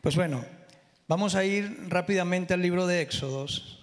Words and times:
Pues 0.00 0.16
bueno, 0.16 0.42
vamos 1.08 1.34
a 1.34 1.44
ir 1.44 1.90
rápidamente 1.90 2.54
al 2.54 2.62
libro 2.62 2.86
de 2.86 3.02
Éxodos. 3.02 3.78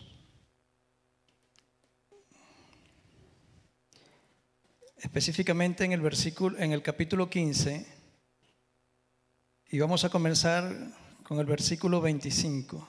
Específicamente 4.97 5.85
en 5.85 5.91
el 5.91 6.01
versículo 6.01 6.57
en 6.57 6.71
el 6.71 6.81
capítulo 6.81 7.29
15 7.29 7.85
y 9.69 9.77
vamos 9.77 10.05
a 10.05 10.09
comenzar 10.09 10.75
con 11.21 11.37
el 11.37 11.45
versículo 11.45 12.01
25. 12.01 12.87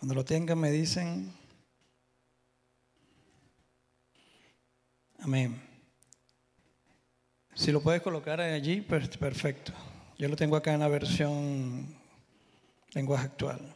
Cuando 0.00 0.14
lo 0.16 0.24
tengan 0.24 0.58
me 0.58 0.72
dicen 0.72 1.32
Amén. 5.20 5.65
Si 7.56 7.72
lo 7.72 7.80
puedes 7.80 8.02
colocar 8.02 8.38
allí, 8.38 8.82
perfecto. 8.82 9.72
Yo 10.18 10.28
lo 10.28 10.36
tengo 10.36 10.56
acá 10.56 10.74
en 10.74 10.80
la 10.80 10.88
versión 10.88 11.86
lenguaje 12.92 13.24
actual. 13.24 13.74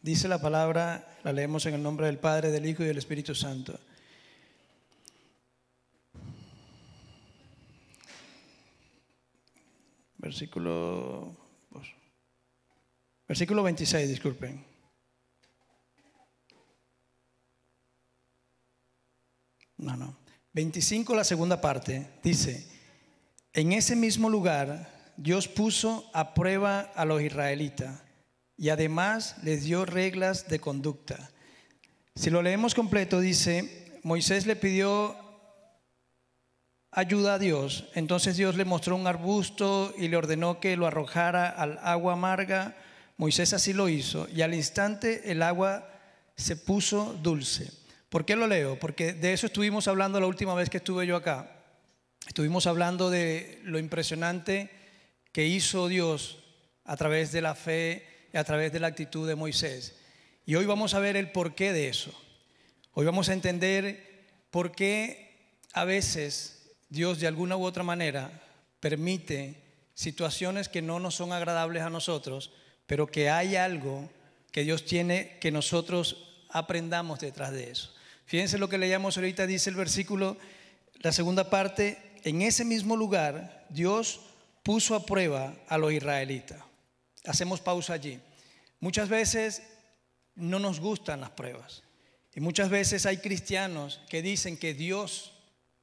Dice 0.00 0.28
la 0.28 0.40
palabra, 0.40 1.14
la 1.22 1.34
leemos 1.34 1.66
en 1.66 1.74
el 1.74 1.82
nombre 1.82 2.06
del 2.06 2.18
Padre, 2.18 2.50
del 2.50 2.64
Hijo 2.64 2.82
y 2.82 2.86
del 2.86 2.96
Espíritu 2.96 3.34
Santo. 3.34 3.78
Versículo, 10.16 11.36
versículo 13.28 13.62
26, 13.62 14.08
disculpen. 14.08 14.64
No, 19.76 19.96
no. 19.98 20.16
25, 20.54 21.14
la 21.14 21.24
segunda 21.24 21.60
parte, 21.60 22.14
dice, 22.22 22.77
en 23.52 23.72
ese 23.72 23.96
mismo 23.96 24.28
lugar 24.30 24.88
Dios 25.16 25.48
puso 25.48 26.08
a 26.14 26.34
prueba 26.34 26.80
a 26.94 27.04
los 27.04 27.20
israelitas 27.22 28.02
y 28.56 28.68
además 28.68 29.36
les 29.42 29.64
dio 29.64 29.84
reglas 29.84 30.48
de 30.48 30.60
conducta. 30.60 31.30
Si 32.14 32.30
lo 32.30 32.42
leemos 32.42 32.74
completo, 32.74 33.20
dice, 33.20 34.00
Moisés 34.02 34.46
le 34.46 34.56
pidió 34.56 35.16
ayuda 36.90 37.34
a 37.34 37.38
Dios, 37.38 37.88
entonces 37.94 38.36
Dios 38.36 38.56
le 38.56 38.64
mostró 38.64 38.96
un 38.96 39.06
arbusto 39.06 39.92
y 39.96 40.08
le 40.08 40.16
ordenó 40.16 40.60
que 40.60 40.76
lo 40.76 40.86
arrojara 40.86 41.48
al 41.48 41.78
agua 41.82 42.14
amarga. 42.14 42.76
Moisés 43.16 43.52
así 43.52 43.72
lo 43.72 43.88
hizo 43.88 44.28
y 44.34 44.42
al 44.42 44.54
instante 44.54 45.30
el 45.30 45.42
agua 45.42 45.88
se 46.36 46.56
puso 46.56 47.14
dulce. 47.22 47.70
¿Por 48.08 48.24
qué 48.24 48.36
lo 48.36 48.46
leo? 48.46 48.78
Porque 48.78 49.12
de 49.12 49.32
eso 49.32 49.46
estuvimos 49.46 49.86
hablando 49.86 50.20
la 50.20 50.26
última 50.26 50.54
vez 50.54 50.70
que 50.70 50.78
estuve 50.78 51.06
yo 51.06 51.16
acá. 51.16 51.57
Estuvimos 52.26 52.66
hablando 52.66 53.10
de 53.10 53.60
lo 53.64 53.78
impresionante 53.78 54.70
que 55.32 55.46
hizo 55.46 55.88
Dios 55.88 56.38
a 56.84 56.96
través 56.96 57.32
de 57.32 57.42
la 57.42 57.54
fe 57.54 58.28
y 58.32 58.36
a 58.36 58.44
través 58.44 58.72
de 58.72 58.80
la 58.80 58.88
actitud 58.88 59.28
de 59.28 59.34
Moisés. 59.34 59.96
Y 60.44 60.54
hoy 60.54 60.66
vamos 60.66 60.94
a 60.94 60.98
ver 60.98 61.16
el 61.16 61.30
porqué 61.30 61.72
de 61.72 61.88
eso. 61.88 62.12
Hoy 62.92 63.04
vamos 63.06 63.28
a 63.28 63.34
entender 63.34 64.26
por 64.50 64.72
qué 64.72 65.58
a 65.72 65.84
veces 65.84 66.70
Dios 66.88 67.20
de 67.20 67.26
alguna 67.26 67.56
u 67.56 67.64
otra 67.64 67.82
manera 67.82 68.42
permite 68.80 69.62
situaciones 69.94 70.68
que 70.68 70.82
no 70.82 71.00
nos 71.00 71.16
son 71.16 71.32
agradables 71.32 71.82
a 71.82 71.90
nosotros, 71.90 72.52
pero 72.86 73.06
que 73.06 73.30
hay 73.30 73.56
algo 73.56 74.08
que 74.50 74.64
Dios 74.64 74.84
tiene 74.84 75.38
que 75.40 75.50
nosotros 75.50 76.44
aprendamos 76.48 77.20
detrás 77.20 77.52
de 77.52 77.70
eso. 77.70 77.94
Fíjense 78.24 78.58
lo 78.58 78.68
que 78.68 78.78
leíamos 78.78 79.16
ahorita, 79.16 79.46
dice 79.46 79.70
el 79.70 79.76
versículo, 79.76 80.36
la 81.00 81.12
segunda 81.12 81.50
parte, 81.50 82.07
en 82.24 82.42
ese 82.42 82.64
mismo 82.64 82.96
lugar 82.96 83.66
Dios 83.68 84.20
puso 84.62 84.94
a 84.94 85.06
prueba 85.06 85.54
a 85.68 85.78
los 85.78 85.92
israelitas. 85.92 86.58
Hacemos 87.24 87.60
pausa 87.60 87.94
allí. 87.94 88.20
Muchas 88.80 89.08
veces 89.08 89.62
no 90.34 90.58
nos 90.58 90.80
gustan 90.80 91.20
las 91.20 91.30
pruebas. 91.30 91.82
Y 92.34 92.40
muchas 92.40 92.70
veces 92.70 93.06
hay 93.06 93.18
cristianos 93.18 94.00
que 94.08 94.22
dicen 94.22 94.56
que 94.56 94.74
Dios 94.74 95.32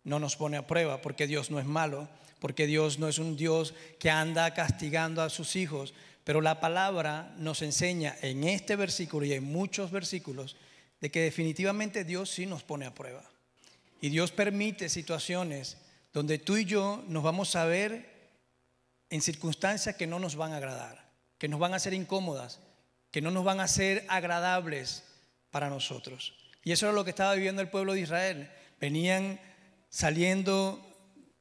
no 0.04 0.20
nos 0.20 0.36
pone 0.36 0.58
a 0.58 0.68
prueba 0.68 1.02
porque 1.02 1.28
Dios 1.28 1.52
no 1.52 1.60
es 1.60 1.66
malo, 1.66 2.08
porque 2.40 2.68
Dios 2.68 3.00
no 3.00 3.08
es 3.08 3.18
un 3.18 3.36
Dios 3.36 3.74
que 4.00 4.10
anda 4.10 4.54
castigando 4.54 5.22
a 5.22 5.30
sus 5.30 5.56
hijos. 5.56 5.94
Pero 6.24 6.42
la 6.42 6.60
palabra 6.60 7.34
nos 7.38 7.62
enseña 7.62 8.16
en 8.22 8.44
este 8.44 8.76
versículo 8.76 9.26
y 9.26 9.34
en 9.34 9.44
muchos 9.44 9.92
versículos 9.92 10.56
de 11.02 11.12
que 11.12 11.22
definitivamente 11.22 12.04
Dios 12.04 12.30
sí 12.30 12.46
nos 12.46 12.64
pone 12.64 12.86
a 12.86 12.94
prueba. 12.94 13.24
Y 14.00 14.10
Dios 14.10 14.32
permite 14.32 14.90
situaciones 14.90 15.78
donde 16.16 16.40
tú 16.40 16.56
y 16.56 16.64
yo 16.64 17.04
nos 17.10 17.24
vamos 17.24 17.58
a 17.58 17.66
ver 17.66 18.10
en 19.10 19.22
circunstancias 19.22 19.98
que 19.98 20.08
no 20.08 20.18
nos 20.18 20.38
van 20.38 20.54
a 20.54 20.58
agradar, 20.58 21.12
que 21.38 21.50
nos 21.50 21.60
van 21.60 21.74
a 21.74 21.80
ser 21.80 21.94
incómodas, 21.94 22.62
que 23.12 23.20
no 23.20 23.32
nos 23.32 23.44
van 23.44 23.60
a 23.60 23.68
ser 23.68 24.06
agradables 24.08 25.04
para 25.52 25.70
nosotros. 25.70 26.34
Y 26.64 26.72
eso 26.72 26.86
era 26.86 26.96
lo 26.96 27.04
que 27.04 27.10
estaba 27.10 27.36
viviendo 27.36 27.62
el 27.62 27.68
pueblo 27.68 27.92
de 27.92 28.00
Israel. 28.00 28.50
Venían 28.80 29.42
saliendo 29.90 30.80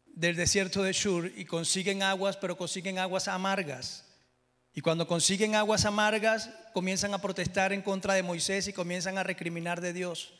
del 0.07 0.35
desierto 0.35 0.83
de 0.83 0.93
Shur 0.93 1.31
y 1.37 1.45
consiguen 1.45 2.03
aguas, 2.03 2.37
pero 2.37 2.57
consiguen 2.57 2.99
aguas 2.99 3.29
amargas. 3.29 4.07
Y 4.75 4.81
cuando 4.81 5.07
consiguen 5.07 5.55
aguas 5.55 5.85
amargas, 5.85 6.51
comienzan 6.73 7.15
a 7.15 7.23
protestar 7.23 7.73
en 7.73 7.83
contra 7.83 8.15
de 8.15 8.25
Moisés 8.25 8.67
y 8.67 8.73
comienzan 8.73 9.19
a 9.19 9.23
recriminar 9.23 9.81
de 9.81 9.93
Dios. 9.93 10.35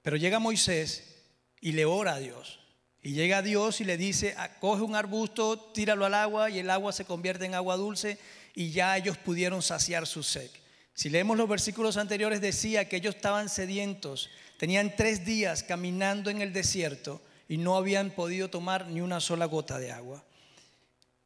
Pero 0.00 0.16
llega 0.16 0.38
Moisés 0.38 1.24
y 1.60 1.72
le 1.72 1.86
ora 1.86 2.14
a 2.14 2.18
Dios. 2.20 2.60
Y 3.04 3.12
llega 3.12 3.42
Dios 3.42 3.82
y 3.82 3.84
le 3.84 3.98
dice, 3.98 4.34
ah, 4.38 4.48
coge 4.58 4.82
un 4.82 4.96
arbusto, 4.96 5.58
tíralo 5.58 6.06
al 6.06 6.14
agua 6.14 6.48
y 6.48 6.58
el 6.58 6.70
agua 6.70 6.90
se 6.90 7.04
convierte 7.04 7.44
en 7.44 7.54
agua 7.54 7.76
dulce 7.76 8.18
y 8.54 8.70
ya 8.70 8.96
ellos 8.96 9.18
pudieron 9.18 9.60
saciar 9.60 10.06
su 10.06 10.22
sed. 10.22 10.50
Si 10.94 11.10
leemos 11.10 11.36
los 11.36 11.46
versículos 11.46 11.98
anteriores 11.98 12.40
decía 12.40 12.88
que 12.88 12.96
ellos 12.96 13.16
estaban 13.16 13.50
sedientos, 13.50 14.30
tenían 14.58 14.96
tres 14.96 15.26
días 15.26 15.62
caminando 15.62 16.30
en 16.30 16.40
el 16.40 16.54
desierto 16.54 17.20
y 17.46 17.58
no 17.58 17.76
habían 17.76 18.10
podido 18.10 18.48
tomar 18.48 18.86
ni 18.86 19.02
una 19.02 19.20
sola 19.20 19.44
gota 19.44 19.78
de 19.78 19.92
agua. 19.92 20.24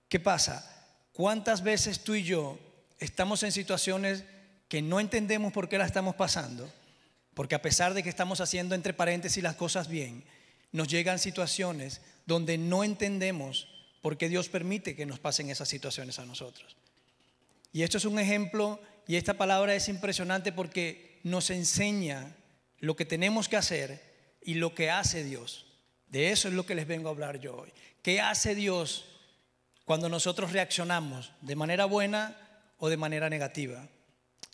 ¿Qué 0.09 0.19
pasa? 0.19 0.89
¿Cuántas 1.12 1.62
veces 1.62 2.00
tú 2.03 2.16
y 2.16 2.25
yo 2.25 2.59
estamos 2.99 3.45
en 3.45 3.53
situaciones 3.53 4.25
que 4.69 4.83
no 4.83 4.99
entendemos 4.99 5.53
por 5.53 5.69
qué 5.69 5.78
las 5.78 5.87
estamos 5.87 6.16
pasando? 6.16 6.69
Porque 7.34 7.55
a 7.55 7.62
pesar 7.62 7.95
de 7.95 8.03
que 8.03 8.09
estamos 8.09 8.41
haciendo 8.41 8.75
entre 8.75 8.95
paréntesis 8.95 9.45
las 9.45 9.55
cosas 9.55 9.87
bien, 9.87 10.25
nos 10.72 10.88
llegan 10.88 11.18
situaciones 11.18 12.00
donde 12.26 12.58
no 12.58 12.84
entendemos 12.84 13.68
por 14.02 14.16
qué 14.16 14.28
Dios 14.28 14.48
permite 14.48 14.94
que 14.94 15.06
nos 15.06 15.18
pasen 15.18 15.50
esas 15.50 15.68
situaciones 15.68 16.18
a 16.18 16.26
nosotros. 16.26 16.76
Y 17.72 17.82
esto 17.82 17.98
es 17.98 18.04
un 18.04 18.18
ejemplo 18.18 18.80
y 19.06 19.16
esta 19.16 19.34
palabra 19.34 19.74
es 19.74 19.88
impresionante 19.88 20.52
porque 20.52 21.20
nos 21.24 21.50
enseña 21.50 22.36
lo 22.78 22.96
que 22.96 23.04
tenemos 23.04 23.48
que 23.48 23.56
hacer 23.56 24.36
y 24.42 24.54
lo 24.54 24.74
que 24.74 24.90
hace 24.90 25.24
Dios. 25.24 25.66
De 26.08 26.30
eso 26.30 26.48
es 26.48 26.54
lo 26.54 26.64
que 26.64 26.74
les 26.74 26.86
vengo 26.86 27.08
a 27.08 27.12
hablar 27.12 27.40
yo 27.40 27.56
hoy. 27.56 27.72
¿Qué 28.02 28.20
hace 28.20 28.54
Dios 28.54 29.04
cuando 29.88 30.10
nosotros 30.10 30.52
reaccionamos 30.52 31.32
de 31.40 31.56
manera 31.56 31.86
buena 31.86 32.36
o 32.76 32.90
de 32.90 32.98
manera 32.98 33.30
negativa. 33.30 33.88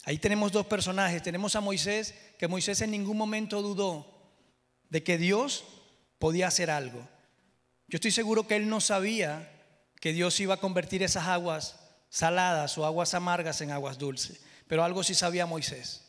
Ahí 0.04 0.18
tenemos 0.18 0.52
dos 0.52 0.66
personajes. 0.66 1.24
Tenemos 1.24 1.56
a 1.56 1.60
Moisés, 1.60 2.14
que 2.38 2.46
Moisés 2.46 2.80
en 2.82 2.92
ningún 2.92 3.16
momento 3.16 3.60
dudó 3.60 4.06
de 4.90 5.02
que 5.02 5.18
Dios 5.18 5.64
podía 6.18 6.48
hacer 6.48 6.70
algo. 6.70 7.06
Yo 7.88 7.96
estoy 7.96 8.10
seguro 8.10 8.46
que 8.46 8.56
él 8.56 8.68
no 8.68 8.80
sabía 8.80 9.50
que 10.00 10.12
Dios 10.12 10.38
iba 10.40 10.54
a 10.54 10.60
convertir 10.60 11.02
esas 11.02 11.28
aguas 11.28 11.76
saladas 12.08 12.76
o 12.78 12.86
aguas 12.86 13.14
amargas 13.14 13.60
en 13.60 13.70
aguas 13.70 13.98
dulces. 13.98 14.42
Pero 14.66 14.84
algo 14.84 15.02
sí 15.02 15.14
sabía 15.14 15.46
Moisés. 15.46 16.04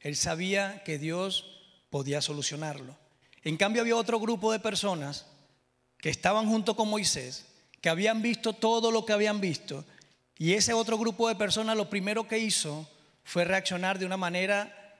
Él 0.00 0.16
sabía 0.16 0.82
que 0.84 0.98
Dios 0.98 1.44
podía 1.90 2.22
solucionarlo. 2.22 2.96
En 3.42 3.56
cambio 3.56 3.82
había 3.82 3.96
otro 3.96 4.20
grupo 4.20 4.52
de 4.52 4.60
personas 4.60 5.26
que 5.98 6.10
estaban 6.10 6.48
junto 6.48 6.76
con 6.76 6.88
Moisés 6.88 7.46
que 7.80 7.88
habían 7.88 8.22
visto 8.22 8.52
todo 8.52 8.90
lo 8.90 9.04
que 9.04 9.12
habían 9.12 9.40
visto. 9.40 9.84
Y 10.36 10.54
ese 10.54 10.72
otro 10.72 10.98
grupo 10.98 11.28
de 11.28 11.34
personas 11.34 11.76
lo 11.76 11.90
primero 11.90 12.26
que 12.26 12.38
hizo 12.38 12.88
fue 13.24 13.44
reaccionar 13.44 13.98
de 13.98 14.06
una 14.06 14.16
manera 14.16 14.96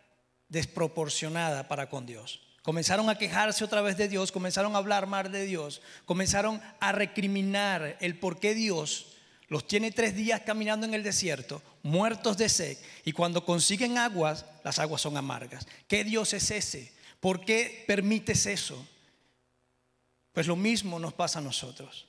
desproporcionada 0.49 1.69
para 1.69 1.89
con 1.89 2.07
Dios. 2.07 2.48
Comenzaron 2.63 3.09
a 3.09 3.17
quejarse 3.17 3.65
otra 3.65 3.81
vez 3.81 3.97
de 3.97 4.09
Dios, 4.09 4.33
comenzaron 4.33 4.75
a 4.75 4.79
hablar 4.79 5.07
mal 5.07 5.31
de 5.31 5.47
Dios, 5.47 5.81
comenzaron 6.05 6.61
a 6.81 6.93
recriminar 6.93 7.97
el 8.01 8.19
por 8.19 8.41
qué 8.41 8.55
Dios 8.55 9.15
los 9.49 9.67
tiene 9.67 9.91
tres 9.91 10.15
días 10.15 10.43
caminando 10.43 10.87
en 10.87 10.95
el 10.95 11.03
desierto, 11.03 11.63
muertos 11.83 12.37
de 12.37 12.49
sed, 12.51 12.77
y 13.05 13.13
cuando 13.13 13.45
consiguen 13.45 13.97
aguas, 13.97 14.45
las 14.63 14.79
aguas 14.79 15.01
son 15.01 15.17
amargas. 15.17 15.67
¿Qué 15.87 16.05
Dios 16.05 16.35
es 16.35 16.51
ese? 16.51 16.93
¿Por 17.21 17.45
qué 17.45 17.85
permites 17.87 18.45
eso? 18.45 18.87
Pues 20.33 20.47
lo 20.47 20.55
mismo 20.55 20.99
nos 20.99 21.15
pasa 21.15 21.39
a 21.39 21.43
nosotros. 21.43 22.07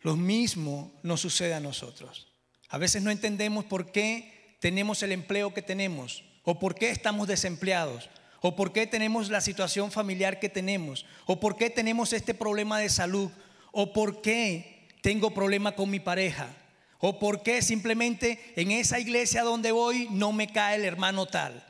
Lo 0.00 0.16
mismo 0.16 0.98
nos 1.02 1.20
sucede 1.20 1.52
a 1.52 1.60
nosotros. 1.60 2.28
A 2.70 2.78
veces 2.78 3.02
no 3.02 3.10
entendemos 3.10 3.66
por 3.66 3.92
qué 3.92 4.56
tenemos 4.60 5.02
el 5.02 5.12
empleo 5.12 5.52
que 5.52 5.62
tenemos, 5.62 6.24
o 6.44 6.58
por 6.58 6.74
qué 6.74 6.90
estamos 6.90 7.28
desempleados, 7.28 8.08
o 8.40 8.56
por 8.56 8.72
qué 8.72 8.86
tenemos 8.86 9.28
la 9.28 9.40
situación 9.40 9.90
familiar 9.90 10.40
que 10.40 10.48
tenemos, 10.48 11.06
o 11.26 11.40
por 11.40 11.56
qué 11.56 11.70
tenemos 11.70 12.12
este 12.12 12.34
problema 12.34 12.78
de 12.78 12.88
salud, 12.88 13.30
o 13.72 13.92
por 13.92 14.22
qué 14.22 14.88
tengo 15.02 15.32
problema 15.32 15.72
con 15.72 15.90
mi 15.90 16.00
pareja, 16.00 16.54
o 16.98 17.18
por 17.18 17.42
qué 17.42 17.62
simplemente 17.62 18.52
en 18.56 18.70
esa 18.70 18.98
iglesia 18.98 19.42
donde 19.42 19.72
voy 19.72 20.08
no 20.10 20.32
me 20.32 20.52
cae 20.52 20.76
el 20.76 20.84
hermano 20.84 21.26
tal. 21.26 21.66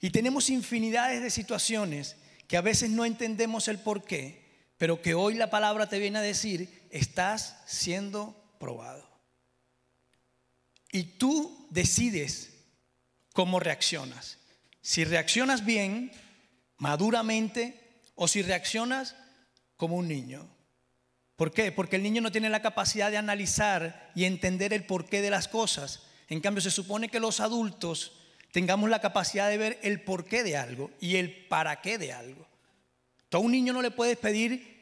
Y 0.00 0.10
tenemos 0.10 0.50
infinidades 0.50 1.22
de 1.22 1.30
situaciones 1.30 2.16
que 2.46 2.56
a 2.56 2.62
veces 2.62 2.90
no 2.90 3.04
entendemos 3.04 3.68
el 3.68 3.78
por 3.78 4.04
qué, 4.04 4.48
pero 4.78 5.02
que 5.02 5.14
hoy 5.14 5.34
la 5.34 5.50
palabra 5.50 5.88
te 5.88 5.98
viene 5.98 6.18
a 6.18 6.22
decir, 6.22 6.86
estás 6.90 7.56
siendo 7.66 8.34
probado. 8.60 9.06
Y 10.92 11.02
tú 11.02 11.66
decides 11.70 12.54
cómo 13.32 13.60
reaccionas. 13.60 14.37
Si 14.80 15.04
reaccionas 15.04 15.64
bien, 15.64 16.12
maduramente, 16.76 18.02
o 18.14 18.28
si 18.28 18.42
reaccionas 18.42 19.16
como 19.76 19.96
un 19.96 20.08
niño. 20.08 20.48
¿Por 21.36 21.52
qué? 21.52 21.70
Porque 21.70 21.96
el 21.96 22.02
niño 22.02 22.20
no 22.20 22.32
tiene 22.32 22.50
la 22.50 22.62
capacidad 22.62 23.10
de 23.10 23.16
analizar 23.16 24.10
y 24.14 24.24
entender 24.24 24.72
el 24.72 24.84
porqué 24.84 25.22
de 25.22 25.30
las 25.30 25.46
cosas. 25.46 26.02
En 26.28 26.40
cambio, 26.40 26.60
se 26.60 26.72
supone 26.72 27.08
que 27.08 27.20
los 27.20 27.38
adultos 27.38 28.18
tengamos 28.50 28.90
la 28.90 29.00
capacidad 29.00 29.48
de 29.48 29.56
ver 29.56 29.78
el 29.82 30.02
porqué 30.02 30.42
de 30.42 30.56
algo 30.56 30.90
y 31.00 31.16
el 31.16 31.46
para 31.46 31.80
qué 31.80 31.96
de 31.96 32.12
algo. 32.12 32.46
a 33.30 33.38
un 33.38 33.52
niño 33.52 33.72
no 33.72 33.82
le 33.82 33.92
puedes 33.92 34.16
pedir 34.16 34.78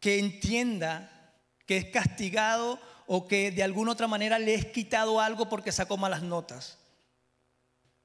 que 0.00 0.18
entienda 0.18 1.32
que 1.66 1.76
es 1.76 1.84
castigado 1.86 2.80
o 3.06 3.28
que 3.28 3.50
de 3.50 3.62
alguna 3.62 3.92
otra 3.92 4.08
manera 4.08 4.38
le 4.38 4.54
es 4.54 4.66
quitado 4.66 5.20
algo 5.20 5.48
porque 5.48 5.72
sacó 5.72 5.96
malas 5.96 6.22
notas. 6.22 6.78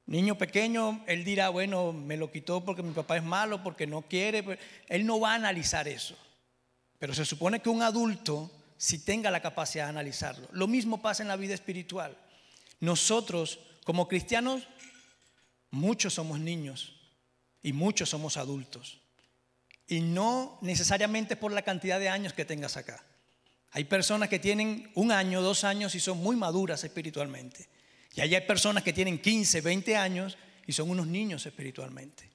Niño 0.10 0.40
pequeño, 0.40 1.04
él 1.06 1.24
dirá, 1.24 1.50
bueno, 1.50 1.94
me 1.94 2.18
lo 2.18 2.32
quitó 2.32 2.66
porque 2.66 2.82
mi 2.82 2.94
papá 2.94 3.18
es 3.18 3.24
malo, 3.24 3.62
porque 3.62 3.86
no 3.86 4.02
quiere. 4.02 4.58
Él 4.88 5.06
no 5.06 5.20
va 5.20 5.34
a 5.34 5.36
analizar 5.36 5.88
eso. 5.88 6.18
Pero 6.98 7.14
se 7.14 7.26
supone 7.26 7.60
que 7.60 7.70
un 7.70 7.84
adulto 7.84 8.50
si 8.76 8.98
tenga 9.06 9.30
la 9.30 9.40
capacidad 9.40 9.84
de 9.84 9.92
analizarlo. 9.92 10.48
Lo 10.52 10.66
mismo 10.66 11.00
pasa 11.00 11.22
en 11.22 11.28
la 11.28 11.36
vida 11.36 11.54
espiritual. 11.54 12.18
Nosotros, 12.80 13.60
como 13.84 14.08
cristianos, 14.08 14.68
muchos 15.70 16.16
somos 16.16 16.40
niños 16.40 16.96
y 17.62 17.72
muchos 17.72 18.10
somos 18.10 18.38
adultos. 18.38 19.02
Y 19.86 20.00
no 20.00 20.58
necesariamente 20.64 21.36
por 21.36 21.52
la 21.52 21.62
cantidad 21.62 22.00
de 22.00 22.10
años 22.10 22.34
que 22.34 22.46
tengas 22.46 22.78
acá. 22.78 23.04
Hay 23.70 23.84
personas 23.84 24.28
que 24.28 24.40
tienen 24.40 24.92
un 24.96 25.12
año, 25.12 25.44
dos 25.44 25.64
años 25.64 25.94
y 25.94 26.00
son 26.00 26.18
muy 26.18 26.36
maduras 26.36 26.84
espiritualmente. 26.84 27.70
Y 28.16 28.22
hay 28.22 28.42
personas 28.42 28.84
que 28.84 28.94
tienen 28.94 29.20
15, 29.20 29.62
20 29.62 29.96
años 29.96 30.38
y 30.66 30.74
son 30.74 30.90
unos 30.90 31.08
niños 31.08 31.46
espiritualmente. 31.46 32.30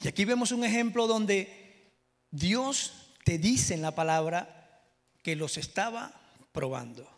Y 0.00 0.08
aquí 0.08 0.24
vemos 0.24 0.52
un 0.52 0.64
ejemplo 0.64 1.06
donde 1.06 1.92
Dios 2.30 3.14
te 3.24 3.38
dice 3.38 3.74
en 3.74 3.82
la 3.82 3.94
palabra 3.94 4.82
que 5.22 5.36
los 5.36 5.56
estaba 5.56 6.12
probando. 6.52 7.08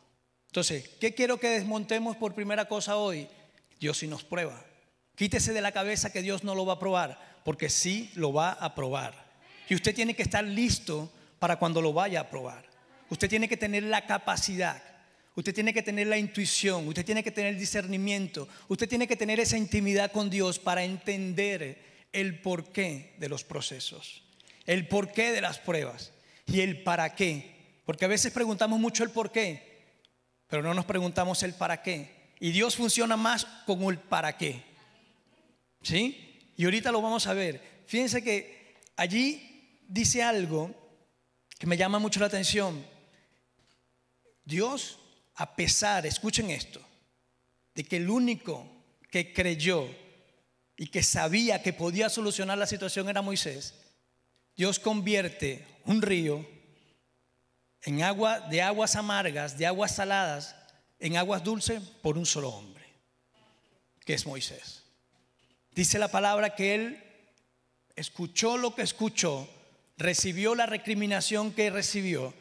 Entonces, 0.47 0.89
¿qué 1.01 1.15
quiero 1.15 1.39
que 1.39 1.51
desmontemos 1.51 2.17
por 2.17 2.35
primera 2.35 2.67
cosa 2.67 2.97
hoy? 2.97 3.29
Dios 3.79 3.99
sí 3.99 4.07
nos 4.07 4.25
prueba. 4.25 4.65
Quítese 5.15 5.53
de 5.53 5.61
la 5.61 5.73
cabeza 5.73 6.11
que 6.11 6.23
Dios 6.23 6.45
no 6.45 6.55
lo 6.55 6.67
va 6.67 6.75
a 6.75 6.79
probar, 6.79 7.41
porque 7.45 7.69
sí 7.69 8.11
lo 8.15 8.33
va 8.33 8.53
a 8.53 8.75
probar. 8.75 9.15
Y 9.69 9.75
usted 9.75 9.95
tiene 9.95 10.15
que 10.15 10.23
estar 10.23 10.43
listo 10.43 11.13
para 11.39 11.59
cuando 11.59 11.81
lo 11.81 11.93
vaya 11.93 12.21
a 12.21 12.31
probar. 12.31 12.65
Usted 13.11 13.29
tiene 13.29 13.49
que 13.49 13.57
tener 13.57 13.83
la 13.85 14.07
capacidad, 14.07 14.83
usted 15.35 15.55
tiene 15.55 15.73
que 15.73 15.83
tener 15.83 16.07
la 16.07 16.19
intuición, 16.19 16.87
usted 16.89 17.05
tiene 17.05 17.23
que 17.23 17.31
tener 17.31 17.55
el 17.55 17.59
discernimiento, 17.59 18.49
usted 18.69 18.89
tiene 18.89 19.07
que 19.07 19.17
tener 19.17 19.41
esa 19.41 19.57
intimidad 19.57 20.13
con 20.13 20.31
Dios 20.31 20.59
para 20.59 20.85
entender 20.85 22.07
el 22.13 22.41
porqué 22.41 23.15
de 23.19 23.29
los 23.29 23.45
procesos 23.45 24.23
el 24.71 24.87
porqué 24.87 25.33
de 25.33 25.41
las 25.41 25.59
pruebas 25.59 26.13
y 26.47 26.61
el 26.61 26.85
para 26.85 27.17
qué. 27.17 27.57
Porque 27.85 28.05
a 28.05 28.09
veces 28.09 28.33
preguntamos 28.33 28.79
mucho 28.79 29.03
el 29.03 29.11
por 29.11 29.33
qué, 29.33 29.97
pero 30.47 30.63
no 30.63 30.75
nos 30.75 30.85
preguntamos 30.85 31.43
el 31.43 31.55
para 31.55 31.83
qué. 31.83 32.31
Y 32.39 32.53
Dios 32.53 32.77
funciona 32.77 33.17
más 33.17 33.45
con 33.67 33.83
el 33.83 33.99
para 33.99 34.37
qué. 34.37 34.63
¿Sí? 35.83 36.53
Y 36.57 36.65
ahorita 36.65 36.93
lo 36.93 37.03
vamos 37.03 37.27
a 37.27 37.35
ver. 37.35 37.83
Fíjense 37.87 38.23
que 38.23 38.77
allí 38.97 39.83
dice 39.89 40.23
algo 40.23 40.71
que 41.59 41.67
me 41.67 41.77
llama 41.77 41.99
mucho 41.99 42.21
la 42.21 42.27
atención. 42.27 42.87
Dios, 44.45 45.01
a 45.41 45.57
pesar, 45.57 46.05
escuchen 46.05 46.51
esto, 46.51 46.83
de 47.75 47.83
que 47.85 47.97
el 47.97 48.11
único 48.11 48.71
que 49.11 49.33
creyó 49.33 49.89
y 50.77 50.89
que 50.89 51.03
sabía 51.03 51.63
que 51.63 51.73
podía 51.73 52.11
solucionar 52.11 52.59
la 52.59 52.67
situación 52.67 53.09
era 53.09 53.23
Moisés, 53.23 53.73
Dios 54.55 54.79
convierte 54.79 55.67
un 55.87 56.03
río 56.03 56.47
en 57.85 58.03
agua 58.03 58.41
de 58.41 58.61
aguas 58.61 58.97
amargas, 58.97 59.57
de 59.57 59.65
aguas 59.65 59.95
saladas, 59.95 60.57
en 60.99 61.17
aguas 61.17 61.43
dulces 61.43 61.81
por 62.03 62.19
un 62.19 62.27
solo 62.27 62.51
hombre, 62.51 62.85
que 64.01 64.13
es 64.13 64.27
Moisés. 64.27 64.83
Dice 65.71 65.99
la 65.99 66.09
palabra 66.09 66.55
que 66.55 66.75
él 66.75 67.03
escuchó 67.97 68.59
lo 68.59 68.75
que 68.75 68.83
escuchó, 68.83 69.49
recibió 69.97 70.55
la 70.55 70.67
recriminación 70.67 71.55
que 71.55 71.71
recibió, 71.71 72.35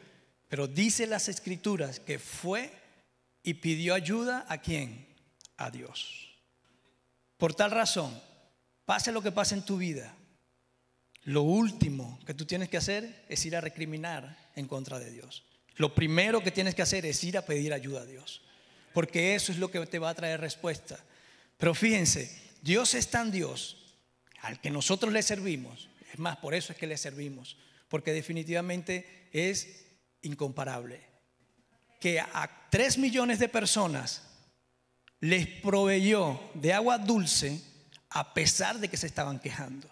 pero 0.50 0.66
dice 0.66 1.06
las 1.06 1.30
escrituras 1.30 1.98
que 1.98 2.18
fue 2.18 2.78
y 3.42 3.54
pidió 3.54 3.94
ayuda 3.94 4.46
a 4.48 4.58
quién? 4.58 5.06
A 5.56 5.70
Dios. 5.70 6.34
Por 7.36 7.54
tal 7.54 7.70
razón, 7.70 8.20
pase 8.84 9.12
lo 9.12 9.22
que 9.22 9.32
pase 9.32 9.54
en 9.54 9.64
tu 9.64 9.78
vida, 9.78 10.14
lo 11.24 11.42
último 11.42 12.18
que 12.26 12.34
tú 12.34 12.46
tienes 12.46 12.68
que 12.68 12.76
hacer 12.76 13.24
es 13.28 13.44
ir 13.44 13.56
a 13.56 13.60
recriminar 13.60 14.50
en 14.56 14.66
contra 14.66 14.98
de 14.98 15.10
Dios. 15.10 15.44
Lo 15.76 15.94
primero 15.94 16.42
que 16.42 16.50
tienes 16.50 16.74
que 16.74 16.82
hacer 16.82 17.06
es 17.06 17.22
ir 17.24 17.38
a 17.38 17.44
pedir 17.46 17.72
ayuda 17.72 18.02
a 18.02 18.06
Dios, 18.06 18.42
porque 18.92 19.34
eso 19.34 19.52
es 19.52 19.58
lo 19.58 19.70
que 19.70 19.84
te 19.86 19.98
va 19.98 20.10
a 20.10 20.14
traer 20.14 20.40
respuesta. 20.40 20.98
Pero 21.56 21.74
fíjense, 21.74 22.30
Dios 22.62 22.94
es 22.94 23.10
tan 23.10 23.30
Dios 23.30 23.96
al 24.40 24.60
que 24.60 24.70
nosotros 24.70 25.12
le 25.12 25.22
servimos, 25.22 25.88
es 26.12 26.18
más, 26.18 26.36
por 26.38 26.54
eso 26.54 26.72
es 26.72 26.78
que 26.78 26.86
le 26.86 26.96
servimos, 26.96 27.56
porque 27.88 28.12
definitivamente 28.12 29.28
es 29.32 29.86
incomparable. 30.22 31.09
Que 32.00 32.18
a 32.18 32.50
tres 32.70 32.98
millones 32.98 33.38
de 33.38 33.48
personas 33.48 34.22
les 35.20 35.46
proveyó 35.46 36.40
de 36.54 36.72
agua 36.72 36.98
dulce 36.98 37.62
a 38.08 38.34
pesar 38.34 38.78
de 38.78 38.88
que 38.88 38.96
se 38.96 39.06
estaban 39.06 39.38
quejando 39.38 39.88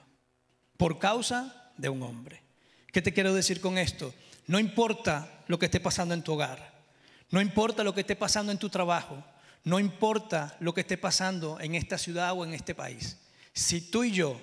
por 0.77 0.99
causa 0.99 1.73
de 1.77 1.89
un 1.89 2.03
hombre. 2.03 2.43
¿Qué 2.93 3.03
te 3.03 3.13
quiero 3.13 3.35
decir 3.35 3.61
con 3.61 3.79
esto? 3.79 4.15
No 4.47 4.59
importa 4.59 5.45
lo 5.47 5.59
que 5.59 5.67
esté 5.67 5.81
pasando 5.81 6.15
en 6.15 6.23
tu 6.23 6.33
hogar, 6.33 6.73
no 7.31 7.41
importa 7.41 7.85
lo 7.85 7.95
que 7.95 8.01
esté 8.01 8.17
pasando 8.17 8.51
en 8.51 8.59
tu 8.59 8.71
trabajo, 8.71 9.23
no 9.65 9.79
importa 9.79 10.57
lo 10.61 10.73
que 10.73 10.81
esté 10.81 10.97
pasando 10.97 11.61
en 11.61 11.75
esta 11.75 11.99
ciudad 11.99 12.33
o 12.33 12.45
en 12.45 12.55
este 12.55 12.75
país. 12.75 13.19
Si 13.53 13.81
tú 13.81 14.05
y 14.05 14.13
yo 14.13 14.41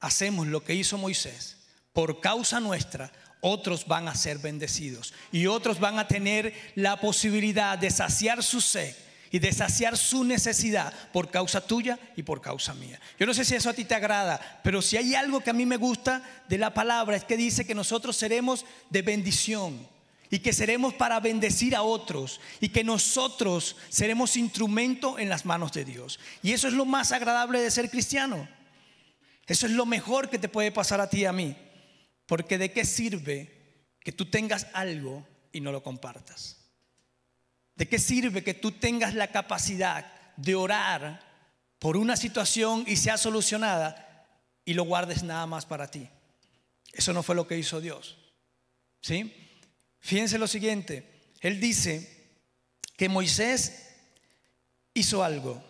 hacemos 0.00 0.46
lo 0.46 0.62
que 0.62 0.74
hizo 0.74 0.98
Moisés, 0.98 1.56
por 1.92 2.20
causa 2.20 2.60
nuestra, 2.60 3.10
otros 3.40 3.86
van 3.86 4.08
a 4.08 4.14
ser 4.14 4.38
bendecidos 4.38 5.14
y 5.32 5.46
otros 5.46 5.80
van 5.80 5.98
a 5.98 6.08
tener 6.08 6.54
la 6.74 7.00
posibilidad 7.00 7.78
de 7.78 7.90
saciar 7.90 8.42
su 8.42 8.60
sed 8.60 8.94
y 9.30 9.38
de 9.38 9.52
saciar 9.52 9.96
su 9.96 10.24
necesidad 10.24 10.92
por 11.12 11.30
causa 11.30 11.60
tuya 11.60 11.98
y 12.16 12.22
por 12.22 12.40
causa 12.40 12.74
mía. 12.74 13.00
Yo 13.18 13.26
no 13.26 13.34
sé 13.34 13.44
si 13.44 13.54
eso 13.54 13.70
a 13.70 13.74
ti 13.74 13.84
te 13.84 13.94
agrada, 13.94 14.60
pero 14.64 14.82
si 14.82 14.96
hay 14.96 15.14
algo 15.14 15.40
que 15.40 15.50
a 15.50 15.54
mí 15.54 15.66
me 15.66 15.76
gusta 15.76 16.22
de 16.48 16.58
la 16.58 16.74
palabra 16.74 17.16
es 17.16 17.24
que 17.24 17.36
dice 17.36 17.64
que 17.64 17.74
nosotros 17.74 18.16
seremos 18.16 18.66
de 18.90 19.02
bendición 19.02 19.88
y 20.30 20.40
que 20.40 20.52
seremos 20.52 20.94
para 20.94 21.20
bendecir 21.20 21.74
a 21.76 21.82
otros 21.82 22.40
y 22.60 22.68
que 22.68 22.84
nosotros 22.84 23.76
seremos 23.88 24.36
instrumento 24.36 25.18
en 25.18 25.28
las 25.28 25.44
manos 25.44 25.72
de 25.72 25.84
Dios. 25.84 26.18
Y 26.42 26.52
eso 26.52 26.68
es 26.68 26.74
lo 26.74 26.84
más 26.84 27.12
agradable 27.12 27.60
de 27.60 27.70
ser 27.70 27.90
cristiano. 27.90 28.48
Eso 29.46 29.66
es 29.66 29.72
lo 29.72 29.86
mejor 29.86 30.28
que 30.30 30.38
te 30.38 30.48
puede 30.48 30.70
pasar 30.70 31.00
a 31.00 31.10
ti 31.10 31.20
y 31.20 31.24
a 31.24 31.32
mí. 31.32 31.56
Porque 32.30 32.58
de 32.58 32.70
qué 32.70 32.84
sirve 32.84 33.50
que 33.98 34.12
tú 34.12 34.26
tengas 34.26 34.68
algo 34.72 35.26
y 35.50 35.60
no 35.60 35.72
lo 35.72 35.82
compartas. 35.82 36.58
¿De 37.74 37.88
qué 37.88 37.98
sirve 37.98 38.44
que 38.44 38.54
tú 38.54 38.70
tengas 38.70 39.16
la 39.16 39.32
capacidad 39.32 40.06
de 40.36 40.54
orar 40.54 41.26
por 41.80 41.96
una 41.96 42.16
situación 42.16 42.84
y 42.86 42.94
sea 42.94 43.18
solucionada 43.18 44.28
y 44.64 44.74
lo 44.74 44.84
guardes 44.84 45.24
nada 45.24 45.44
más 45.46 45.66
para 45.66 45.90
ti? 45.90 46.08
Eso 46.92 47.12
no 47.12 47.24
fue 47.24 47.34
lo 47.34 47.48
que 47.48 47.58
hizo 47.58 47.80
Dios. 47.80 48.16
¿Sí? 49.00 49.34
Fíjense 49.98 50.38
lo 50.38 50.46
siguiente. 50.46 51.32
Él 51.40 51.58
dice 51.58 52.38
que 52.96 53.08
Moisés 53.08 53.88
hizo 54.94 55.24
algo. 55.24 55.60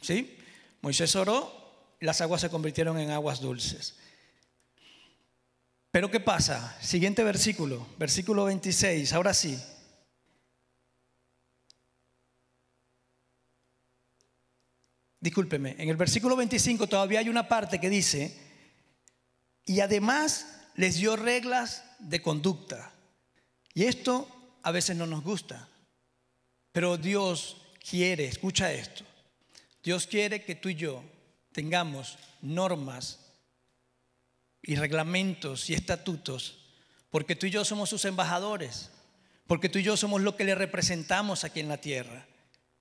¿Sí? 0.00 0.38
Moisés 0.80 1.14
oró, 1.14 1.92
las 2.00 2.22
aguas 2.22 2.40
se 2.40 2.48
convirtieron 2.48 2.98
en 2.98 3.10
aguas 3.10 3.42
dulces. 3.42 3.98
Pero 5.94 6.10
¿qué 6.10 6.18
pasa? 6.18 6.76
Siguiente 6.80 7.22
versículo, 7.22 7.86
versículo 7.98 8.46
26, 8.46 9.12
ahora 9.12 9.32
sí. 9.32 9.56
discúlpeme, 15.20 15.76
en 15.78 15.88
el 15.88 15.96
versículo 15.96 16.34
25 16.34 16.88
todavía 16.88 17.20
hay 17.20 17.28
una 17.28 17.46
parte 17.46 17.78
que 17.78 17.88
dice, 17.88 18.36
y 19.64 19.78
además 19.78 20.66
les 20.74 20.96
dio 20.96 21.14
reglas 21.14 21.84
de 22.00 22.20
conducta. 22.20 22.92
Y 23.72 23.84
esto 23.84 24.58
a 24.64 24.72
veces 24.72 24.96
no 24.96 25.06
nos 25.06 25.22
gusta, 25.22 25.68
pero 26.72 26.96
Dios 26.96 27.68
quiere, 27.88 28.26
escucha 28.26 28.72
esto, 28.72 29.04
Dios 29.80 30.08
quiere 30.08 30.44
que 30.44 30.56
tú 30.56 30.70
y 30.70 30.74
yo 30.74 31.04
tengamos 31.52 32.18
normas 32.42 33.23
y 34.66 34.76
reglamentos 34.76 35.68
y 35.70 35.74
estatutos, 35.74 36.58
porque 37.10 37.36
tú 37.36 37.46
y 37.46 37.50
yo 37.50 37.64
somos 37.64 37.90
sus 37.90 38.04
embajadores, 38.04 38.90
porque 39.46 39.68
tú 39.68 39.78
y 39.78 39.82
yo 39.82 39.96
somos 39.96 40.22
lo 40.22 40.36
que 40.36 40.44
le 40.44 40.54
representamos 40.54 41.44
aquí 41.44 41.60
en 41.60 41.68
la 41.68 41.76
tierra. 41.76 42.26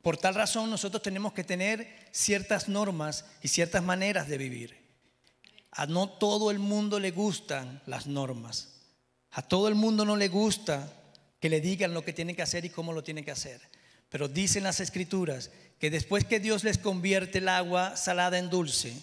Por 0.02 0.18
tal 0.18 0.36
razón 0.36 0.70
nosotros 0.70 1.02
tenemos 1.02 1.34
que 1.34 1.44
tener 1.44 2.08
ciertas 2.12 2.68
normas 2.68 3.26
y 3.42 3.50
ciertas 3.50 3.84
maneras 3.84 4.28
de 4.28 4.38
vivir. 4.38 4.84
A 5.72 5.86
no 5.86 6.10
todo 6.10 6.52
el 6.52 6.60
mundo 6.60 7.00
le 7.00 7.12
gustan 7.12 7.82
las 7.86 8.08
normas. 8.08 8.82
A 9.32 9.42
todo 9.42 9.68
el 9.68 9.76
mundo 9.76 10.06
no 10.06 10.16
le 10.16 10.28
gusta 10.28 10.92
que 11.40 11.50
le 11.50 11.62
digan 11.62 11.94
lo 11.94 12.04
que 12.04 12.14
tiene 12.14 12.36
que 12.36 12.42
hacer 12.42 12.66
y 12.66 12.70
cómo 12.70 12.94
lo 12.94 13.04
tiene 13.04 13.24
que 13.24 13.32
hacer. 13.32 13.62
Pero 14.10 14.28
dicen 14.28 14.64
las 14.64 14.80
escrituras 14.80 15.52
que 15.80 15.90
después 15.90 16.26
que 16.26 16.40
Dios 16.40 16.64
les 16.64 16.78
convierte 16.78 17.40
el 17.40 17.50
agua 17.50 17.98
salada 17.98 18.38
en 18.38 18.50
dulce 18.50 18.94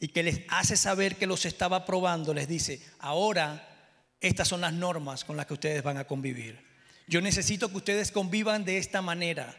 y 0.00 0.08
que 0.08 0.22
les 0.22 0.42
hace 0.48 0.76
saber 0.76 1.16
que 1.16 1.26
los 1.26 1.44
estaba 1.44 1.84
probando, 1.84 2.32
les 2.32 2.46
dice, 2.46 2.80
ahora 3.00 3.68
estas 4.20 4.48
son 4.48 4.60
las 4.60 4.72
normas 4.72 5.24
con 5.24 5.36
las 5.36 5.46
que 5.46 5.54
ustedes 5.54 5.82
van 5.82 5.96
a 5.96 6.06
convivir. 6.06 6.58
Yo 7.08 7.20
necesito 7.20 7.68
que 7.68 7.78
ustedes 7.78 8.12
convivan 8.12 8.64
de 8.64 8.78
esta 8.78 9.02
manera. 9.02 9.56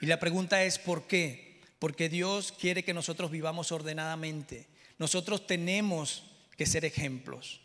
Y 0.00 0.06
la 0.06 0.20
pregunta 0.20 0.62
es, 0.62 0.78
¿por 0.78 1.06
qué? 1.06 1.60
Porque 1.78 2.08
Dios 2.08 2.52
quiere 2.52 2.84
que 2.84 2.94
nosotros 2.94 3.30
vivamos 3.30 3.72
ordenadamente. 3.72 4.68
Nosotros 4.98 5.46
tenemos 5.46 6.24
que 6.56 6.66
ser 6.66 6.84
ejemplos. 6.84 7.60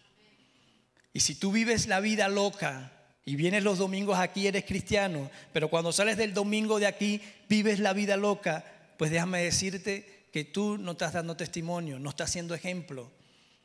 Y 1.14 1.20
si 1.20 1.36
tú 1.36 1.52
vives 1.52 1.88
la 1.88 2.00
vida 2.00 2.30
loca 2.30 2.94
y 3.26 3.36
vienes 3.36 3.64
los 3.64 3.78
domingos 3.78 4.18
aquí, 4.18 4.48
eres 4.48 4.66
cristiano, 4.66 5.30
pero 5.54 5.70
cuando 5.70 5.92
sales 5.92 6.18
del 6.18 6.34
domingo 6.34 6.80
de 6.80 6.88
aquí, 6.88 7.22
vives 7.50 7.80
la 7.80 7.94
vida 7.94 8.16
loca, 8.16 8.66
pues 8.98 9.12
déjame 9.12 9.44
decirte 9.44 10.21
que 10.32 10.46
tú 10.46 10.78
no 10.78 10.92
estás 10.92 11.14
dando 11.14 11.36
testimonio, 11.36 12.00
no 12.00 12.10
estás 12.10 12.32
siendo 12.32 12.56
ejemplo. 12.56 13.12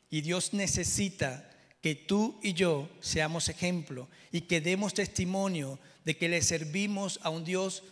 Y 0.09 0.21
Dios 0.21 0.53
necesita 0.53 1.49
que 1.81 1.95
tú 1.95 2.39
y 2.43 2.53
yo 2.53 2.89
seamos 2.99 3.49
ejemplo 3.49 4.07
y 4.31 4.41
que 4.41 4.61
demos 4.61 4.93
testimonio 4.93 5.79
de 6.03 6.17
que 6.17 6.29
le 6.29 6.41
servimos 6.41 7.19
a 7.23 7.29
un 7.29 7.43
Dios 7.43 7.83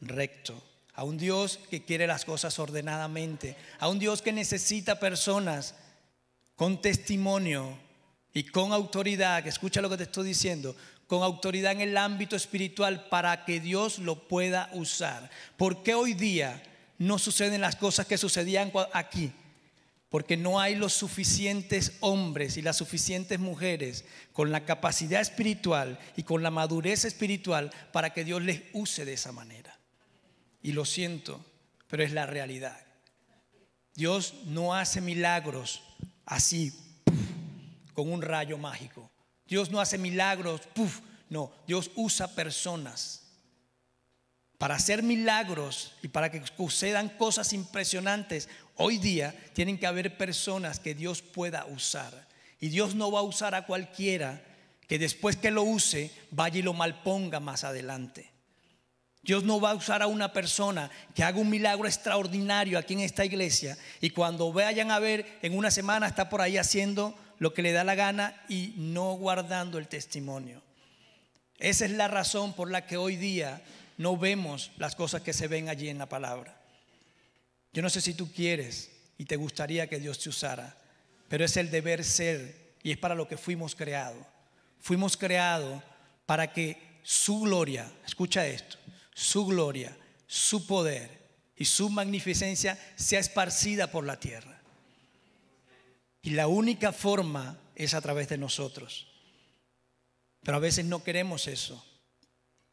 recto, 0.00 0.62
a 0.94 1.04
un 1.04 1.18
Dios 1.18 1.58
que 1.70 1.84
quiere 1.84 2.06
las 2.06 2.24
cosas 2.24 2.58
ordenadamente, 2.58 3.56
a 3.78 3.88
un 3.88 3.98
Dios 3.98 4.22
que 4.22 4.32
necesita 4.32 5.00
personas 5.00 5.74
con 6.56 6.80
testimonio 6.80 7.76
y 8.34 8.44
con 8.44 8.72
autoridad, 8.72 9.42
que 9.42 9.48
escucha 9.48 9.80
lo 9.80 9.90
que 9.90 9.96
te 9.96 10.04
estoy 10.04 10.26
diciendo, 10.26 10.76
con 11.06 11.22
autoridad 11.22 11.72
en 11.72 11.80
el 11.80 11.96
ámbito 11.96 12.36
espiritual 12.36 13.08
para 13.08 13.44
que 13.44 13.60
Dios 13.60 13.98
lo 13.98 14.28
pueda 14.28 14.70
usar. 14.72 15.30
¿Por 15.56 15.82
qué 15.82 15.94
hoy 15.94 16.14
día 16.14 16.62
no 16.98 17.18
suceden 17.18 17.60
las 17.60 17.76
cosas 17.76 18.06
que 18.06 18.18
sucedían 18.18 18.72
aquí? 18.92 19.32
Porque 20.08 20.36
no 20.36 20.60
hay 20.60 20.74
los 20.74 20.92
suficientes 20.92 21.92
hombres 22.00 22.56
y 22.56 22.62
las 22.62 22.76
suficientes 22.76 23.38
mujeres 23.38 24.04
con 24.32 24.52
la 24.52 24.64
capacidad 24.64 25.20
espiritual 25.20 25.98
y 26.16 26.22
con 26.22 26.42
la 26.42 26.50
madurez 26.50 27.04
espiritual 27.04 27.72
para 27.92 28.10
que 28.10 28.24
Dios 28.24 28.42
les 28.42 28.62
use 28.72 29.04
de 29.04 29.14
esa 29.14 29.32
manera. 29.32 29.78
Y 30.62 30.72
lo 30.72 30.84
siento, 30.84 31.44
pero 31.88 32.02
es 32.04 32.12
la 32.12 32.26
realidad. 32.26 32.78
Dios 33.94 34.34
no 34.44 34.74
hace 34.74 35.00
milagros 35.00 35.82
así, 36.26 36.72
con 37.94 38.10
un 38.12 38.22
rayo 38.22 38.58
mágico. 38.58 39.10
Dios 39.46 39.70
no 39.70 39.80
hace 39.80 39.98
milagros, 39.98 40.62
puff, 40.74 41.00
no, 41.28 41.52
Dios 41.66 41.90
usa 41.94 42.28
personas. 42.28 43.21
Para 44.62 44.76
hacer 44.76 45.02
milagros 45.02 45.90
y 46.04 46.06
para 46.06 46.30
que 46.30 46.40
sucedan 46.56 47.08
cosas 47.08 47.52
impresionantes, 47.52 48.48
hoy 48.76 48.98
día 48.98 49.34
tienen 49.54 49.76
que 49.76 49.88
haber 49.88 50.16
personas 50.16 50.78
que 50.78 50.94
Dios 50.94 51.20
pueda 51.20 51.64
usar. 51.64 52.28
Y 52.60 52.68
Dios 52.68 52.94
no 52.94 53.10
va 53.10 53.18
a 53.18 53.24
usar 53.24 53.56
a 53.56 53.66
cualquiera 53.66 54.40
que 54.86 55.00
después 55.00 55.34
que 55.34 55.50
lo 55.50 55.64
use 55.64 56.12
vaya 56.30 56.60
y 56.60 56.62
lo 56.62 56.74
malponga 56.74 57.40
más 57.40 57.64
adelante. 57.64 58.30
Dios 59.24 59.42
no 59.42 59.60
va 59.60 59.72
a 59.72 59.74
usar 59.74 60.00
a 60.00 60.06
una 60.06 60.32
persona 60.32 60.92
que 61.12 61.24
haga 61.24 61.40
un 61.40 61.50
milagro 61.50 61.88
extraordinario 61.88 62.78
aquí 62.78 62.94
en 62.94 63.00
esta 63.00 63.24
iglesia 63.24 63.76
y 64.00 64.10
cuando 64.10 64.52
vayan 64.52 64.92
a 64.92 65.00
ver 65.00 65.40
en 65.42 65.58
una 65.58 65.72
semana 65.72 66.06
está 66.06 66.28
por 66.28 66.40
ahí 66.40 66.56
haciendo 66.56 67.18
lo 67.40 67.52
que 67.52 67.62
le 67.62 67.72
da 67.72 67.82
la 67.82 67.96
gana 67.96 68.40
y 68.48 68.74
no 68.76 69.14
guardando 69.14 69.78
el 69.78 69.88
testimonio. 69.88 70.62
Esa 71.58 71.84
es 71.84 71.90
la 71.90 72.06
razón 72.06 72.52
por 72.52 72.70
la 72.70 72.86
que 72.86 72.96
hoy 72.96 73.16
día 73.16 73.60
no 73.98 74.16
vemos 74.16 74.72
las 74.76 74.94
cosas 74.96 75.22
que 75.22 75.32
se 75.32 75.48
ven 75.48 75.68
allí 75.68 75.88
en 75.88 75.98
la 75.98 76.08
palabra. 76.08 76.60
Yo 77.72 77.82
no 77.82 77.90
sé 77.90 78.00
si 78.00 78.14
tú 78.14 78.32
quieres 78.32 78.90
y 79.18 79.24
te 79.24 79.36
gustaría 79.36 79.88
que 79.88 80.00
Dios 80.00 80.18
te 80.18 80.28
usara, 80.28 80.76
pero 81.28 81.44
es 81.44 81.56
el 81.56 81.70
deber 81.70 82.04
ser 82.04 82.74
y 82.82 82.90
es 82.90 82.98
para 82.98 83.14
lo 83.14 83.28
que 83.28 83.36
fuimos 83.36 83.74
creados. 83.74 84.26
Fuimos 84.80 85.16
creados 85.16 85.82
para 86.26 86.52
que 86.52 87.00
su 87.02 87.40
gloria, 87.40 87.90
escucha 88.04 88.46
esto, 88.46 88.76
su 89.14 89.46
gloria, 89.46 89.96
su 90.26 90.66
poder 90.66 91.22
y 91.56 91.64
su 91.64 91.88
magnificencia 91.90 92.78
sea 92.96 93.20
esparcida 93.20 93.90
por 93.90 94.04
la 94.04 94.18
tierra. 94.18 94.60
Y 96.22 96.30
la 96.30 96.46
única 96.46 96.92
forma 96.92 97.58
es 97.74 97.94
a 97.94 98.00
través 98.00 98.28
de 98.28 98.38
nosotros. 98.38 99.08
Pero 100.42 100.56
a 100.56 100.60
veces 100.60 100.84
no 100.84 101.02
queremos 101.02 101.46
eso. 101.46 101.84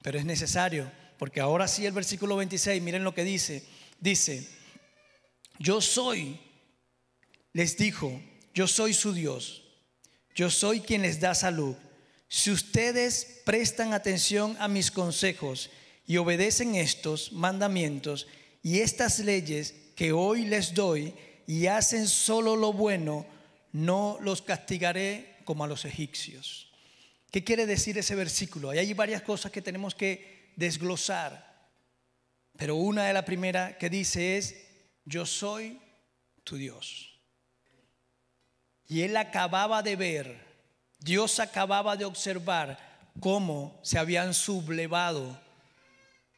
Pero 0.01 0.17
es 0.17 0.25
necesario, 0.25 0.91
porque 1.19 1.41
ahora 1.41 1.67
sí 1.67 1.85
el 1.85 1.91
versículo 1.91 2.37
26, 2.37 2.81
miren 2.81 3.03
lo 3.03 3.13
que 3.13 3.25
dice. 3.25 3.61
Dice, 3.99 4.47
yo 5.59 5.81
soy, 5.81 6.39
les 7.51 7.77
dijo, 7.77 8.21
yo 8.53 8.67
soy 8.67 8.93
su 8.93 9.13
Dios. 9.13 9.63
Yo 10.33 10.49
soy 10.49 10.79
quien 10.79 11.01
les 11.01 11.19
da 11.19 11.35
salud. 11.35 11.75
Si 12.29 12.49
ustedes 12.51 13.41
prestan 13.43 13.91
atención 13.91 14.55
a 14.59 14.69
mis 14.69 14.91
consejos 14.91 15.69
y 16.07 16.15
obedecen 16.15 16.75
estos 16.75 17.33
mandamientos 17.33 18.25
y 18.63 18.79
estas 18.79 19.19
leyes 19.19 19.75
que 19.97 20.13
hoy 20.13 20.45
les 20.45 20.73
doy 20.73 21.13
y 21.45 21.65
hacen 21.65 22.07
solo 22.07 22.55
lo 22.55 22.71
bueno, 22.71 23.25
no 23.73 24.17
los 24.21 24.41
castigaré 24.41 25.35
como 25.43 25.65
a 25.65 25.67
los 25.67 25.83
egipcios. 25.83 26.71
¿Qué 27.29 27.43
quiere 27.43 27.65
decir 27.65 27.97
ese 27.97 28.15
versículo? 28.15 28.69
hay 28.69 28.93
varias 28.93 29.21
cosas 29.21 29.51
que 29.51 29.61
tenemos 29.61 29.93
que 29.93 30.38
desglosar, 30.59 31.49
pero 32.57 32.75
una 32.75 33.05
de 33.05 33.13
las 33.13 33.23
primeras 33.23 33.77
que 33.77 33.89
dice 33.89 34.37
es, 34.37 34.55
yo 35.05 35.25
soy 35.25 35.79
tu 36.43 36.57
Dios. 36.57 37.17
Y 38.85 39.01
él 39.01 39.15
acababa 39.15 39.81
de 39.81 39.95
ver, 39.95 40.45
Dios 40.99 41.39
acababa 41.39 41.95
de 41.95 42.03
observar 42.03 42.77
cómo 43.21 43.79
se 43.83 43.97
habían 43.97 44.33
sublevado 44.33 45.39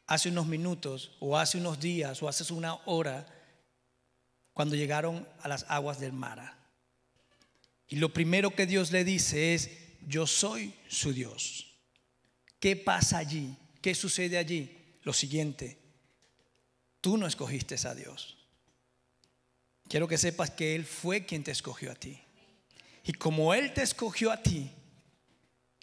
hace 0.05 0.29
unos 0.29 0.45
minutos 0.45 1.17
o 1.19 1.37
hace 1.37 1.57
unos 1.57 1.79
días 1.79 2.21
o 2.21 2.27
hace 2.27 2.53
una 2.53 2.75
hora 2.85 3.25
cuando 4.53 4.75
llegaron 4.75 5.27
a 5.41 5.47
las 5.47 5.65
aguas 5.67 5.99
del 5.99 6.13
mar. 6.13 6.55
Y 7.87 7.95
lo 7.95 8.13
primero 8.13 8.53
que 8.53 8.67
Dios 8.67 8.91
le 8.91 9.03
dice 9.03 9.55
es, 9.55 9.71
yo 10.05 10.27
soy 10.27 10.75
su 10.87 11.11
Dios. 11.11 11.73
¿Qué 12.59 12.75
pasa 12.75 13.17
allí? 13.17 13.57
¿Qué 13.81 13.95
sucede 13.95 14.37
allí? 14.37 14.77
Lo 15.03 15.13
siguiente, 15.13 15.79
tú 17.01 17.17
no 17.17 17.25
escogiste 17.25 17.75
a 17.87 17.95
Dios. 17.95 18.37
Quiero 19.87 20.07
que 20.07 20.17
sepas 20.17 20.51
que 20.51 20.75
Él 20.75 20.85
fue 20.85 21.25
quien 21.25 21.43
te 21.43 21.51
escogió 21.51 21.91
a 21.91 21.95
ti. 21.95 22.21
Y 23.03 23.13
como 23.13 23.53
Él 23.53 23.73
te 23.73 23.81
escogió 23.81 24.31
a 24.31 24.41
ti, 24.41 24.71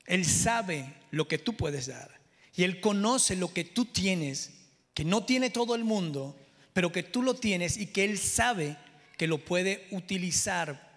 Él 0.07 0.25
sabe 0.25 0.95
lo 1.11 1.27
que 1.27 1.39
tú 1.39 1.57
puedes 1.57 1.89
dar. 1.89 2.21
Y 2.55 2.63
Él 2.63 2.81
conoce 2.81 3.37
lo 3.37 3.53
que 3.53 3.65
tú 3.65 3.85
tienes, 3.87 4.53
que 4.95 5.05
no 5.05 5.25
tiene 5.25 5.51
todo 5.51 5.75
el 5.75 5.85
mundo, 5.85 6.39
pero 6.73 6.93
que 6.93 7.03
tú 7.03 7.23
lo 7.23 7.35
tienes 7.35 7.77
y 7.77 7.89
que 7.89 8.05
Él 8.05 8.19
sabe 8.19 8.77
que 9.17 9.27
lo 9.27 9.45
puede 9.45 9.89
utilizar 9.91 10.89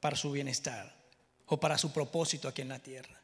para 0.00 0.16
su 0.16 0.30
bienestar 0.30 0.94
o 1.46 1.58
para 1.58 1.78
su 1.78 1.92
propósito 1.92 2.48
aquí 2.48 2.62
en 2.62 2.68
la 2.68 2.78
tierra. 2.78 3.20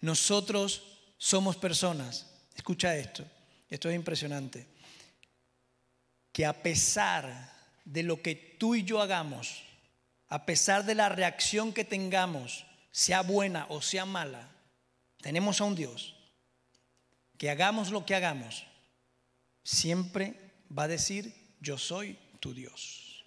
Nosotros 0.00 0.97
somos 1.18 1.56
personas, 1.56 2.26
escucha 2.54 2.96
esto, 2.96 3.24
esto 3.68 3.90
es 3.90 3.96
impresionante, 3.96 4.66
que 6.32 6.46
a 6.46 6.62
pesar 6.62 7.52
de 7.84 8.04
lo 8.04 8.22
que 8.22 8.34
tú 8.36 8.76
y 8.76 8.84
yo 8.84 9.02
hagamos, 9.02 9.62
a 10.28 10.46
pesar 10.46 10.84
de 10.84 10.94
la 10.94 11.08
reacción 11.08 11.72
que 11.72 11.84
tengamos, 11.84 12.64
sea 12.92 13.22
buena 13.22 13.66
o 13.68 13.82
sea 13.82 14.06
mala, 14.06 14.48
tenemos 15.20 15.60
a 15.60 15.64
un 15.64 15.74
Dios 15.74 16.14
que 17.36 17.50
hagamos 17.50 17.90
lo 17.90 18.04
que 18.04 18.14
hagamos, 18.14 18.66
siempre 19.62 20.34
va 20.76 20.84
a 20.84 20.88
decir, 20.88 21.32
yo 21.60 21.78
soy 21.78 22.18
tu 22.40 22.52
Dios. 22.52 23.24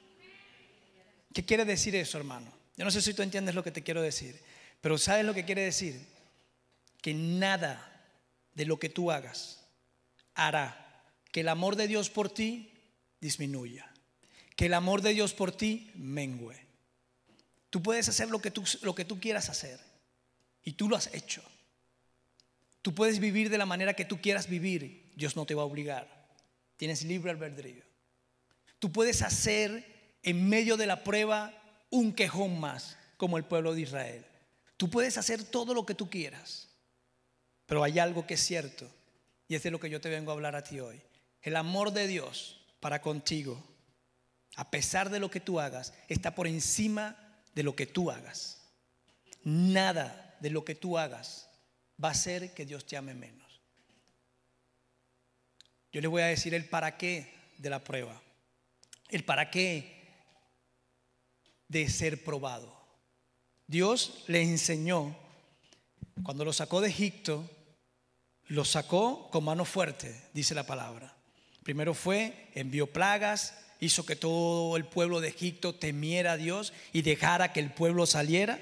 ¿Qué 1.33 1.45
quiere 1.45 1.63
decir 1.63 1.95
eso, 1.95 2.17
hermano? 2.17 2.51
Yo 2.75 2.83
no 2.83 2.91
sé 2.91 3.01
si 3.01 3.13
tú 3.13 3.21
entiendes 3.21 3.55
lo 3.55 3.63
que 3.63 3.71
te 3.71 3.83
quiero 3.83 4.01
decir, 4.01 4.41
pero 4.81 4.98
¿sabes 4.98 5.25
lo 5.25 5.33
que 5.33 5.45
quiere 5.45 5.62
decir? 5.62 6.05
Que 7.01 7.13
nada 7.13 7.88
de 8.53 8.65
lo 8.65 8.79
que 8.79 8.89
tú 8.89 9.12
hagas 9.12 9.65
hará 10.36 10.77
que 11.31 11.41
el 11.41 11.50
amor 11.50 11.75
de 11.75 11.88
Dios 11.88 12.10
por 12.10 12.29
ti 12.29 12.72
disminuya, 13.20 13.91
que 14.55 14.65
el 14.65 14.74
amor 14.74 15.01
de 15.01 15.13
Dios 15.13 15.34
por 15.34 15.51
ti 15.51 15.91
mengue. 15.96 16.67
Tú 17.70 17.81
puedes 17.81 18.10
hacer 18.10 18.29
lo 18.29 18.39
que 18.39 18.51
tú, 18.51 18.63
lo 18.81 18.93
que 18.93 19.05
tú 19.05 19.20
quieras 19.20 19.50
hacer 19.50 19.79
y 20.63 20.74
tú 20.74 20.89
lo 20.89 20.98
has 20.98 21.13
hecho. 21.13 21.41
Tú 22.81 22.93
puedes 22.93 23.20
vivir 23.20 23.50
de 23.50 23.58
la 23.58 23.65
manera 23.65 23.93
que 23.93 24.05
tú 24.05 24.20
quieras 24.20 24.50
vivir, 24.50 25.12
Dios 25.15 25.36
no 25.36 25.46
te 25.46 25.55
va 25.55 25.62
a 25.62 25.65
obligar. 25.65 26.22
Tienes 26.77 27.03
libre 27.03 27.31
albedrío. 27.31 27.84
Tú 28.79 28.91
puedes 28.91 29.22
hacer 29.22 30.17
en 30.24 30.50
medio 30.50 30.77
de 30.77 30.88
la 30.88 31.03
prueba 31.03 31.53
un 31.91 32.13
quejón 32.13 32.60
más, 32.60 32.98
como 33.17 33.38
el 33.38 33.46
pueblo 33.46 33.75
de 33.75 33.81
Israel. 33.81 34.25
Tú 34.77 34.89
puedes 34.89 35.17
hacer 35.17 35.43
todo 35.43 35.75
lo 35.75 35.86
que 35.86 35.93
tú 35.93 36.10
quieras, 36.10 36.70
pero 37.71 37.85
hay 37.85 37.99
algo 37.99 38.27
que 38.27 38.33
es 38.33 38.41
cierto, 38.41 38.85
y 39.47 39.55
es 39.55 39.63
de 39.63 39.71
lo 39.71 39.79
que 39.79 39.89
yo 39.89 40.01
te 40.01 40.09
vengo 40.09 40.29
a 40.29 40.33
hablar 40.33 40.57
a 40.57 40.63
ti 40.65 40.81
hoy. 40.81 41.01
El 41.41 41.55
amor 41.55 41.93
de 41.93 42.05
Dios 42.05 42.59
para 42.81 43.01
contigo, 43.01 43.63
a 44.57 44.69
pesar 44.69 45.09
de 45.09 45.21
lo 45.21 45.31
que 45.31 45.39
tú 45.39 45.57
hagas, 45.57 45.93
está 46.09 46.35
por 46.35 46.47
encima 46.47 47.15
de 47.55 47.63
lo 47.63 47.73
que 47.73 47.87
tú 47.87 48.11
hagas. 48.11 48.69
Nada 49.45 50.35
de 50.41 50.49
lo 50.49 50.65
que 50.65 50.75
tú 50.75 50.97
hagas 50.97 51.49
va 52.03 52.09
a 52.09 52.11
hacer 52.11 52.53
que 52.53 52.65
Dios 52.65 52.85
te 52.85 52.97
ame 52.97 53.13
menos. 53.13 53.61
Yo 55.93 56.01
le 56.01 56.09
voy 56.09 56.23
a 56.23 56.25
decir 56.25 56.53
el 56.53 56.67
para 56.67 56.97
qué 56.97 57.33
de 57.57 57.69
la 57.69 57.81
prueba, 57.81 58.21
el 59.07 59.23
para 59.23 59.49
qué 59.49 60.09
de 61.69 61.89
ser 61.89 62.21
probado. 62.21 62.77
Dios 63.65 64.25
le 64.27 64.41
enseñó, 64.41 65.15
cuando 66.21 66.43
lo 66.43 66.51
sacó 66.51 66.81
de 66.81 66.89
Egipto, 66.89 67.49
lo 68.51 68.65
sacó 68.65 69.29
con 69.31 69.46
mano 69.46 69.63
fuerte, 69.63 70.13
dice 70.34 70.53
la 70.53 70.65
palabra. 70.65 71.15
Primero 71.63 71.93
fue, 71.93 72.50
envió 72.53 72.86
plagas, 72.86 73.58
hizo 73.79 74.05
que 74.05 74.17
todo 74.17 74.75
el 74.75 74.84
pueblo 74.84 75.22
de 75.22 75.29
Egipto 75.29 75.74
temiera 75.74 76.34
a 76.34 76.38
Dios 76.38 76.74
y 76.91 77.01
dejara 77.01 77.53
que 77.53 77.62
el 77.62 77.72
pueblo 77.72 78.05
saliera. 78.05 78.60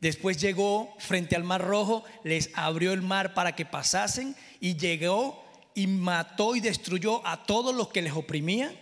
Después 0.00 0.40
llegó 0.40 0.94
frente 1.00 1.34
al 1.34 1.42
mar 1.42 1.62
rojo, 1.62 2.04
les 2.22 2.50
abrió 2.54 2.92
el 2.92 3.02
mar 3.02 3.34
para 3.34 3.56
que 3.56 3.66
pasasen 3.66 4.36
y 4.60 4.76
llegó 4.76 5.44
y 5.74 5.88
mató 5.88 6.54
y 6.54 6.60
destruyó 6.60 7.26
a 7.26 7.42
todos 7.42 7.74
los 7.74 7.88
que 7.88 8.02
les 8.02 8.12
oprimían. 8.12 8.72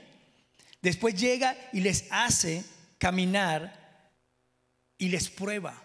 Después 0.83 1.19
llega 1.19 1.57
y 1.73 1.81
les 1.81 2.05
hace 2.11 2.63
caminar 2.99 4.13
y 4.99 5.09
les 5.09 5.31
prueba. 5.31 5.83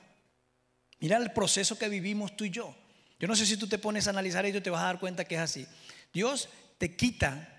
Mira 1.00 1.16
el 1.16 1.32
proceso 1.32 1.78
que 1.78 1.88
vivimos 1.88 2.36
tú 2.36 2.44
y 2.44 2.50
yo. 2.50 2.76
Yo 3.20 3.28
no 3.28 3.36
sé 3.36 3.46
si 3.46 3.58
tú 3.58 3.68
te 3.68 3.78
pones 3.78 4.08
a 4.08 4.10
analizar 4.10 4.46
ello, 4.46 4.62
te 4.62 4.70
vas 4.70 4.82
a 4.82 4.88
dar 4.88 5.00
cuenta 5.00 5.26
que 5.26 5.36
es 5.36 5.42
así. 5.42 5.68
Dios 6.14 6.50
te 6.78 6.96
quita 6.96 7.50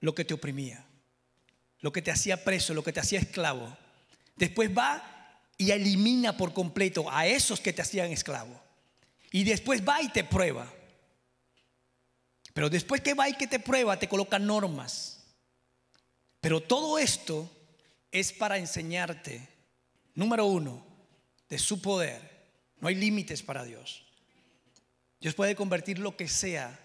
lo 0.00 0.14
que 0.14 0.24
te 0.24 0.34
oprimía, 0.34 0.84
lo 1.80 1.92
que 1.92 2.02
te 2.02 2.10
hacía 2.10 2.44
preso, 2.44 2.74
lo 2.74 2.82
que 2.82 2.92
te 2.92 3.00
hacía 3.00 3.20
esclavo. 3.20 3.76
Después 4.36 4.70
va 4.76 5.38
y 5.56 5.70
elimina 5.70 6.36
por 6.36 6.52
completo 6.52 7.10
a 7.10 7.26
esos 7.26 7.60
que 7.60 7.72
te 7.72 7.82
hacían 7.82 8.10
esclavo. 8.10 8.60
Y 9.30 9.44
después 9.44 9.86
va 9.86 10.02
y 10.02 10.08
te 10.08 10.24
prueba. 10.24 10.72
Pero 12.52 12.68
después 12.68 13.00
que 13.00 13.14
va 13.14 13.28
y 13.28 13.34
que 13.34 13.46
te 13.46 13.60
prueba, 13.60 13.98
te 13.98 14.08
coloca 14.08 14.38
normas. 14.38 15.22
Pero 16.40 16.60
todo 16.60 16.98
esto 16.98 17.50
es 18.10 18.32
para 18.32 18.58
enseñarte, 18.58 19.48
número 20.14 20.46
uno, 20.46 20.84
de 21.48 21.58
su 21.58 21.80
poder. 21.80 22.48
No 22.80 22.88
hay 22.88 22.94
límites 22.94 23.42
para 23.42 23.64
Dios. 23.64 24.09
Dios 25.20 25.34
puede 25.34 25.54
convertir 25.54 25.98
lo 25.98 26.16
que 26.16 26.28
sea 26.28 26.78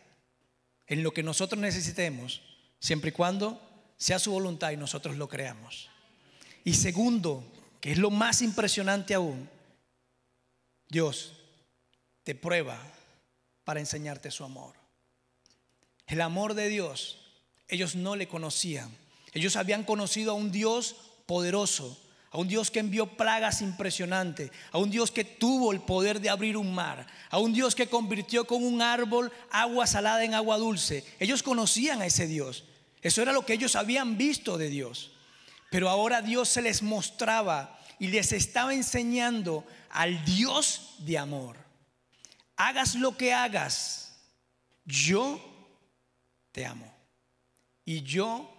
en 0.88 1.04
lo 1.04 1.14
que 1.14 1.24
nosotros 1.24 1.60
necesitemos, 1.60 2.42
siempre 2.80 3.10
y 3.10 3.14
cuando 3.14 3.62
sea 3.98 4.20
su 4.20 4.32
voluntad 4.32 4.72
y 4.72 4.78
nosotros 4.78 5.16
lo 5.16 5.28
creamos. 5.30 5.90
Y 6.64 6.74
segundo, 6.74 7.44
que 7.80 7.92
es 7.92 7.98
lo 7.98 8.12
más 8.12 8.42
impresionante 8.42 9.14
aún, 9.14 9.50
Dios 10.90 11.34
te 12.24 12.36
prueba 12.36 12.82
para 13.64 13.80
enseñarte 13.80 14.32
su 14.32 14.44
amor. 14.44 14.76
El 16.08 16.22
amor 16.22 16.54
de 16.54 16.68
Dios, 16.70 17.18
ellos 17.68 17.96
no 17.96 18.16
le 18.16 18.28
conocían. 18.28 18.96
Ellos 19.34 19.56
habían 19.56 19.84
conocido 19.84 20.32
a 20.32 20.36
un 20.36 20.52
Dios 20.52 20.96
poderoso, 21.26 22.00
a 22.36 22.38
un 22.38 22.50
Dios 22.50 22.70
que 22.70 22.82
envió 22.82 23.06
plagas 23.06 23.62
impresionantes, 23.62 24.52
a 24.74 24.78
un 24.78 24.92
Dios 24.92 25.10
que 25.10 25.24
tuvo 25.24 25.72
el 25.72 25.80
poder 25.80 26.20
de 26.20 26.30
abrir 26.30 26.58
un 26.58 26.76
mar, 26.76 27.08
a 27.30 27.40
un 27.40 27.54
Dios 27.54 27.76
que 27.76 27.88
convirtió 27.88 28.46
con 28.46 28.62
un 28.62 28.82
árbol 28.82 29.32
agua 29.52 29.88
salada 29.88 30.22
en 30.22 30.34
agua 30.34 30.58
dulce. 30.58 31.06
Ellos 31.18 31.42
conocían 31.44 32.02
a 32.02 32.06
ese 32.06 32.28
Dios. 32.28 32.66
Eso 33.02 33.22
era 33.22 33.32
lo 33.32 33.46
que 33.46 33.54
ellos 33.54 33.78
habían 33.78 34.18
visto 34.18 34.58
de 34.58 34.68
Dios. 34.68 35.14
Pero 35.72 35.90
ahora 35.90 36.22
Dios 36.22 36.50
se 36.50 36.62
les 36.62 36.84
mostraba 36.84 37.80
y 38.00 38.08
les 38.08 38.34
estaba 38.34 38.74
enseñando 38.74 39.66
al 39.90 40.26
Dios 40.26 40.96
de 41.00 41.18
amor. 41.18 41.56
Hagas 42.58 42.96
lo 42.96 43.16
que 43.16 43.34
hagas, 43.34 44.14
yo 44.84 45.40
te 46.52 46.66
amo 46.66 46.94
y 47.86 48.02
yo 48.02 48.52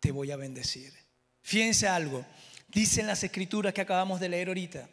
te 0.00 0.12
voy 0.12 0.30
a 0.30 0.36
bendecir. 0.36 0.94
Fíjense 1.42 1.86
algo, 1.86 2.24
dice 2.68 3.00
en 3.00 3.06
las 3.06 3.24
escrituras 3.24 3.74
que 3.74 3.80
acabamos 3.80 4.20
de 4.20 4.28
leer 4.28 4.48
ahorita, 4.48 4.88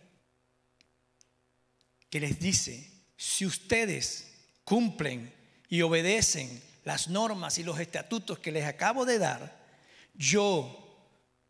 que 2.09 2.19
les 2.19 2.39
dice, 2.39 2.89
si 3.17 3.45
ustedes 3.45 4.31
cumplen 4.63 5.33
y 5.69 5.81
obedecen 5.81 6.61
las 6.83 7.07
normas 7.07 7.57
y 7.57 7.63
los 7.63 7.79
estatutos 7.79 8.39
que 8.39 8.51
les 8.51 8.65
acabo 8.65 9.05
de 9.05 9.19
dar, 9.19 9.65
yo 10.13 10.81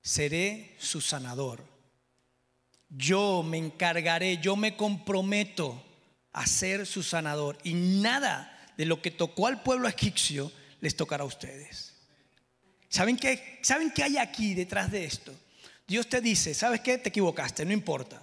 seré 0.01 0.75
su 0.79 1.01
sanador. 1.01 1.63
Yo 2.89 3.43
me 3.43 3.57
encargaré, 3.57 4.37
yo 4.37 4.55
me 4.55 4.75
comprometo 4.75 5.83
a 6.31 6.45
ser 6.47 6.85
su 6.85 7.03
sanador. 7.03 7.57
Y 7.63 7.73
nada 7.73 8.51
de 8.77 8.85
lo 8.85 9.01
que 9.01 9.11
tocó 9.11 9.47
al 9.47 9.63
pueblo 9.63 9.87
egipcio 9.87 10.51
les 10.81 10.95
tocará 10.95 11.23
a 11.23 11.27
ustedes. 11.27 11.93
¿Saben 12.89 13.17
qué, 13.17 13.59
¿Saben 13.61 13.91
qué 13.91 14.03
hay 14.03 14.17
aquí 14.17 14.53
detrás 14.53 14.91
de 14.91 15.05
esto? 15.05 15.33
Dios 15.87 16.07
te 16.07 16.21
dice, 16.21 16.53
¿sabes 16.53 16.81
qué? 16.81 16.97
Te 16.97 17.09
equivocaste, 17.09 17.65
no 17.65 17.73
importa. 17.73 18.21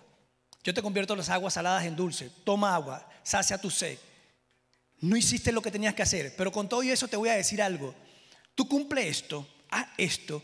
Yo 0.65 0.73
te 0.75 0.83
convierto 0.83 1.17
las 1.17 1.29
aguas 1.29 1.55
saladas 1.55 1.85
en 1.85 1.97
dulce. 1.97 2.31
Toma 2.45 2.75
agua, 2.75 3.09
sacia 3.23 3.59
tu 3.59 3.71
sed. 3.71 3.99
No 5.01 5.17
hiciste 5.17 5.53
lo 5.53 5.63
que 5.63 5.71
tenías 5.71 5.95
que 5.95 6.03
hacer, 6.03 6.35
pero 6.37 6.53
con 6.53 6.69
todo 6.69 6.83
eso 6.83 7.09
te 7.09 7.17
voy 7.17 7.29
a 7.29 7.35
decir 7.35 7.61
algo. 7.61 7.95
Tú 8.55 8.69
cumple 8.69 9.09
esto, 9.09 9.49
haz 9.71 9.89
esto, 9.97 10.43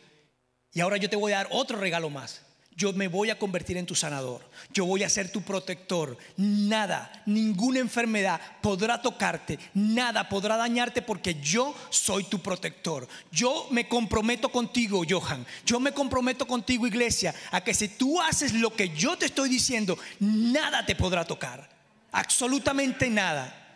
y 0.73 0.81
ahora 0.81 0.97
yo 0.97 1.09
te 1.09 1.17
voy 1.17 1.33
a 1.33 1.37
dar 1.37 1.49
otro 1.51 1.79
regalo 1.79 2.11
más 2.11 2.43
yo 2.79 2.93
me 2.93 3.09
voy 3.09 3.29
a 3.29 3.39
convertir 3.39 3.77
en 3.77 3.87
tu 3.87 3.97
sanador, 3.97 4.41
yo 4.73 4.87
voy 4.87 5.03
a 5.03 5.09
ser 5.09 5.33
tu 5.33 5.43
protector. 5.43 6.17
Nada, 6.37 7.11
ninguna 7.27 7.81
enfermedad 7.81 8.41
podrá 8.63 9.03
tocarte, 9.03 9.59
nada 9.75 10.29
podrá 10.29 10.57
dañarte 10.57 11.03
porque 11.03 11.35
yo 11.43 11.75
soy 11.91 12.23
tu 12.23 12.39
protector. 12.39 13.09
Yo 13.33 13.67
me 13.73 13.89
comprometo 13.89 14.49
contigo, 14.51 15.03
Johan, 15.07 15.45
yo 15.67 15.81
me 15.81 15.91
comprometo 15.91 16.47
contigo, 16.47 16.87
iglesia, 16.87 17.35
a 17.51 17.61
que 17.61 17.75
si 17.75 17.89
tú 17.89 18.21
haces 18.21 18.53
lo 18.53 18.73
que 18.73 18.91
yo 18.91 19.19
te 19.19 19.27
estoy 19.27 19.49
diciendo, 19.49 19.99
nada 20.21 20.87
te 20.87 20.95
podrá 20.95 21.25
tocar, 21.25 21.69
absolutamente 22.13 23.11
nada. 23.11 23.68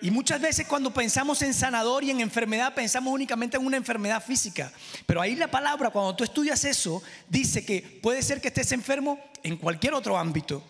Y 0.00 0.10
muchas 0.10 0.40
veces 0.40 0.66
cuando 0.66 0.92
pensamos 0.92 1.42
en 1.42 1.52
sanador 1.52 2.04
y 2.04 2.10
en 2.10 2.20
enfermedad, 2.20 2.74
pensamos 2.74 3.12
únicamente 3.12 3.56
en 3.56 3.66
una 3.66 3.76
enfermedad 3.76 4.22
física. 4.22 4.72
Pero 5.06 5.20
ahí 5.20 5.34
la 5.34 5.50
palabra, 5.50 5.90
cuando 5.90 6.14
tú 6.14 6.24
estudias 6.24 6.64
eso, 6.64 7.02
dice 7.28 7.64
que 7.64 7.82
puede 8.02 8.22
ser 8.22 8.40
que 8.40 8.48
estés 8.48 8.70
enfermo 8.72 9.18
en 9.42 9.56
cualquier 9.56 9.94
otro 9.94 10.16
ámbito. 10.16 10.62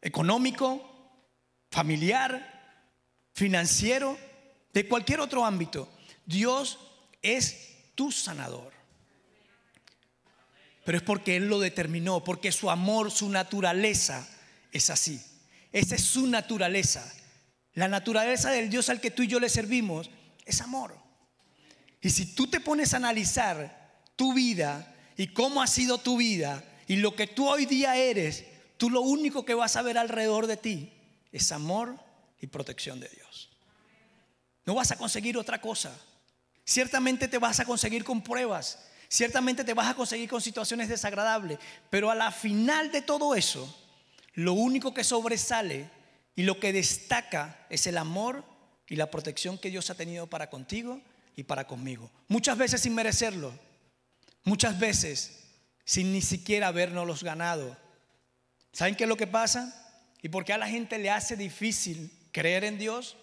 Económico, 0.00 0.80
familiar, 1.70 2.84
financiero, 3.32 4.16
de 4.72 4.86
cualquier 4.86 5.20
otro 5.20 5.44
ámbito. 5.44 5.88
Dios 6.24 6.78
es 7.22 7.74
tu 7.94 8.12
sanador. 8.12 8.72
Pero 10.84 10.98
es 10.98 11.02
porque 11.02 11.34
Él 11.34 11.48
lo 11.48 11.58
determinó, 11.58 12.22
porque 12.22 12.52
su 12.52 12.70
amor, 12.70 13.10
su 13.10 13.28
naturaleza 13.28 14.28
es 14.70 14.88
así. 14.88 15.20
Esa 15.72 15.96
es 15.96 16.02
su 16.02 16.28
naturaleza. 16.28 17.12
La 17.76 17.88
naturaleza 17.88 18.50
del 18.50 18.70
Dios 18.70 18.88
al 18.88 19.02
que 19.02 19.10
tú 19.10 19.22
y 19.22 19.26
yo 19.26 19.38
le 19.38 19.50
servimos 19.50 20.10
es 20.46 20.62
amor. 20.62 20.96
Y 22.00 22.08
si 22.08 22.34
tú 22.34 22.46
te 22.46 22.58
pones 22.58 22.94
a 22.94 22.96
analizar 22.96 24.00
tu 24.16 24.32
vida 24.32 24.94
y 25.14 25.28
cómo 25.28 25.60
ha 25.60 25.66
sido 25.66 25.98
tu 25.98 26.16
vida 26.16 26.64
y 26.86 26.96
lo 26.96 27.14
que 27.14 27.26
tú 27.26 27.46
hoy 27.46 27.66
día 27.66 27.94
eres, 27.96 28.46
tú 28.78 28.88
lo 28.88 29.02
único 29.02 29.44
que 29.44 29.52
vas 29.52 29.76
a 29.76 29.82
ver 29.82 29.98
alrededor 29.98 30.46
de 30.46 30.56
ti 30.56 30.90
es 31.32 31.52
amor 31.52 31.98
y 32.40 32.46
protección 32.46 32.98
de 32.98 33.10
Dios. 33.10 33.50
No 34.64 34.74
vas 34.74 34.90
a 34.92 34.96
conseguir 34.96 35.36
otra 35.36 35.60
cosa. 35.60 35.94
Ciertamente 36.64 37.28
te 37.28 37.38
vas 37.38 37.60
a 37.60 37.66
conseguir 37.66 38.04
con 38.04 38.22
pruebas, 38.22 38.78
ciertamente 39.08 39.64
te 39.64 39.74
vas 39.74 39.88
a 39.88 39.94
conseguir 39.94 40.30
con 40.30 40.40
situaciones 40.40 40.88
desagradables, 40.88 41.58
pero 41.90 42.10
a 42.10 42.14
la 42.14 42.32
final 42.32 42.90
de 42.90 43.02
todo 43.02 43.34
eso, 43.34 43.78
lo 44.32 44.54
único 44.54 44.94
que 44.94 45.04
sobresale 45.04 45.90
y 46.36 46.42
lo 46.42 46.60
que 46.60 46.72
destaca 46.72 47.66
es 47.70 47.86
el 47.86 47.96
amor 47.96 48.44
y 48.86 48.96
la 48.96 49.10
protección 49.10 49.58
que 49.58 49.70
Dios 49.70 49.88
ha 49.88 49.94
tenido 49.94 50.26
para 50.28 50.50
contigo 50.50 51.00
y 51.34 51.44
para 51.44 51.66
conmigo. 51.66 52.12
Muchas 52.28 52.58
veces 52.58 52.82
sin 52.82 52.94
merecerlo, 52.94 53.58
muchas 54.44 54.78
veces 54.78 55.44
sin 55.84 56.12
ni 56.12 56.20
siquiera 56.20 56.68
habernos 56.68 57.24
ganado. 57.24 57.76
¿Saben 58.72 58.94
qué 58.94 59.04
es 59.04 59.08
lo 59.08 59.16
que 59.16 59.26
pasa? 59.26 59.82
¿Y 60.22 60.28
por 60.28 60.44
qué 60.44 60.52
a 60.52 60.58
la 60.58 60.68
gente 60.68 60.98
le 60.98 61.10
hace 61.10 61.36
difícil 61.36 62.12
creer 62.32 62.64
en 62.64 62.78
Dios? 62.78 63.16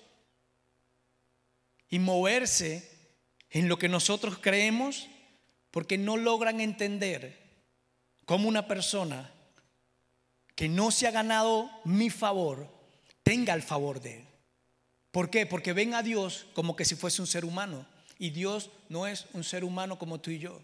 Y 1.89 1.99
moverse 1.99 2.89
en 3.51 3.69
lo 3.69 3.77
que 3.77 3.89
nosotros 3.89 4.39
creemos 4.41 5.07
porque 5.69 5.99
no 5.99 6.17
logran 6.17 6.61
entender 6.61 7.39
cómo 8.25 8.49
una 8.49 8.67
persona 8.67 9.31
que 10.55 10.67
no 10.67 10.89
se 10.89 11.07
ha 11.07 11.11
ganado 11.11 11.69
mi 11.83 12.09
favor 12.09 12.82
tenga 13.23 13.53
el 13.53 13.63
favor 13.63 14.01
de 14.01 14.17
Él. 14.17 14.27
¿Por 15.11 15.29
qué? 15.29 15.45
Porque 15.45 15.73
ven 15.73 15.93
a 15.93 16.03
Dios 16.03 16.47
como 16.53 16.75
que 16.75 16.85
si 16.85 16.95
fuese 16.95 17.21
un 17.21 17.27
ser 17.27 17.45
humano. 17.45 17.85
Y 18.19 18.29
Dios 18.29 18.69
no 18.89 19.07
es 19.07 19.25
un 19.33 19.43
ser 19.43 19.63
humano 19.63 19.97
como 19.97 20.19
tú 20.19 20.31
y 20.31 20.39
yo. 20.39 20.61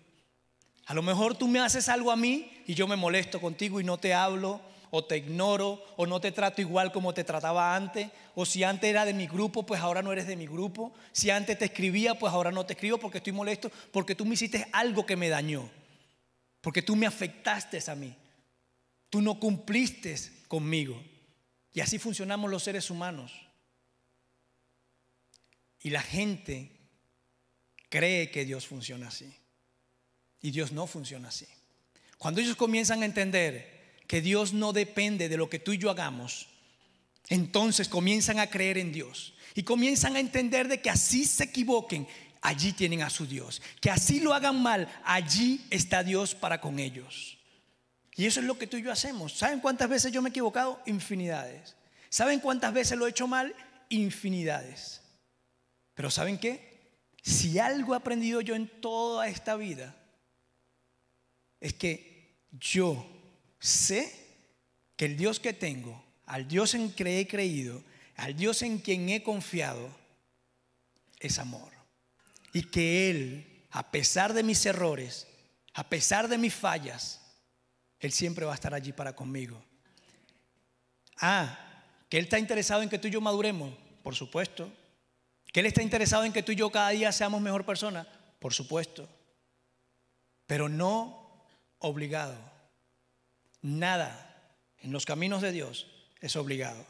A 0.86 0.94
lo 0.94 1.04
mejor 1.04 1.38
tú 1.38 1.48
me 1.48 1.60
haces 1.60 1.88
algo 1.90 2.12
a 2.12 2.16
mí 2.16 2.52
y 2.66 2.74
yo 2.74 2.88
me 2.88 2.96
molesto 2.96 3.40
contigo 3.40 3.80
y 3.80 3.84
no 3.84 3.98
te 3.98 4.14
hablo 4.14 4.62
o 4.92 5.06
te 5.06 5.18
ignoro 5.18 5.84
o 5.98 6.06
no 6.08 6.20
te 6.20 6.32
trato 6.32 6.62
igual 6.62 6.92
como 6.92 7.14
te 7.14 7.24
trataba 7.24 7.76
antes, 7.76 8.10
o 8.36 8.46
si 8.46 8.64
antes 8.64 8.90
era 8.90 9.06
de 9.06 9.14
mi 9.14 9.28
grupo, 9.28 9.66
pues 9.66 9.82
ahora 9.82 10.02
no 10.02 10.12
eres 10.12 10.28
de 10.28 10.36
mi 10.36 10.48
grupo, 10.48 10.94
si 11.12 11.30
antes 11.30 11.60
te 11.60 11.66
escribía, 11.66 12.18
pues 12.18 12.34
ahora 12.34 12.52
no 12.52 12.66
te 12.66 12.74
escribo 12.74 12.98
porque 12.98 13.20
estoy 13.20 13.34
molesto, 13.34 13.72
porque 13.92 14.16
tú 14.16 14.26
me 14.26 14.34
hiciste 14.34 14.68
algo 14.72 15.06
que 15.06 15.16
me 15.16 15.30
dañó, 15.30 15.70
porque 16.62 16.82
tú 16.82 16.96
me 16.96 17.06
afectaste 17.06 17.80
a 17.88 17.96
mí, 17.96 18.16
tú 19.10 19.22
no 19.22 19.40
cumpliste 19.40 20.16
conmigo. 20.48 21.00
Y 21.80 21.82
así 21.82 21.98
funcionamos 21.98 22.52
los 22.52 22.64
seres 22.64 22.90
humanos. 22.90 23.32
Y 25.82 25.92
la 25.92 26.02
gente 26.02 26.74
cree 27.88 28.30
que 28.32 28.44
Dios 28.44 28.68
funciona 28.68 29.08
así. 29.08 29.34
Y 30.42 30.52
Dios 30.52 30.74
no 30.74 30.88
funciona 30.88 31.30
así. 31.30 31.48
Cuando 32.18 32.42
ellos 32.42 32.58
comienzan 32.58 33.02
a 33.02 33.06
entender 33.06 34.02
que 34.08 34.20
Dios 34.20 34.52
no 34.52 34.74
depende 34.74 35.30
de 35.30 35.38
lo 35.38 35.50
que 35.50 35.60
tú 35.60 35.72
y 35.72 35.78
yo 35.78 35.90
hagamos, 35.90 36.48
entonces 37.30 37.88
comienzan 37.88 38.40
a 38.40 38.50
creer 38.50 38.78
en 38.78 38.92
Dios 38.92 39.34
y 39.56 39.64
comienzan 39.64 40.18
a 40.18 40.20
entender 40.20 40.68
de 40.68 40.82
que 40.82 40.90
así 40.90 41.24
se 41.24 41.46
equivoquen, 41.46 42.10
allí 42.42 42.74
tienen 42.74 43.04
a 43.04 43.10
su 43.10 43.26
Dios. 43.26 43.62
Que 43.80 43.90
así 43.90 44.20
lo 44.20 44.34
hagan 44.34 44.62
mal, 44.62 44.94
allí 45.06 45.66
está 45.70 46.04
Dios 46.04 46.36
para 46.36 46.60
con 46.60 46.78
ellos. 46.78 47.39
Y 48.20 48.26
eso 48.26 48.42
es 48.42 48.46
lo 48.46 48.58
que 48.58 48.68
tú 48.68 48.76
y 48.76 48.82
yo 48.82 48.92
hacemos. 48.92 49.32
¿Saben 49.32 49.62
cuántas 49.62 49.88
veces 49.88 50.12
yo 50.12 50.22
me 50.22 50.28
he 50.28 50.32
equivocado? 50.32 50.82
Infinidades. 50.86 51.78
¿Saben 52.10 52.42
cuántas 52.42 52.74
veces 52.74 52.98
lo 52.98 53.08
he 53.08 53.12
hecho 53.12 53.30
mal? 53.30 53.56
Infinidades. 53.88 55.00
Pero 55.94 56.12
¿saben 56.12 56.38
qué? 56.38 57.14
Si 57.24 57.60
algo 57.60 57.94
he 57.94 57.98
aprendido 57.98 58.42
yo 58.42 58.56
en 58.56 58.68
toda 58.82 59.30
esta 59.30 59.56
vida, 59.56 59.96
es 61.62 61.74
que 61.76 62.36
yo 62.52 63.08
sé 63.58 64.14
que 64.98 65.06
el 65.06 65.16
Dios 65.16 65.40
que 65.40 65.54
tengo, 65.54 66.04
al 66.26 66.46
Dios 66.46 66.74
en 66.74 66.92
que 66.92 67.22
he 67.22 67.26
creído, 67.26 67.82
al 68.18 68.36
Dios 68.36 68.64
en 68.64 68.80
quien 68.80 69.08
he 69.08 69.24
confiado, 69.24 69.96
es 71.22 71.40
amor. 71.40 71.72
Y 72.52 72.64
que 72.64 73.12
Él, 73.12 73.66
a 73.72 73.92
pesar 73.92 74.34
de 74.34 74.44
mis 74.44 74.66
errores, 74.66 75.26
a 75.74 75.88
pesar 75.88 76.28
de 76.28 76.38
mis 76.38 76.54
fallas, 76.54 77.19
Él 78.00 78.12
siempre 78.12 78.46
va 78.46 78.54
a 78.54 78.56
estar 78.56 78.74
allí 78.74 78.94
para 78.94 79.16
conmigo. 79.16 79.62
Ah, 81.18 81.58
que 82.10 82.18
Él 82.18 82.26
está 82.26 82.40
interesado 82.40 82.82
en 82.82 82.90
que 82.90 83.00
tú 83.00 83.08
y 83.08 83.12
yo 83.12 83.22
maduremos, 83.22 83.74
por 84.04 84.16
supuesto. 84.16 84.72
Que 85.52 85.60
Él 85.60 85.66
está 85.66 85.82
interesado 85.82 86.26
en 86.26 86.34
que 86.34 86.44
tú 86.44 86.52
y 86.52 86.56
yo 86.56 86.70
cada 86.72 86.90
día 86.90 87.12
seamos 87.12 87.42
mejor 87.42 87.66
persona, 87.66 88.08
por 88.40 88.54
supuesto. 88.54 89.08
Pero 90.46 90.70
no 90.70 91.46
obligado. 91.80 92.38
Nada 93.62 94.26
en 94.82 94.92
los 94.92 95.06
caminos 95.06 95.42
de 95.42 95.52
Dios 95.52 95.88
es 96.22 96.36
obligado. 96.36 96.86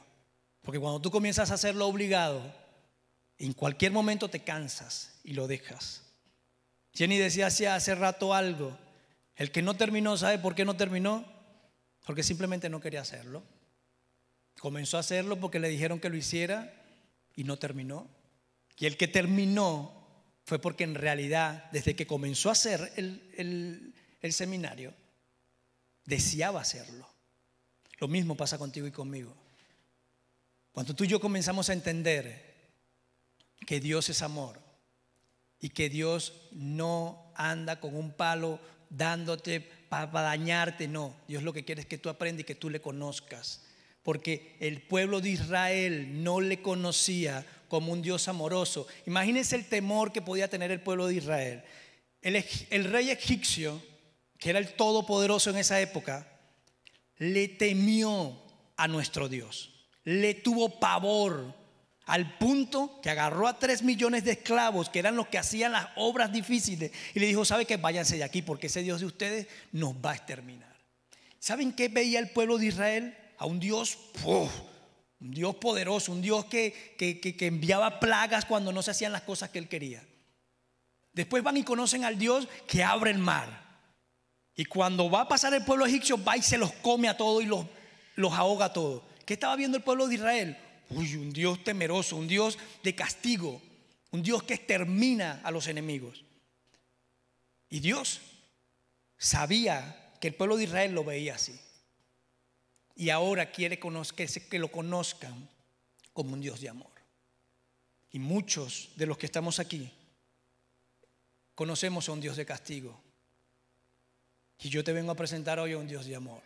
Porque 0.62 0.80
cuando 0.80 1.02
tú 1.02 1.10
comienzas 1.10 1.52
a 1.52 1.56
hacerlo 1.56 1.88
obligado, 1.88 2.42
en 3.38 3.54
cualquier 3.54 3.92
momento 3.92 4.30
te 4.30 4.44
cansas 4.44 5.20
y 5.24 5.34
lo 5.34 5.48
dejas. 5.48 6.04
Jenny 6.94 7.18
decía 7.18 7.48
hace 7.48 7.96
rato 7.96 8.34
algo. 8.34 8.78
El 9.40 9.52
que 9.52 9.62
no 9.62 9.74
terminó, 9.78 10.18
¿sabe 10.18 10.38
por 10.38 10.54
qué 10.54 10.66
no 10.66 10.76
terminó? 10.76 11.26
Porque 12.06 12.24
simplemente 12.24 12.70
no 12.70 12.82
quería 12.82 13.00
hacerlo. 13.00 13.42
Comenzó 14.60 14.98
a 14.98 15.00
hacerlo 15.00 15.40
porque 15.40 15.60
le 15.60 15.70
dijeron 15.70 16.02
que 16.02 16.10
lo 16.10 16.18
hiciera 16.18 16.74
y 17.38 17.46
no 17.46 17.58
terminó. 17.58 18.10
Y 18.78 18.86
el 18.86 18.98
que 18.98 19.08
terminó 19.08 19.94
fue 20.44 20.60
porque 20.60 20.84
en 20.84 20.94
realidad, 20.94 21.72
desde 21.72 21.96
que 21.96 22.06
comenzó 22.06 22.50
a 22.50 22.52
hacer 22.52 22.92
el, 22.98 23.94
el 24.20 24.34
seminario, 24.34 24.94
deseaba 26.04 26.60
hacerlo. 26.60 27.08
Lo 28.00 28.10
mismo 28.10 28.36
pasa 28.36 28.58
contigo 28.58 28.88
y 28.88 28.92
conmigo. 28.92 29.34
Cuando 30.74 30.94
tú 30.94 31.06
y 31.06 31.08
yo 31.08 31.22
comenzamos 31.22 31.70
a 31.70 31.74
entender 31.74 32.74
que 33.66 33.80
Dios 33.80 34.10
es 34.10 34.22
amor 34.22 34.60
y 35.62 35.70
que 35.70 35.88
Dios 35.88 36.50
no 36.52 37.32
anda 37.36 37.80
con 37.80 37.96
un 37.96 38.12
palo 38.12 38.60
dándote 38.90 39.62
para 39.90 40.08
dañarte, 40.08 40.88
no. 40.88 41.16
Dios 41.28 41.44
lo 41.44 41.54
que 41.54 41.66
quiere 41.66 41.82
es 41.82 41.88
que 41.88 41.98
tú 41.98 42.10
aprendas 42.10 42.42
y 42.42 42.46
que 42.46 42.56
tú 42.56 42.70
le 42.70 42.82
conozcas. 42.82 43.64
Porque 44.04 44.56
el 44.60 44.82
pueblo 44.82 45.22
de 45.22 45.30
Israel 45.30 46.24
no 46.24 46.42
le 46.42 46.62
conocía 46.62 47.46
como 47.68 47.92
un 47.92 48.02
Dios 48.02 48.28
amoroso. 48.28 48.88
Imagínense 49.06 49.56
el 49.56 49.66
temor 49.66 50.12
que 50.12 50.22
podía 50.22 50.48
tener 50.48 50.72
el 50.72 50.82
pueblo 50.82 51.08
de 51.08 51.16
Israel. 51.16 51.64
El, 52.22 52.44
el 52.70 52.86
rey 52.86 53.12
egipcio 53.12 53.82
que 54.40 54.50
era 54.50 54.60
el 54.60 54.74
todopoderoso 54.74 55.50
en 55.50 55.58
esa 55.58 55.80
época, 55.82 56.26
le 57.18 57.50
temió 57.50 58.42
a 58.78 58.88
nuestro 58.88 59.28
Dios, 59.28 59.72
le 60.06 60.34
tuvo 60.34 60.80
pavor 60.80 61.54
al 62.10 62.38
punto 62.38 63.00
que 63.02 63.10
agarró 63.10 63.48
a 63.48 63.60
tres 63.60 63.84
millones 63.84 64.24
de 64.24 64.32
esclavos, 64.32 64.90
que 64.90 65.00
eran 65.00 65.16
los 65.16 65.28
que 65.28 65.38
hacían 65.38 65.72
las 65.72 65.88
obras 65.96 66.32
difíciles, 66.32 66.92
y 67.14 67.20
le 67.20 67.28
dijo, 67.28 67.46
¿sabe 67.46 67.66
qué? 67.66 67.78
Váyanse 67.78 68.18
de 68.18 68.24
aquí, 68.24 68.42
porque 68.42 68.68
ese 68.68 68.82
Dios 68.82 69.00
de 69.00 69.06
ustedes 69.06 69.48
nos 69.72 69.94
va 69.94 70.12
a 70.12 70.16
exterminar. 70.16 70.76
¿Saben 71.40 71.72
qué 71.72 71.88
veía 71.88 72.20
el 72.20 72.30
pueblo 72.30 72.58
de 72.58 72.66
Israel? 72.66 73.16
A 73.38 73.46
un 73.46 73.60
Dios, 73.60 73.98
un 74.26 75.32
Dios 75.32 75.56
poderoso, 75.56 76.12
un 76.12 76.22
Dios 76.22 76.46
que, 76.46 76.96
que, 76.98 77.22
que 77.22 77.48
enviaba 77.48 78.00
plagas 78.00 78.46
cuando 78.46 78.74
no 78.74 78.82
se 78.82 78.92
hacían 78.92 79.12
las 79.12 79.22
cosas 79.22 79.50
que 79.52 79.60
él 79.60 79.70
quería. 79.70 80.04
Después 81.14 81.44
van 81.44 81.58
y 81.58 81.64
conocen 81.64 82.04
al 82.04 82.18
Dios 82.18 82.48
que 82.68 82.84
abre 82.84 83.12
el 83.12 83.20
mar 83.20 83.70
y 84.60 84.66
cuando 84.66 85.10
va 85.10 85.22
a 85.22 85.28
pasar 85.30 85.54
el 85.54 85.64
pueblo 85.64 85.86
egipcio, 85.86 86.22
va 86.22 86.36
y 86.36 86.42
se 86.42 86.58
los 86.58 86.74
come 86.74 87.08
a 87.08 87.16
todos 87.16 87.42
y 87.42 87.46
los, 87.46 87.66
los 88.16 88.34
ahoga 88.34 88.66
a 88.66 88.74
todos. 88.74 89.04
¿Qué 89.26 89.36
estaba 89.36 89.56
viendo 89.56 89.78
el 89.78 89.84
pueblo 89.84 90.08
de 90.08 90.16
Israel? 90.16 90.58
Uy, 90.92 91.16
un 91.16 91.32
Dios 91.32 91.64
temeroso, 91.64 92.16
un 92.16 92.28
Dios 92.28 92.58
de 92.84 92.96
castigo, 92.96 93.62
un 94.12 94.24
Dios 94.24 94.44
que 94.44 94.56
extermina 94.56 95.42
a 95.44 95.52
los 95.52 95.68
enemigos. 95.68 96.24
Y 97.70 97.80
Dios 97.80 98.22
sabía 99.18 100.14
que 100.20 100.30
el 100.30 100.36
pueblo 100.36 100.58
de 100.58 100.64
Israel 100.64 100.94
lo 100.94 101.04
veía 101.04 101.36
así. 101.36 101.60
Y 102.96 103.12
ahora 103.12 103.52
quiere 103.52 103.80
que 103.80 104.60
lo 104.60 104.72
conozcan 104.72 105.48
como 106.14 106.34
un 106.34 106.42
Dios 106.42 106.60
de 106.60 106.70
amor. 106.70 106.92
Y 108.12 108.20
muchos 108.20 108.90
de 108.96 109.06
los 109.06 109.18
que 109.18 109.28
estamos 109.28 109.60
aquí 109.60 109.92
conocemos 111.54 112.10
a 112.10 112.14
un 112.14 112.22
Dios 112.22 112.36
de 112.36 112.46
castigo. 112.46 113.00
Y 114.62 114.70
yo 114.70 114.84
te 114.84 114.92
vengo 114.92 115.12
a 115.12 115.16
presentar 115.16 115.60
hoy 115.60 115.74
a 115.74 115.78
un 115.78 115.88
Dios 115.88 116.06
de 116.06 116.16
amor. 116.16 116.42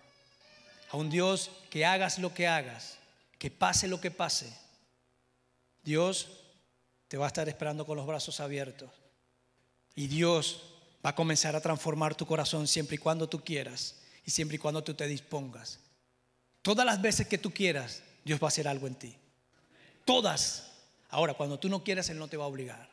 A 0.92 0.98
un 0.98 1.10
Dios 1.10 1.50
que 1.72 1.86
hagas 1.86 2.20
lo 2.20 2.34
que 2.34 2.48
hagas, 2.48 3.00
que 3.44 3.52
pase 3.52 3.90
lo 3.90 4.00
que 4.00 4.10
pase. 4.10 4.48
Dios 5.84 6.30
te 7.10 7.18
va 7.18 7.26
a 7.26 7.28
estar 7.28 7.50
esperando 7.50 7.86
con 7.86 7.98
los 7.98 8.08
brazos 8.08 8.40
abiertos. 8.40 8.90
Y 9.96 10.08
Dios 10.08 10.64
va 11.06 11.10
a 11.10 11.16
comenzar 11.16 11.54
a 11.54 11.60
transformar 11.60 12.16
tu 12.16 12.26
corazón 12.26 12.70
siempre 12.70 12.96
y 12.96 13.00
cuando 13.00 13.28
tú 13.28 13.44
quieras 13.44 13.98
y 14.24 14.32
siempre 14.32 14.56
y 14.56 14.60
cuando 14.60 14.82
tú 14.82 14.94
te 14.94 15.08
dispongas. 15.08 15.82
Todas 16.62 16.86
las 16.86 17.02
veces 17.02 17.28
que 17.28 17.38
tú 17.38 17.52
quieras, 17.52 18.02
Dios 18.24 18.42
va 18.42 18.48
a 18.48 18.48
hacer 18.48 18.66
algo 18.66 18.88
en 18.88 18.96
ti. 18.96 19.14
Todas. 20.06 20.72
Ahora, 21.10 21.34
cuando 21.34 21.60
tú 21.60 21.68
no 21.68 21.84
quieras, 21.84 22.08
Él 22.08 22.20
no 22.20 22.30
te 22.30 22.38
va 22.38 22.46
a 22.46 22.48
obligar. 22.48 22.90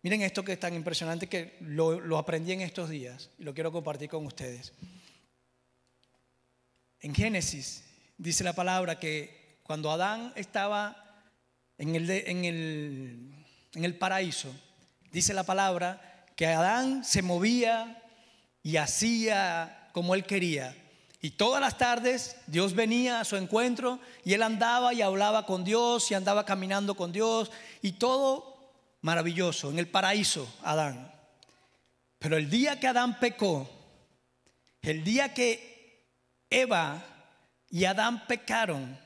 Miren 0.00 0.22
esto 0.22 0.42
que 0.42 0.54
es 0.54 0.60
tan 0.60 0.72
impresionante 0.72 1.26
que 1.26 1.58
lo, 1.60 2.16
aprendí 2.16 2.52
en 2.52 2.62
estos 2.62 2.88
días 2.88 3.28
y 3.38 3.42
lo 3.42 3.52
quiero 3.52 3.70
compartir 3.70 4.08
con 4.08 4.24
ustedes. 4.24 4.72
En 7.00 7.14
Génesis 7.14 7.84
dice 8.16 8.44
la 8.44 8.52
palabra 8.52 8.98
que 8.98 9.58
cuando 9.62 9.90
Adán 9.90 10.32
estaba 10.36 11.22
en 11.78 11.94
el, 11.94 12.10
en 12.10 12.44
el, 12.44 13.46
en 13.74 13.84
el 13.84 13.96
paraíso, 13.96 14.54
dice 15.10 15.34
la 15.34 15.44
palabra 15.44 16.26
que 16.36 16.46
Adán 16.46 17.04
se 17.04 17.22
movía 17.22 18.02
y 18.62 18.76
hacía 18.76 19.88
como 19.92 20.14
él 20.14 20.24
quería. 20.24 20.76
Y 21.20 21.30
todas 21.30 21.60
las 21.60 21.78
tardes 21.78 22.36
Dios 22.46 22.74
venía 22.74 23.20
a 23.20 23.24
su 23.24 23.36
encuentro 23.36 23.98
y 24.24 24.34
él 24.34 24.42
andaba 24.42 24.92
y 24.92 25.00
hablaba 25.00 25.46
con 25.46 25.64
Dios 25.64 26.10
y 26.10 26.14
andaba 26.14 26.44
caminando 26.44 26.94
con 26.94 27.12
Dios 27.12 27.50
y 27.80 27.92
todo 27.92 28.54
maravilloso 29.00 29.70
en 29.70 29.78
el 29.78 29.88
paraíso, 29.88 30.46
Adán. 30.62 31.12
Pero 32.18 32.36
el 32.36 32.50
día 32.50 32.78
que 32.78 32.88
Adán 32.88 33.18
pecó, 33.18 33.68
el 34.82 35.02
día 35.04 35.32
que 35.32 36.10
Eva 36.50 37.13
y 37.74 37.86
Adán 37.86 38.28
pecaron, 38.28 38.96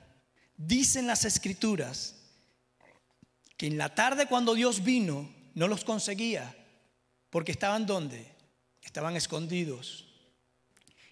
dicen 0.58 1.06
las 1.06 1.24
escrituras 1.24 2.16
que 3.56 3.66
en 3.66 3.78
la 3.78 3.94
tarde 3.94 4.26
cuando 4.26 4.54
Dios 4.54 4.84
vino 4.84 5.34
no 5.54 5.68
los 5.68 5.84
conseguía 5.84 6.54
porque 7.30 7.50
estaban 7.50 7.86
donde? 7.86 8.30
Estaban 8.82 9.16
escondidos. 9.16 10.04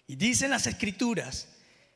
Y 0.05 0.17
dicen 0.17 0.51
las 0.51 0.67
escrituras 0.67 1.47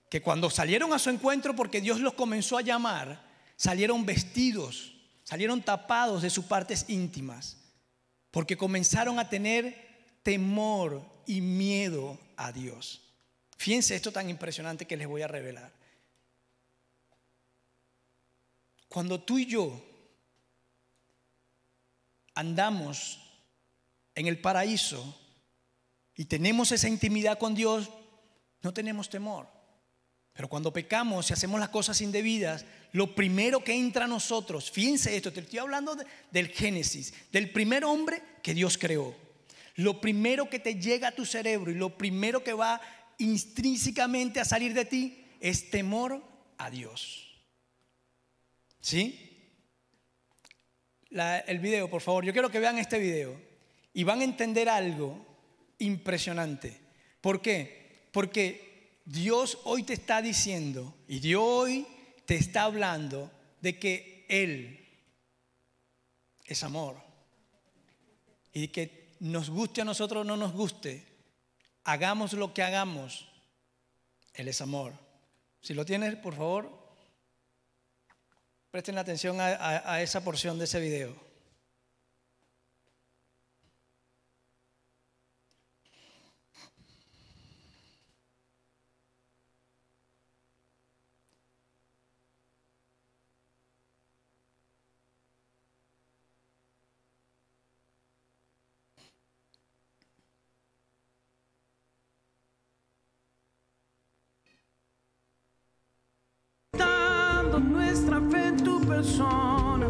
que 0.09 0.23
cuando 0.23 0.49
salieron 0.49 0.93
a 0.93 0.99
su 0.99 1.11
encuentro, 1.11 1.55
porque 1.55 1.79
Dios 1.79 1.99
los 1.99 2.15
comenzó 2.15 2.57
a 2.57 2.63
llamar, 2.63 3.23
salieron 3.55 4.03
vestidos, 4.03 4.95
salieron 5.23 5.61
tapados 5.61 6.23
de 6.23 6.31
sus 6.31 6.45
partes 6.45 6.85
íntimas, 6.87 7.57
porque 8.31 8.57
comenzaron 8.57 9.19
a 9.19 9.29
tener 9.29 10.17
temor 10.23 11.05
y 11.27 11.39
miedo 11.39 12.17
a 12.35 12.51
Dios. 12.51 13.00
Fíjense 13.61 13.95
esto 13.95 14.11
tan 14.11 14.27
impresionante 14.27 14.87
que 14.87 14.97
les 14.97 15.07
voy 15.07 15.21
a 15.21 15.27
revelar. 15.27 15.71
Cuando 18.87 19.21
tú 19.21 19.37
y 19.37 19.45
yo 19.45 19.79
andamos 22.33 23.19
en 24.15 24.25
el 24.25 24.39
paraíso 24.39 25.15
y 26.15 26.25
tenemos 26.25 26.71
esa 26.71 26.89
intimidad 26.89 27.37
con 27.37 27.53
Dios, 27.53 27.91
no 28.63 28.73
tenemos 28.73 29.11
temor. 29.11 29.47
Pero 30.33 30.49
cuando 30.49 30.73
pecamos 30.73 31.29
y 31.29 31.33
hacemos 31.33 31.59
las 31.59 31.69
cosas 31.69 32.01
indebidas, 32.01 32.65
lo 32.93 33.13
primero 33.13 33.63
que 33.63 33.75
entra 33.75 34.05
a 34.05 34.07
nosotros, 34.07 34.71
fíjense 34.71 35.15
esto, 35.15 35.31
te 35.31 35.41
estoy 35.41 35.59
hablando 35.59 35.95
del 36.31 36.47
Génesis, 36.47 37.13
del 37.31 37.51
primer 37.51 37.85
hombre 37.85 38.23
que 38.41 38.55
Dios 38.55 38.79
creó. 38.79 39.15
Lo 39.75 40.01
primero 40.01 40.49
que 40.49 40.57
te 40.57 40.81
llega 40.81 41.09
a 41.09 41.15
tu 41.15 41.27
cerebro 41.27 41.69
y 41.71 41.75
lo 41.75 41.95
primero 41.95 42.43
que 42.43 42.53
va 42.53 42.81
intrínsecamente 43.21 44.39
a 44.39 44.45
salir 44.45 44.73
de 44.73 44.85
ti 44.85 45.25
es 45.39 45.69
temor 45.69 46.21
a 46.57 46.69
Dios. 46.69 47.27
¿Sí? 48.79 49.27
el 51.11 51.59
video, 51.59 51.89
por 51.89 52.01
favor. 52.01 52.23
Yo 52.23 52.31
quiero 52.31 52.49
que 52.49 52.59
vean 52.59 52.77
este 52.77 52.97
video 52.97 53.37
y 53.93 54.03
van 54.03 54.21
a 54.21 54.23
entender 54.23 54.69
algo 54.69 55.25
impresionante. 55.79 56.79
¿Por 57.19 57.41
qué? 57.41 58.07
Porque 58.13 59.01
Dios 59.05 59.59
hoy 59.65 59.83
te 59.83 59.93
está 59.93 60.21
diciendo 60.21 60.95
y 61.07 61.19
Dios 61.19 61.41
hoy 61.43 61.85
te 62.25 62.35
está 62.35 62.63
hablando 62.63 63.29
de 63.59 63.77
que 63.77 64.25
Él 64.29 64.87
es 66.45 66.63
amor. 66.63 66.95
Y 68.53 68.69
que 68.69 69.15
nos 69.19 69.49
guste 69.49 69.81
a 69.81 69.85
nosotros 69.85 70.21
o 70.21 70.23
no 70.23 70.37
nos 70.37 70.53
guste, 70.53 71.03
hagamos 71.83 72.33
lo 72.33 72.53
que 72.53 72.63
hagamos, 72.63 73.27
Él 74.33 74.47
es 74.47 74.61
amor. 74.61 74.93
Si 75.61 75.73
lo 75.73 75.85
tienes, 75.85 76.15
por 76.15 76.35
favor, 76.35 76.69
presten 78.71 78.97
atención 78.97 79.39
a, 79.39 79.91
a 79.91 80.01
esa 80.01 80.23
porción 80.23 80.57
de 80.57 80.65
ese 80.65 80.79
video. 80.79 81.30
Persona. 109.01 109.87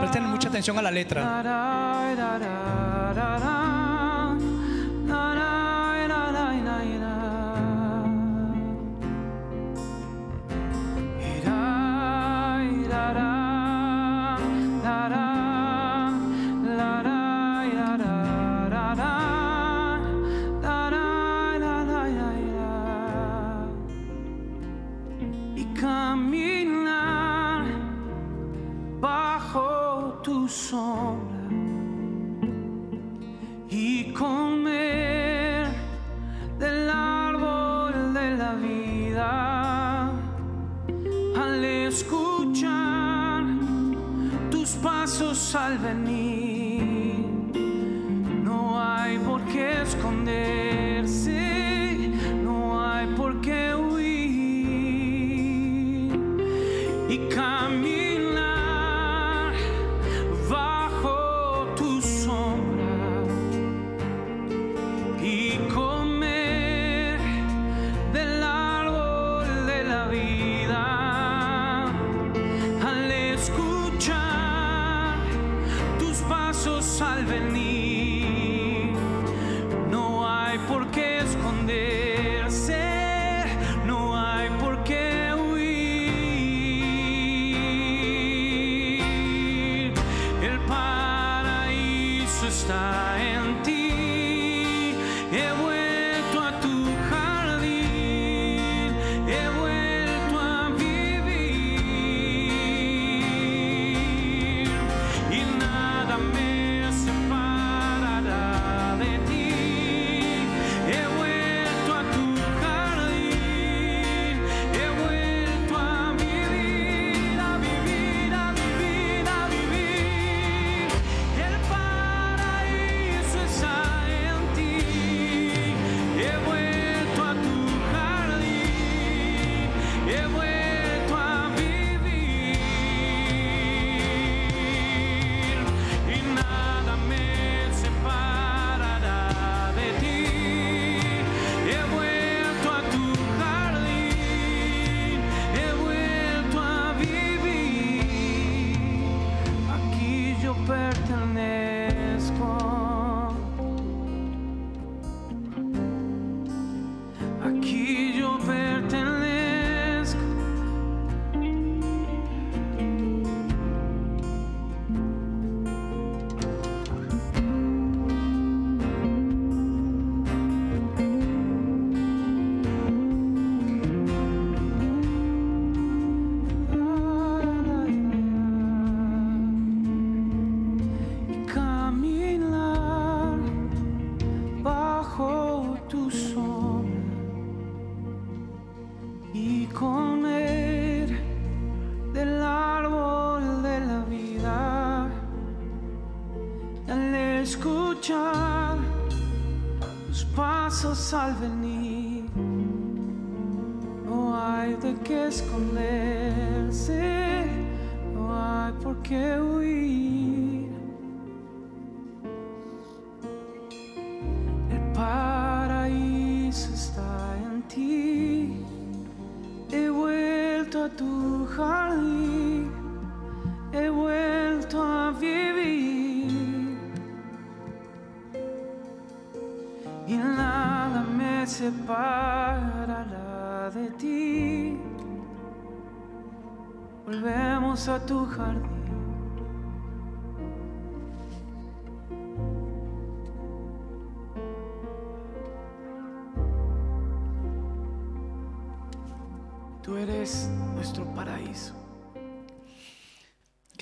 Presten 0.00 0.24
mucha 0.24 0.48
atención 0.48 0.78
a 0.78 0.82
la 0.82 0.90
letra. 0.90 1.87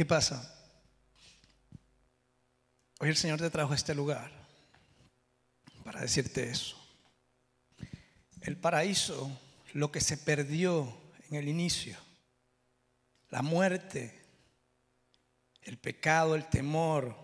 ¿Qué 0.07 0.11
pasa? 0.11 0.55
Hoy 3.01 3.09
el 3.09 3.17
Señor 3.17 3.41
te 3.41 3.51
trajo 3.51 3.75
este 3.75 3.93
lugar 3.93 4.31
para 5.83 6.01
decirte 6.01 6.49
eso. 6.49 6.77
El 8.41 8.57
paraíso, 8.57 9.29
lo 9.73 9.91
que 9.91 10.01
se 10.01 10.17
perdió 10.17 10.97
en 11.29 11.35
el 11.35 11.49
inicio, 11.49 11.99
la 13.31 13.43
muerte, 13.43 14.25
el 15.63 15.77
pecado, 15.77 16.37
el 16.37 16.49
temor 16.49 17.17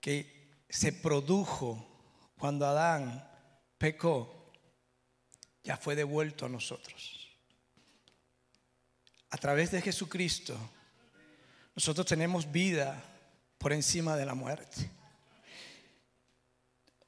que 0.00 0.62
se 0.68 0.92
produjo 0.92 1.84
cuando 2.38 2.64
Adán 2.64 3.28
pecó, 3.76 4.52
ya 5.64 5.76
fue 5.76 5.96
devuelto 5.96 6.46
a 6.46 6.48
nosotros. 6.48 7.28
A 9.30 9.36
través 9.36 9.72
de 9.72 9.82
Jesucristo, 9.82 10.56
nosotros 11.74 12.06
tenemos 12.06 12.50
vida 12.50 13.02
por 13.58 13.72
encima 13.72 14.16
de 14.16 14.26
la 14.26 14.34
muerte. 14.34 14.90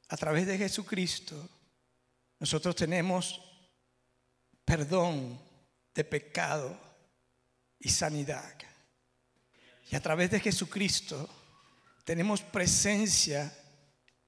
A 0.09 0.17
través 0.17 0.47
de 0.47 0.59
Jesucristo, 0.59 1.49
nosotros 2.39 2.77
tenemos 2.77 3.41
perdón 4.65 5.41
de 5.95 6.05
pecado 6.05 6.79
y 7.79 7.89
sanidad. 7.89 8.55
Y 9.91 9.97
a 9.97 10.01
través 10.01 10.31
de 10.31 10.41
Jesucristo 10.41 11.29
tenemos 12.05 12.41
presencia 12.41 13.53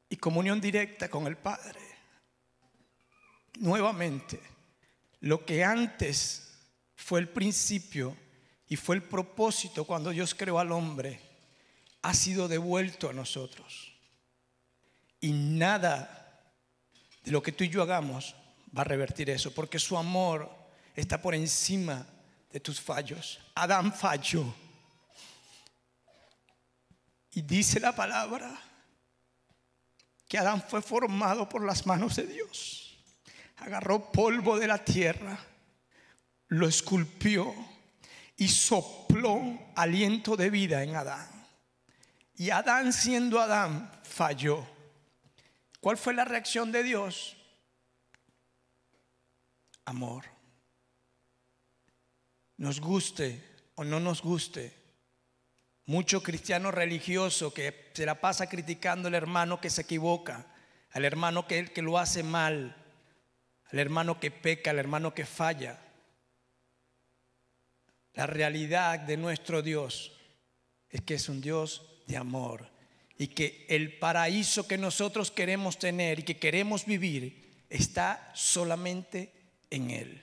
y 0.08 0.16
comunión 0.16 0.60
directa 0.60 1.08
con 1.08 1.26
el 1.26 1.36
Padre. 1.36 1.80
Nuevamente, 3.58 4.40
lo 5.20 5.44
que 5.44 5.64
antes 5.64 6.58
fue 6.94 7.20
el 7.20 7.28
principio 7.28 8.16
y 8.68 8.76
fue 8.76 8.96
el 8.96 9.02
propósito 9.02 9.84
cuando 9.84 10.10
Dios 10.10 10.34
creó 10.34 10.58
al 10.58 10.72
hombre, 10.72 11.20
ha 12.02 12.14
sido 12.14 12.48
devuelto 12.48 13.08
a 13.08 13.12
nosotros. 13.12 13.92
Y 15.20 15.32
nada 15.32 16.52
de 17.22 17.30
lo 17.30 17.42
que 17.42 17.52
tú 17.52 17.64
y 17.64 17.68
yo 17.68 17.82
hagamos 17.82 18.34
va 18.76 18.82
a 18.82 18.84
revertir 18.84 19.30
eso, 19.30 19.52
porque 19.52 19.78
su 19.78 19.96
amor 19.96 20.50
está 20.94 21.20
por 21.20 21.34
encima 21.34 22.06
de 22.50 22.60
tus 22.60 22.80
fallos. 22.80 23.40
Adán 23.54 23.92
falló. 23.92 24.52
Y 27.32 27.42
dice 27.42 27.78
la 27.80 27.94
palabra 27.94 28.58
que 30.28 30.38
Adán 30.38 30.62
fue 30.66 30.82
formado 30.82 31.48
por 31.48 31.64
las 31.64 31.86
manos 31.86 32.16
de 32.16 32.26
Dios. 32.26 32.98
Agarró 33.58 34.10
polvo 34.10 34.58
de 34.58 34.66
la 34.66 34.84
tierra, 34.84 35.38
lo 36.48 36.66
esculpió 36.66 37.54
y 38.36 38.48
sopló 38.48 39.58
aliento 39.74 40.36
de 40.36 40.50
vida 40.50 40.82
en 40.82 40.94
Adán. 40.96 41.28
Y 42.36 42.50
Adán 42.50 42.92
siendo 42.92 43.40
Adán 43.40 43.90
falló. 44.02 44.66
¿Cuál 45.80 45.96
fue 45.96 46.14
la 46.14 46.24
reacción 46.24 46.70
de 46.72 46.82
Dios? 46.82 47.36
Amor. 49.84 50.24
Nos 52.58 52.80
guste 52.80 53.42
o 53.76 53.84
no 53.84 54.00
nos 54.00 54.22
guste, 54.22 54.74
mucho 55.84 56.22
cristiano 56.22 56.70
religioso 56.70 57.52
que 57.54 57.90
se 57.94 58.06
la 58.06 58.20
pasa 58.20 58.48
criticando 58.48 59.08
al 59.08 59.14
hermano 59.14 59.60
que 59.60 59.70
se 59.70 59.82
equivoca, 59.82 60.46
al 60.90 61.04
hermano 61.04 61.46
que, 61.46 61.66
que 61.66 61.82
lo 61.82 61.98
hace 61.98 62.22
mal, 62.22 62.74
al 63.70 63.78
hermano 63.78 64.18
que 64.18 64.30
peca, 64.30 64.70
al 64.70 64.78
hermano 64.78 65.14
que 65.14 65.26
falla. 65.26 65.78
La 68.16 68.26
realidad 68.26 68.98
de 68.98 69.18
nuestro 69.18 69.62
Dios 69.62 70.12
es 70.88 71.02
que 71.02 71.14
es 71.14 71.28
un 71.28 71.40
Dios 71.42 71.82
de 72.06 72.16
amor 72.16 72.68
y 73.18 73.28
que 73.28 73.66
el 73.68 73.98
paraíso 73.98 74.66
que 74.66 74.78
nosotros 74.78 75.30
queremos 75.30 75.78
tener 75.78 76.20
y 76.20 76.22
que 76.22 76.38
queremos 76.38 76.86
vivir 76.86 77.64
está 77.68 78.30
solamente 78.34 79.32
en 79.70 79.90
Él. 79.90 80.22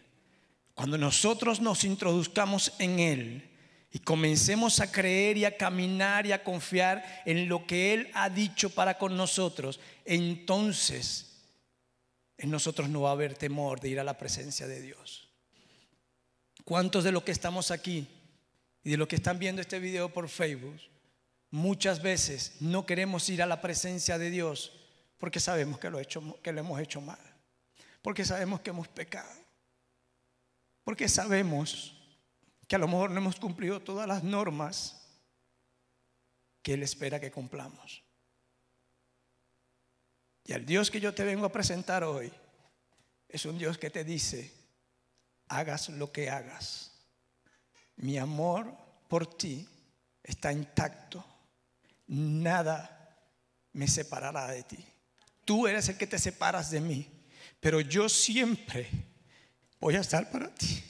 Cuando 0.73 0.97
nosotros 0.97 1.61
nos 1.61 1.83
introduzcamos 1.83 2.73
en 2.79 2.99
Él 2.99 3.49
y 3.91 3.99
comencemos 3.99 4.79
a 4.79 4.91
creer 4.91 5.37
y 5.37 5.45
a 5.45 5.55
caminar 5.55 6.25
y 6.25 6.31
a 6.31 6.43
confiar 6.43 7.23
en 7.25 7.47
lo 7.47 7.67
que 7.67 7.93
Él 7.93 8.09
ha 8.15 8.27
dicho 8.29 8.71
para 8.71 8.97
con 8.97 9.15
nosotros, 9.15 9.79
entonces 10.03 11.43
en 12.39 12.49
nosotros 12.49 12.89
no 12.89 13.01
va 13.01 13.09
a 13.09 13.13
haber 13.13 13.35
temor 13.35 13.79
de 13.79 13.89
ir 13.89 13.99
a 13.99 14.03
la 14.03 14.17
presencia 14.17 14.65
de 14.65 14.81
Dios. 14.81 15.22
¿Cuántos 16.63 17.03
de 17.03 17.11
los 17.11 17.23
que 17.23 17.31
estamos 17.31 17.71
aquí 17.71 18.07
y 18.83 18.91
de 18.91 18.97
los 18.97 19.07
que 19.07 19.15
están 19.15 19.39
viendo 19.39 19.61
este 19.61 19.79
video 19.79 20.13
por 20.13 20.29
Facebook, 20.29 20.79
muchas 21.51 22.01
veces 22.01 22.55
no 22.61 22.85
queremos 22.85 23.27
ir 23.29 23.41
a 23.41 23.45
la 23.45 23.61
presencia 23.61 24.17
de 24.17 24.29
Dios 24.29 24.71
porque 25.17 25.39
sabemos 25.39 25.79
que 25.79 25.89
lo, 25.89 25.99
que 26.41 26.51
lo 26.51 26.59
hemos 26.59 26.79
hecho 26.79 26.99
mal, 26.99 27.19
porque 28.01 28.25
sabemos 28.25 28.61
que 28.61 28.71
hemos 28.71 28.87
pecado, 28.87 29.39
porque 30.83 31.07
sabemos 31.07 31.95
que 32.67 32.75
a 32.75 32.79
lo 32.79 32.87
mejor 32.87 33.11
no 33.11 33.19
hemos 33.19 33.37
cumplido 33.37 33.79
todas 33.79 34.07
las 34.07 34.23
normas 34.23 34.99
que 36.61 36.73
Él 36.73 36.83
espera 36.83 37.19
que 37.19 37.31
cumplamos. 37.31 38.03
Y 40.45 40.53
el 40.53 40.65
Dios 40.65 40.91
que 40.91 40.99
yo 40.99 41.13
te 41.13 41.23
vengo 41.23 41.45
a 41.45 41.51
presentar 41.51 42.03
hoy 42.03 42.31
es 43.29 43.45
un 43.45 43.57
Dios 43.57 43.77
que 43.77 43.89
te 43.89 44.03
dice, 44.03 44.62
hagas 45.47 45.89
lo 45.89 46.11
que 46.11 46.29
hagas. 46.29 46.91
Mi 47.97 48.17
amor 48.17 48.75
por 49.07 49.37
ti 49.37 49.67
está 50.23 50.51
intacto. 50.51 51.23
Nada 52.07 53.17
me 53.73 53.87
separará 53.87 54.47
de 54.47 54.63
ti. 54.63 54.85
Tú 55.45 55.67
eres 55.67 55.89
el 55.89 55.97
que 55.97 56.07
te 56.07 56.19
separas 56.19 56.71
de 56.71 56.79
mí, 56.79 57.25
pero 57.59 57.81
yo 57.81 58.07
siempre 58.07 58.89
voy 59.79 59.95
a 59.95 60.01
estar 60.01 60.29
para 60.31 60.53
ti. 60.53 60.83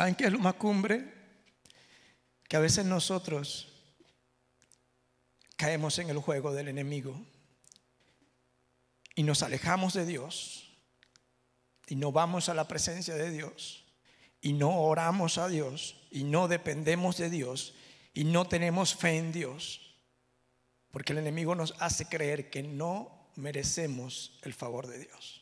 ¿Saben 0.00 0.14
qué 0.14 0.24
es 0.24 0.32
lo 0.32 0.38
más 0.38 0.54
cumbre? 0.54 1.12
Que 2.48 2.56
a 2.56 2.60
veces 2.60 2.86
nosotros 2.86 3.68
caemos 5.56 5.98
en 5.98 6.08
el 6.08 6.16
juego 6.16 6.54
del 6.54 6.68
enemigo 6.68 7.20
y 9.14 9.24
nos 9.24 9.42
alejamos 9.42 9.92
de 9.92 10.06
Dios 10.06 10.72
y 11.86 11.96
no 11.96 12.12
vamos 12.12 12.48
a 12.48 12.54
la 12.54 12.66
presencia 12.66 13.14
de 13.14 13.30
Dios 13.30 13.84
y 14.40 14.54
no 14.54 14.70
oramos 14.80 15.36
a 15.36 15.48
Dios 15.48 16.00
y 16.10 16.24
no 16.24 16.48
dependemos 16.48 17.18
de 17.18 17.28
Dios 17.28 17.74
y 18.14 18.24
no 18.24 18.48
tenemos 18.48 18.94
fe 18.94 19.18
en 19.18 19.32
Dios 19.32 19.98
porque 20.92 21.12
el 21.12 21.18
enemigo 21.18 21.54
nos 21.54 21.74
hace 21.78 22.06
creer 22.06 22.48
que 22.48 22.62
no 22.62 23.30
merecemos 23.36 24.38
el 24.44 24.54
favor 24.54 24.86
de 24.86 25.00
Dios. 25.00 25.39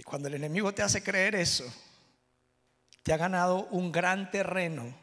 Y 0.00 0.02
cuando 0.02 0.28
el 0.28 0.34
enemigo 0.34 0.72
te 0.72 0.82
hace 0.82 1.02
creer 1.02 1.34
eso, 1.34 1.70
te 3.02 3.12
ha 3.12 3.18
ganado 3.18 3.66
un 3.66 3.92
gran 3.92 4.30
terreno 4.30 4.96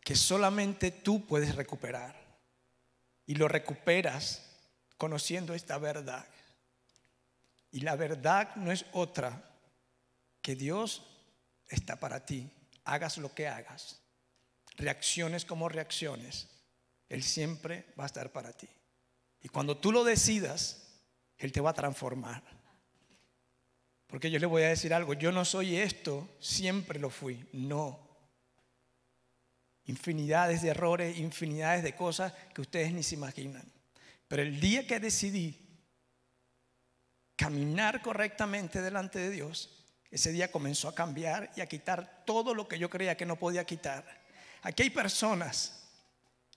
que 0.00 0.14
solamente 0.14 0.92
tú 0.92 1.26
puedes 1.26 1.56
recuperar. 1.56 2.14
Y 3.26 3.34
lo 3.34 3.48
recuperas 3.48 4.44
conociendo 4.96 5.54
esta 5.54 5.76
verdad. 5.76 6.24
Y 7.72 7.80
la 7.80 7.96
verdad 7.96 8.54
no 8.54 8.70
es 8.70 8.86
otra 8.92 9.42
que 10.40 10.54
Dios 10.54 11.04
está 11.68 11.98
para 11.98 12.24
ti. 12.24 12.48
Hagas 12.84 13.18
lo 13.18 13.34
que 13.34 13.48
hagas. 13.48 13.98
Reacciones 14.76 15.44
como 15.44 15.68
reacciones. 15.68 16.46
Él 17.08 17.24
siempre 17.24 17.86
va 17.98 18.04
a 18.04 18.06
estar 18.06 18.30
para 18.30 18.52
ti. 18.52 18.68
Y 19.42 19.48
cuando 19.48 19.76
tú 19.76 19.90
lo 19.90 20.04
decidas, 20.04 21.00
Él 21.38 21.50
te 21.50 21.60
va 21.60 21.70
a 21.70 21.74
transformar. 21.74 22.57
Porque 24.08 24.30
yo 24.30 24.38
le 24.38 24.46
voy 24.46 24.62
a 24.62 24.70
decir 24.70 24.92
algo, 24.92 25.12
yo 25.12 25.30
no 25.30 25.44
soy 25.44 25.76
esto, 25.76 26.28
siempre 26.40 26.98
lo 26.98 27.10
fui. 27.10 27.46
No. 27.52 28.00
Infinidades 29.84 30.62
de 30.62 30.70
errores, 30.70 31.18
infinidades 31.18 31.82
de 31.82 31.94
cosas 31.94 32.32
que 32.54 32.62
ustedes 32.62 32.92
ni 32.92 33.02
se 33.02 33.14
imaginan. 33.14 33.70
Pero 34.26 34.42
el 34.42 34.60
día 34.60 34.86
que 34.86 34.98
decidí 34.98 35.56
caminar 37.36 38.02
correctamente 38.02 38.80
delante 38.80 39.18
de 39.18 39.30
Dios, 39.30 39.84
ese 40.10 40.32
día 40.32 40.50
comenzó 40.50 40.88
a 40.88 40.94
cambiar 40.94 41.50
y 41.54 41.60
a 41.60 41.66
quitar 41.66 42.24
todo 42.26 42.54
lo 42.54 42.66
que 42.66 42.78
yo 42.78 42.88
creía 42.88 43.16
que 43.16 43.26
no 43.26 43.36
podía 43.36 43.64
quitar. 43.64 44.04
Aquí 44.62 44.84
hay 44.84 44.90
personas, 44.90 45.86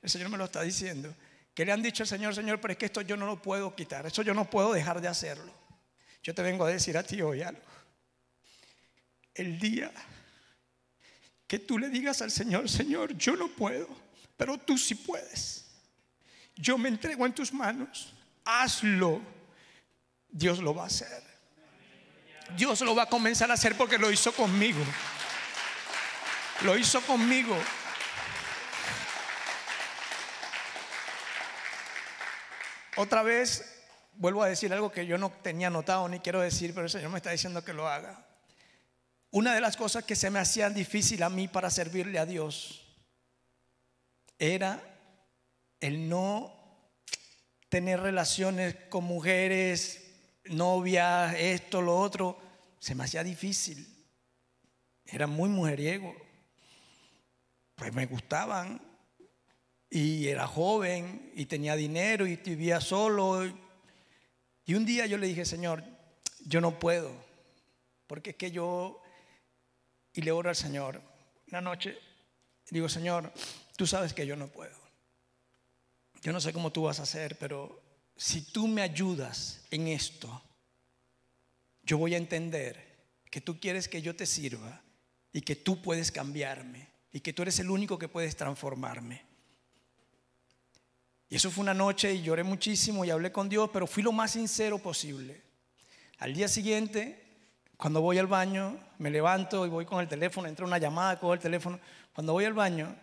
el 0.01 0.09
Señor 0.09 0.29
me 0.29 0.37
lo 0.37 0.45
está 0.45 0.61
diciendo, 0.61 1.13
que 1.53 1.65
le 1.65 1.73
han 1.73 1.81
dicho 1.81 2.03
al 2.03 2.07
Señor, 2.07 2.33
Señor, 2.33 2.61
pero 2.61 2.71
es 2.71 2.77
que 2.77 2.85
esto 2.85 3.01
yo 3.01 3.17
no 3.17 3.25
lo 3.25 3.41
puedo 3.41 3.75
quitar, 3.75 4.05
eso 4.05 4.21
yo 4.21 4.33
no 4.33 4.49
puedo 4.49 4.71
dejar 4.71 5.01
de 5.01 5.09
hacerlo. 5.09 5.60
Yo 6.23 6.35
te 6.35 6.41
vengo 6.41 6.65
a 6.65 6.69
decir 6.69 6.97
a 6.97 7.03
ti 7.03 7.21
hoy 7.21 7.41
algo. 7.41 7.61
El 9.33 9.59
día 9.59 9.91
que 11.47 11.59
tú 11.59 11.77
le 11.77 11.89
digas 11.89 12.21
al 12.21 12.31
Señor, 12.31 12.69
Señor, 12.69 13.17
yo 13.17 13.35
no 13.35 13.47
puedo, 13.47 13.87
pero 14.37 14.57
tú 14.57 14.77
sí 14.77 14.95
puedes. 14.95 15.65
Yo 16.55 16.77
me 16.77 16.89
entrego 16.89 17.25
en 17.25 17.33
tus 17.33 17.51
manos, 17.51 18.13
hazlo. 18.45 19.21
Dios 20.29 20.59
lo 20.59 20.73
va 20.73 20.83
a 20.83 20.87
hacer. 20.87 21.23
Dios 22.55 22.81
lo 22.81 22.95
va 22.95 23.03
a 23.03 23.09
comenzar 23.09 23.49
a 23.49 23.55
hacer 23.55 23.75
porque 23.75 23.97
lo 23.97 24.11
hizo 24.11 24.31
conmigo. 24.33 24.83
Lo 26.63 26.77
hizo 26.77 27.01
conmigo. 27.01 27.57
Otra 32.95 33.23
vez 33.23 33.70
vuelvo 34.21 34.43
a 34.43 34.47
decir 34.49 34.71
algo 34.71 34.91
que 34.91 35.07
yo 35.07 35.17
no 35.17 35.31
tenía 35.41 35.71
notado 35.71 36.07
ni 36.07 36.19
quiero 36.19 36.41
decir, 36.41 36.75
pero 36.75 36.85
el 36.85 36.91
Señor 36.91 37.09
me 37.09 37.17
está 37.17 37.31
diciendo 37.31 37.65
que 37.65 37.73
lo 37.73 37.87
haga. 37.87 38.23
Una 39.31 39.55
de 39.55 39.61
las 39.61 39.75
cosas 39.75 40.03
que 40.03 40.15
se 40.15 40.29
me 40.29 40.37
hacían 40.37 40.75
difícil 40.75 41.23
a 41.23 41.29
mí 41.29 41.47
para 41.47 41.71
servirle 41.71 42.19
a 42.19 42.27
Dios 42.27 42.85
era 44.37 44.79
el 45.79 46.07
no 46.07 46.53
tener 47.67 47.99
relaciones 47.99 48.75
con 48.89 49.05
mujeres, 49.05 50.13
novias, 50.45 51.33
esto, 51.39 51.81
lo 51.81 51.97
otro. 51.97 52.39
Se 52.77 52.93
me 52.93 53.05
hacía 53.05 53.23
difícil. 53.23 53.87
Era 55.03 55.25
muy 55.25 55.49
mujeriego. 55.49 56.15
Pues 57.73 57.91
me 57.91 58.05
gustaban. 58.05 58.79
Y 59.89 60.27
era 60.27 60.45
joven 60.45 61.31
y 61.33 61.47
tenía 61.47 61.75
dinero 61.75 62.27
y 62.27 62.35
vivía 62.35 62.79
solo. 62.81 63.70
Y 64.71 64.73
un 64.73 64.85
día 64.85 65.05
yo 65.05 65.17
le 65.17 65.27
dije, 65.27 65.43
Señor, 65.43 65.83
yo 66.45 66.61
no 66.61 66.79
puedo. 66.79 67.11
Porque 68.07 68.29
es 68.29 68.35
que 68.37 68.51
yo, 68.51 69.01
y 70.13 70.21
le 70.21 70.31
oro 70.31 70.47
al 70.47 70.55
Señor, 70.55 71.01
una 71.49 71.59
noche, 71.59 71.99
digo, 72.69 72.87
Señor, 72.87 73.33
tú 73.75 73.85
sabes 73.85 74.13
que 74.13 74.25
yo 74.25 74.37
no 74.37 74.47
puedo. 74.47 74.77
Yo 76.21 76.31
no 76.31 76.39
sé 76.39 76.53
cómo 76.53 76.71
tú 76.71 76.83
vas 76.83 77.01
a 77.01 77.03
hacer, 77.03 77.37
pero 77.37 77.81
si 78.15 78.43
tú 78.43 78.65
me 78.65 78.81
ayudas 78.81 79.65
en 79.71 79.89
esto, 79.89 80.41
yo 81.83 81.97
voy 81.97 82.13
a 82.13 82.17
entender 82.17 83.09
que 83.29 83.41
tú 83.41 83.59
quieres 83.59 83.89
que 83.89 84.01
yo 84.01 84.15
te 84.15 84.25
sirva 84.25 84.81
y 85.33 85.41
que 85.41 85.57
tú 85.57 85.81
puedes 85.81 86.13
cambiarme 86.13 86.87
y 87.11 87.19
que 87.19 87.33
tú 87.33 87.41
eres 87.41 87.59
el 87.59 87.71
único 87.71 87.99
que 87.99 88.07
puedes 88.07 88.37
transformarme. 88.37 89.30
Y 91.31 91.37
eso 91.37 91.49
fue 91.49 91.61
una 91.61 91.73
noche 91.73 92.13
y 92.13 92.21
lloré 92.21 92.43
muchísimo 92.43 93.05
y 93.05 93.09
hablé 93.09 93.31
con 93.31 93.47
Dios, 93.47 93.69
pero 93.71 93.87
fui 93.87 94.03
lo 94.03 94.11
más 94.11 94.31
sincero 94.31 94.79
posible. 94.79 95.41
Al 96.19 96.33
día 96.33 96.49
siguiente, 96.49 97.23
cuando 97.77 98.01
voy 98.01 98.17
al 98.17 98.27
baño, 98.27 98.77
me 98.97 99.09
levanto 99.09 99.65
y 99.65 99.69
voy 99.69 99.85
con 99.85 100.01
el 100.01 100.09
teléfono, 100.09 100.49
entra 100.49 100.65
una 100.65 100.77
llamada, 100.77 101.17
cojo 101.17 101.33
el 101.33 101.39
teléfono. 101.39 101.79
Cuando 102.13 102.33
voy 102.33 102.43
al 102.43 102.51
baño, 102.51 102.93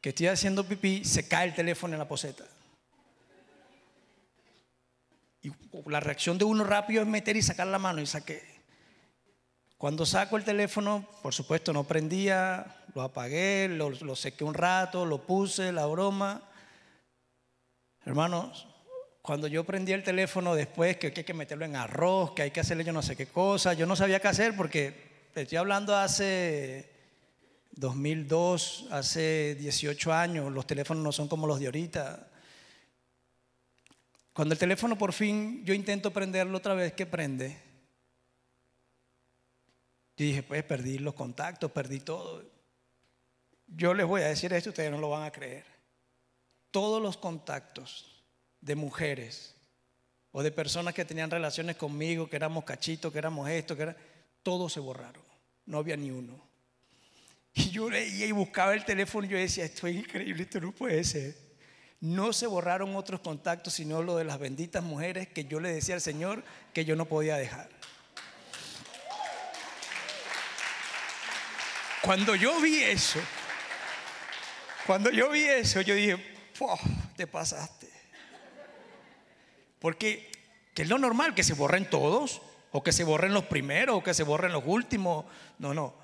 que 0.00 0.08
estoy 0.08 0.26
haciendo 0.26 0.66
pipí, 0.66 1.04
se 1.04 1.28
cae 1.28 1.46
el 1.46 1.54
teléfono 1.54 1.94
en 1.94 2.00
la 2.00 2.08
poseta. 2.08 2.44
Y 5.42 5.52
la 5.86 6.00
reacción 6.00 6.38
de 6.38 6.44
uno 6.44 6.64
rápido 6.64 7.00
es 7.00 7.06
meter 7.06 7.36
y 7.36 7.42
sacar 7.42 7.68
la 7.68 7.78
mano 7.78 8.00
y 8.00 8.06
saqué. 8.06 8.42
Cuando 9.78 10.04
saco 10.04 10.36
el 10.36 10.42
teléfono, 10.42 11.08
por 11.22 11.32
supuesto 11.32 11.72
no 11.72 11.84
prendía, 11.84 12.84
lo 12.92 13.02
apagué, 13.02 13.68
lo, 13.68 13.90
lo 13.90 14.16
sequé 14.16 14.42
un 14.42 14.54
rato, 14.54 15.06
lo 15.06 15.24
puse, 15.24 15.70
la 15.70 15.86
broma. 15.86 16.48
Hermanos, 18.04 18.66
cuando 19.22 19.46
yo 19.46 19.62
prendí 19.62 19.92
el 19.92 20.02
teléfono 20.02 20.56
después, 20.56 20.96
que, 20.96 21.12
hay 21.16 21.24
que 21.24 21.34
meterlo 21.34 21.64
en 21.64 21.76
arroz, 21.76 22.32
que 22.32 22.42
hay 22.42 22.50
que 22.50 22.58
hacerle 22.58 22.82
yo 22.82 22.92
no 22.92 23.02
sé 23.02 23.14
qué 23.14 23.26
cosa, 23.26 23.72
yo 23.74 23.86
no 23.86 23.94
sabía 23.94 24.18
qué 24.18 24.26
hacer 24.26 24.56
porque 24.56 25.28
estoy 25.34 25.58
hablando 25.58 25.94
hace 25.94 26.90
2002, 27.72 28.88
hace 28.90 29.54
18 29.54 30.12
años, 30.12 30.52
los 30.52 30.66
teléfonos 30.66 31.04
no 31.04 31.12
son 31.12 31.28
como 31.28 31.46
los 31.46 31.60
de 31.60 31.66
ahorita. 31.66 32.28
Cuando 34.32 34.54
el 34.54 34.58
teléfono 34.58 34.98
por 34.98 35.12
fin 35.12 35.64
yo 35.64 35.72
intento 35.72 36.12
prenderlo 36.12 36.58
otra 36.58 36.74
vez, 36.74 36.92
¿qué 36.94 37.06
prende? 37.06 37.56
Yo 40.16 40.26
dije, 40.26 40.42
pues 40.42 40.64
perdí 40.64 40.98
los 40.98 41.14
contactos, 41.14 41.70
perdí 41.70 42.00
todo. 42.00 42.42
Yo 43.68 43.94
les 43.94 44.06
voy 44.06 44.22
a 44.22 44.26
decir 44.26 44.52
esto, 44.52 44.70
ustedes 44.70 44.90
no 44.90 44.98
lo 44.98 45.10
van 45.10 45.22
a 45.22 45.30
creer 45.30 45.71
todos 46.72 47.00
los 47.00 47.16
contactos 47.16 48.24
de 48.60 48.74
mujeres 48.74 49.54
o 50.32 50.42
de 50.42 50.50
personas 50.50 50.94
que 50.94 51.04
tenían 51.04 51.30
relaciones 51.30 51.76
conmigo, 51.76 52.28
que 52.28 52.36
éramos 52.36 52.64
cachitos, 52.64 53.12
que 53.12 53.18
éramos 53.18 53.48
esto, 53.48 53.76
que 53.76 53.82
era, 53.82 53.96
todos 54.42 54.72
se 54.72 54.80
borraron. 54.80 55.22
No 55.66 55.78
había 55.78 55.96
ni 55.96 56.10
uno. 56.10 56.40
Y 57.54 57.70
yo 57.70 57.90
leía 57.90 58.26
y 58.26 58.32
buscaba 58.32 58.72
el 58.72 58.84
teléfono 58.84 59.26
y 59.26 59.30
yo 59.30 59.36
decía, 59.36 59.64
esto 59.64 59.86
es 59.86 59.94
increíble, 59.94 60.42
esto 60.44 60.58
no 60.60 60.72
puede 60.72 61.04
ser. 61.04 61.36
No 62.00 62.32
se 62.32 62.46
borraron 62.46 62.96
otros 62.96 63.20
contactos, 63.20 63.74
sino 63.74 64.02
lo 64.02 64.16
de 64.16 64.24
las 64.24 64.38
benditas 64.38 64.82
mujeres 64.82 65.28
que 65.28 65.44
yo 65.44 65.60
le 65.60 65.70
decía 65.70 65.94
al 65.94 66.00
Señor 66.00 66.42
que 66.72 66.84
yo 66.84 66.96
no 66.96 67.04
podía 67.04 67.36
dejar. 67.36 67.68
Cuando 72.00 72.34
yo 72.34 72.58
vi 72.60 72.82
eso, 72.82 73.20
cuando 74.86 75.10
yo 75.10 75.30
vi 75.30 75.44
eso, 75.44 75.82
yo 75.82 75.94
dije, 75.94 76.31
te 77.16 77.26
pasaste. 77.26 77.88
Porque 79.78 80.30
que 80.74 80.82
es 80.82 80.88
lo 80.88 80.98
normal, 80.98 81.34
que 81.34 81.44
se 81.44 81.54
borren 81.54 81.88
todos, 81.88 82.40
o 82.70 82.82
que 82.82 82.92
se 82.92 83.04
borren 83.04 83.34
los 83.34 83.44
primeros, 83.44 83.96
o 83.96 84.02
que 84.02 84.14
se 84.14 84.22
borren 84.22 84.52
los 84.52 84.64
últimos. 84.66 85.26
No, 85.58 85.74
no, 85.74 85.94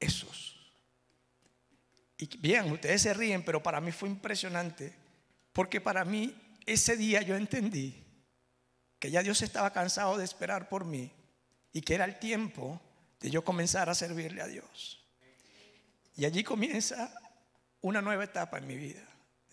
esos. 0.00 0.56
Y 2.18 2.36
bien, 2.38 2.70
ustedes 2.72 3.02
se 3.02 3.14
ríen, 3.14 3.44
pero 3.44 3.62
para 3.62 3.80
mí 3.80 3.92
fue 3.92 4.08
impresionante, 4.08 4.94
porque 5.52 5.80
para 5.80 6.04
mí 6.04 6.34
ese 6.66 6.96
día 6.96 7.22
yo 7.22 7.36
entendí 7.36 8.04
que 8.98 9.10
ya 9.10 9.22
Dios 9.22 9.42
estaba 9.42 9.72
cansado 9.72 10.18
de 10.18 10.24
esperar 10.24 10.68
por 10.68 10.84
mí 10.84 11.12
y 11.72 11.82
que 11.82 11.94
era 11.94 12.04
el 12.04 12.18
tiempo 12.18 12.80
de 13.20 13.30
yo 13.30 13.44
comenzar 13.44 13.88
a 13.88 13.94
servirle 13.94 14.42
a 14.42 14.48
Dios. 14.48 15.06
Y 16.16 16.24
allí 16.24 16.42
comienza 16.42 17.14
una 17.80 18.02
nueva 18.02 18.24
etapa 18.24 18.58
en 18.58 18.66
mi 18.66 18.76
vida. 18.76 19.07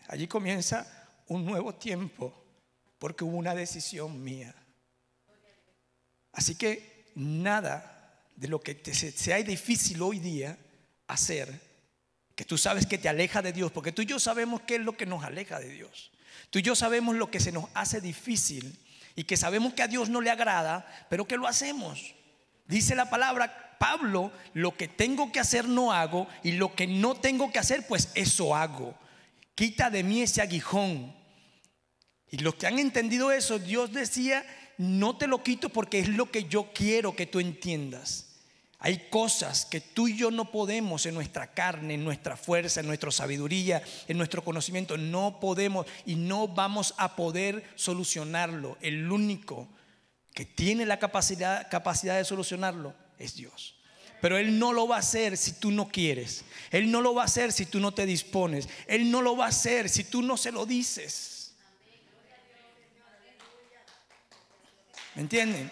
Allí 0.08 0.28
comienza 0.28 0.86
un 1.28 1.46
nuevo 1.46 1.74
tiempo 1.74 2.34
porque 3.00 3.24
hubo 3.24 3.38
una 3.38 3.56
decisión 3.56 4.24
mía. 4.24 4.54
Así 6.32 6.56
que 6.56 7.12
nada 7.16 8.22
de 8.36 8.48
lo 8.48 8.60
que 8.62 8.76
sea 8.94 9.38
difícil 9.38 10.02
hoy 10.02 10.20
día 10.20 10.58
hacer, 11.08 11.62
que 12.36 12.46
tú 12.46 12.58
sabes 12.58 12.86
que 12.86 12.98
te 12.98 13.10
aleja 13.10 13.42
de 13.42 13.54
Dios, 13.54 13.72
porque 13.72 13.92
tú 13.92 14.02
y 14.02 14.06
yo 14.06 14.20
sabemos 14.20 14.62
qué 14.62 14.76
es 14.76 14.82
lo 14.82 14.98
que 14.98 15.06
nos 15.06 15.24
aleja 15.24 15.60
de 15.60 15.70
Dios. 15.70 16.12
Tú 16.50 16.60
y 16.60 16.62
yo 16.62 16.76
sabemos 16.76 17.16
lo 17.16 17.32
que 17.32 17.40
se 17.40 17.52
nos 17.52 17.66
hace 17.74 18.02
difícil 18.02 18.78
y 19.16 19.24
que 19.24 19.38
sabemos 19.38 19.74
que 19.74 19.84
a 19.84 19.88
Dios 19.88 20.10
no 20.10 20.22
le 20.22 20.30
agrada, 20.30 20.86
pero 21.10 21.26
que 21.26 21.38
lo 21.38 21.48
hacemos. 21.48 22.14
Dice 22.68 22.96
la 22.96 23.10
palabra, 23.10 23.78
Pablo, 23.80 24.32
lo 24.54 24.76
que 24.76 24.88
tengo 24.88 25.32
que 25.32 25.40
hacer 25.40 25.68
no 25.68 25.94
hago 25.94 26.28
y 26.44 26.54
lo 26.54 26.76
que 26.76 26.88
no 26.88 27.16
tengo 27.16 27.52
que 27.52 27.60
hacer, 27.60 27.88
pues 27.88 28.10
eso 28.16 28.56
hago 28.56 28.98
quita 29.56 29.90
de 29.90 30.04
mí 30.04 30.22
ese 30.22 30.42
aguijón. 30.42 31.16
Y 32.30 32.38
los 32.38 32.56
que 32.56 32.68
han 32.68 32.80
entendido 32.80 33.32
eso, 33.32 33.58
Dios 33.60 33.94
decía, 33.94 34.46
no 34.78 35.18
te 35.18 35.28
lo 35.28 35.42
quito 35.42 35.70
porque 35.70 36.00
es 36.00 36.10
lo 36.10 36.30
que 36.30 36.44
yo 36.44 36.72
quiero 36.74 37.16
que 37.16 37.26
tú 37.26 37.40
entiendas. 37.40 38.26
Hay 38.80 39.10
cosas 39.10 39.66
que 39.66 39.82
tú 39.82 40.08
y 40.08 40.18
yo 40.18 40.30
no 40.30 40.52
podemos 40.52 41.06
en 41.06 41.16
nuestra 41.16 41.54
carne, 41.54 41.96
en 41.96 42.04
nuestra 42.04 42.38
fuerza, 42.38 42.82
en 42.82 42.88
nuestra 42.88 43.10
sabiduría, 43.10 43.82
en 44.08 44.18
nuestro 44.18 44.44
conocimiento. 44.44 44.98
No 44.98 45.40
podemos 45.40 45.88
y 46.06 46.16
no 46.16 46.48
vamos 46.48 46.94
a 46.98 47.16
poder 47.16 47.64
solucionarlo. 47.76 48.78
El 48.82 49.12
único 49.12 49.68
que 50.34 50.46
tiene 50.46 50.86
la 50.86 51.00
capacidad, 51.00 51.68
capacidad 51.72 52.18
de 52.18 52.26
solucionarlo 52.26 52.94
es 53.18 53.36
Dios. 53.36 53.76
Pero 54.22 54.38
Él 54.38 54.58
no 54.58 54.74
lo 54.74 54.88
va 54.88 54.98
a 54.98 55.00
hacer 55.00 55.38
si 55.38 55.54
tú 55.54 55.72
no 55.72 55.90
quieres. 55.90 56.44
Él 56.72 56.92
no 56.92 57.02
lo 57.02 57.14
va 57.14 57.24
a 57.24 57.26
hacer 57.26 57.52
si 57.52 57.66
tú 57.66 57.80
no 57.80 57.94
te 57.94 58.06
dispones. 58.06 58.68
Él 58.88 59.12
no 59.12 59.22
lo 59.22 59.38
va 59.38 59.46
a 59.46 59.50
hacer 59.50 59.90
si 59.90 60.04
tú 60.04 60.22
no 60.22 60.38
se 60.38 60.52
lo 60.52 60.66
dices. 60.66 61.54
¿Me 65.16 65.22
entienden? 65.22 65.72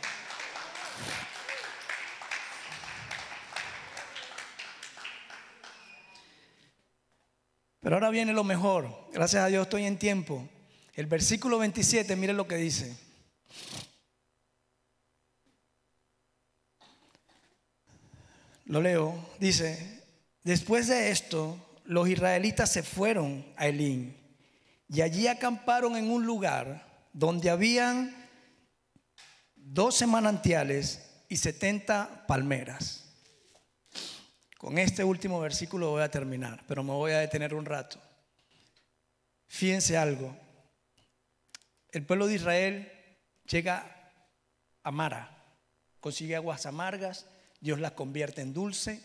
Pero 7.81 7.97
ahora 7.97 8.09
viene 8.09 8.31
lo 8.31 8.45
mejor. 8.45 9.09
Gracias 9.11 9.43
a 9.43 9.47
Dios 9.47 9.63
estoy 9.63 9.83
en 9.83 9.97
tiempo. 9.97 10.47
El 10.93 11.07
versículo 11.07 11.57
27, 11.57 12.15
mire 12.15 12.31
lo 12.31 12.47
que 12.47 12.55
dice. 12.55 12.95
Lo 18.73 18.81
leo. 18.81 19.29
Dice, 19.39 20.01
después 20.43 20.87
de 20.87 21.11
esto, 21.11 21.79
los 21.83 22.09
israelitas 22.09 22.71
se 22.71 22.81
fueron 22.81 23.45
a 23.55 23.67
Elín 23.67 24.17
y 24.89 25.01
allí 25.01 25.27
acamparon 25.27 25.95
en 25.95 26.09
un 26.09 26.25
lugar 26.25 27.07
donde 27.13 27.51
habían 27.51 28.15
12 29.57 30.07
manantiales 30.07 31.07
y 31.29 31.37
70 31.37 32.25
palmeras. 32.25 33.13
Con 34.57 34.79
este 34.79 35.03
último 35.03 35.39
versículo 35.39 35.91
voy 35.91 36.01
a 36.01 36.09
terminar, 36.09 36.63
pero 36.67 36.81
me 36.81 36.93
voy 36.93 37.11
a 37.11 37.19
detener 37.19 37.53
un 37.53 37.65
rato. 37.65 38.01
Fíjense 39.45 39.97
algo. 39.97 40.35
El 41.91 42.07
pueblo 42.07 42.25
de 42.25 42.33
Israel 42.33 42.91
llega 43.45 44.11
a 44.81 44.89
Mara, 44.89 45.29
consigue 45.99 46.35
aguas 46.35 46.65
amargas, 46.65 47.27
Dios 47.63 47.79
las 47.79 47.93
convierte 47.93 48.41
en 48.41 48.53
dulce, 48.53 49.01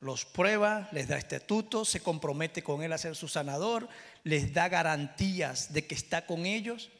los 0.00 0.24
prueba, 0.24 0.88
les 0.90 1.06
da 1.06 1.16
estatutos, 1.16 1.88
se 1.88 2.00
compromete 2.00 2.60
con 2.60 2.82
Él 2.82 2.92
a 2.92 2.98
ser 2.98 3.14
su 3.14 3.28
sanador, 3.28 3.88
les 4.24 4.52
da 4.52 4.68
garantías 4.68 5.72
de 5.72 5.86
que 5.86 5.94
está 5.94 6.26
con 6.26 6.44
ellos 6.44 6.90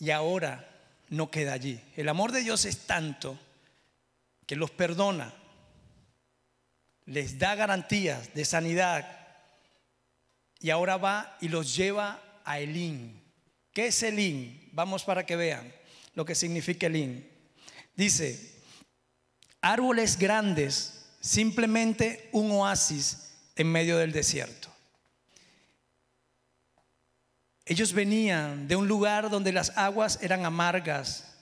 y 0.00 0.10
ahora 0.10 0.68
no 1.10 1.30
queda 1.30 1.52
allí. 1.52 1.80
El 1.94 2.08
amor 2.08 2.32
de 2.32 2.40
Dios 2.42 2.64
es 2.64 2.86
tanto 2.86 3.38
que 4.44 4.56
los 4.56 4.72
perdona, 4.72 5.32
les 7.06 7.38
da 7.38 7.54
garantías 7.54 8.34
de 8.34 8.44
sanidad 8.44 9.36
y 10.58 10.70
ahora 10.70 10.96
va 10.96 11.36
y 11.40 11.50
los 11.50 11.76
lleva 11.76 12.20
a 12.44 12.58
Elín. 12.58 13.22
¿Qué 13.72 13.86
es 13.86 14.02
Elín? 14.02 14.70
Vamos 14.72 15.04
para 15.04 15.24
que 15.24 15.36
vean 15.36 15.72
lo 16.16 16.24
que 16.24 16.34
significa 16.34 16.88
Elín. 16.88 17.30
Dice, 17.94 18.51
árboles 19.62 20.18
grandes, 20.18 21.06
simplemente 21.20 22.28
un 22.32 22.50
oasis 22.50 23.30
en 23.56 23.70
medio 23.70 23.96
del 23.96 24.12
desierto. 24.12 24.68
Ellos 27.64 27.92
venían 27.92 28.66
de 28.66 28.74
un 28.74 28.88
lugar 28.88 29.30
donde 29.30 29.52
las 29.52 29.76
aguas 29.78 30.18
eran 30.20 30.44
amargas, 30.44 31.38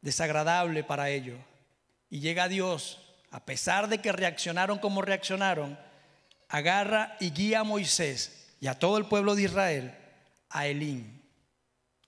desagradable 0.00 0.84
para 0.84 1.10
ellos. 1.10 1.38
Y 2.08 2.20
llega 2.20 2.48
Dios 2.48 3.00
a 3.30 3.44
pesar 3.44 3.88
de 3.88 3.98
que 3.98 4.12
reaccionaron 4.12 4.78
como 4.78 5.02
reaccionaron, 5.02 5.78
agarra 6.48 7.16
y 7.20 7.30
guía 7.30 7.60
a 7.60 7.64
Moisés 7.64 8.46
y 8.60 8.68
a 8.68 8.78
todo 8.78 8.98
el 8.98 9.06
pueblo 9.06 9.34
de 9.34 9.42
Israel 9.42 9.94
a 10.48 10.66
Elín, 10.66 11.22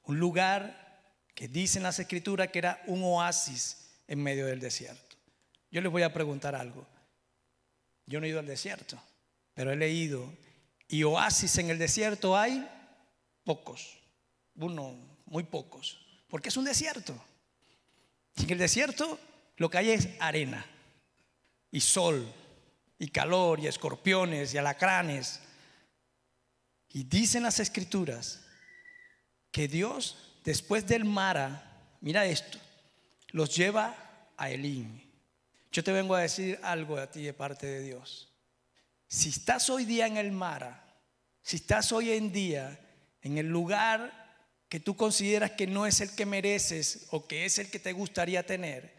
un 0.04 0.18
lugar 0.18 1.02
que 1.34 1.48
dicen 1.48 1.82
las 1.82 1.98
escrituras 1.98 2.48
que 2.48 2.58
era 2.58 2.82
un 2.86 3.02
oasis 3.02 3.80
en 4.11 4.20
medio 4.20 4.44
del 4.46 4.58
desierto. 4.58 5.16
Yo 5.70 5.80
les 5.80 5.90
voy 5.90 6.02
a 6.02 6.12
preguntar 6.12 6.56
algo. 6.56 6.84
Yo 8.06 8.18
no 8.18 8.26
he 8.26 8.30
ido 8.30 8.40
al 8.40 8.46
desierto, 8.46 9.00
pero 9.54 9.70
he 9.70 9.76
leído 9.76 10.30
y 10.88 11.04
oasis 11.04 11.56
en 11.58 11.70
el 11.70 11.78
desierto 11.78 12.36
hay 12.36 12.68
pocos, 13.44 13.96
uno, 14.56 14.96
muy 15.26 15.44
pocos, 15.44 16.04
porque 16.28 16.48
es 16.48 16.56
un 16.56 16.64
desierto. 16.64 17.14
En 18.36 18.50
el 18.50 18.58
desierto 18.58 19.20
lo 19.56 19.70
que 19.70 19.78
hay 19.78 19.90
es 19.90 20.08
arena 20.18 20.66
y 21.70 21.80
sol 21.80 22.26
y 22.98 23.08
calor 23.11 23.61
y 23.61 23.68
escorpiones 23.68 24.52
y 24.52 24.58
alacranes. 24.58 25.38
Y 26.88 27.04
dicen 27.04 27.44
las 27.44 27.61
escrituras 27.61 28.44
que 29.52 29.68
Dios, 29.68 30.40
después 30.42 30.84
del 30.88 31.04
Mara, 31.04 31.94
mira 32.00 32.26
esto, 32.26 32.58
los 33.31 33.55
lleva 33.55 33.95
a 34.37 34.51
Elín. 34.51 35.03
Yo 35.72 35.85
te 35.85 35.93
vengo 35.93 36.14
a 36.14 36.20
decir 36.20 36.59
algo 36.62 36.99
a 36.99 37.11
ti 37.11 37.22
de 37.22 37.35
parte 37.35 37.66
de 37.66 37.83
Dios. 37.83 38.33
Si 39.09 39.28
estás 39.28 39.70
hoy 39.70 39.85
día 39.85 40.07
en 40.07 40.16
el 40.16 40.33
Mara, 40.33 40.85
si 41.43 41.57
estás 41.57 41.93
hoy 41.93 42.12
en 42.12 42.33
día 42.33 42.78
en 43.22 43.39
el 43.39 43.49
lugar 43.49 44.18
que 44.68 44.81
tú 44.81 44.97
consideras 44.97 45.53
que 45.53 45.66
no 45.66 45.87
es 45.87 46.01
el 46.01 46.14
que 46.14 46.26
mereces 46.26 47.07
o 47.11 47.26
que 47.26 47.45
es 47.45 47.59
el 47.59 47.70
que 47.70 47.78
te 47.78 47.93
gustaría 47.93 48.47
tener, 48.47 48.93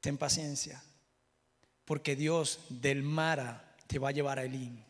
ten 0.00 0.16
paciencia 0.16 0.82
porque 1.84 2.16
Dios 2.16 2.60
del 2.68 3.02
Mara 3.02 3.74
te 3.86 3.98
va 3.98 4.08
a 4.10 4.12
llevar 4.12 4.38
a 4.38 4.44
Elín. 4.44 4.82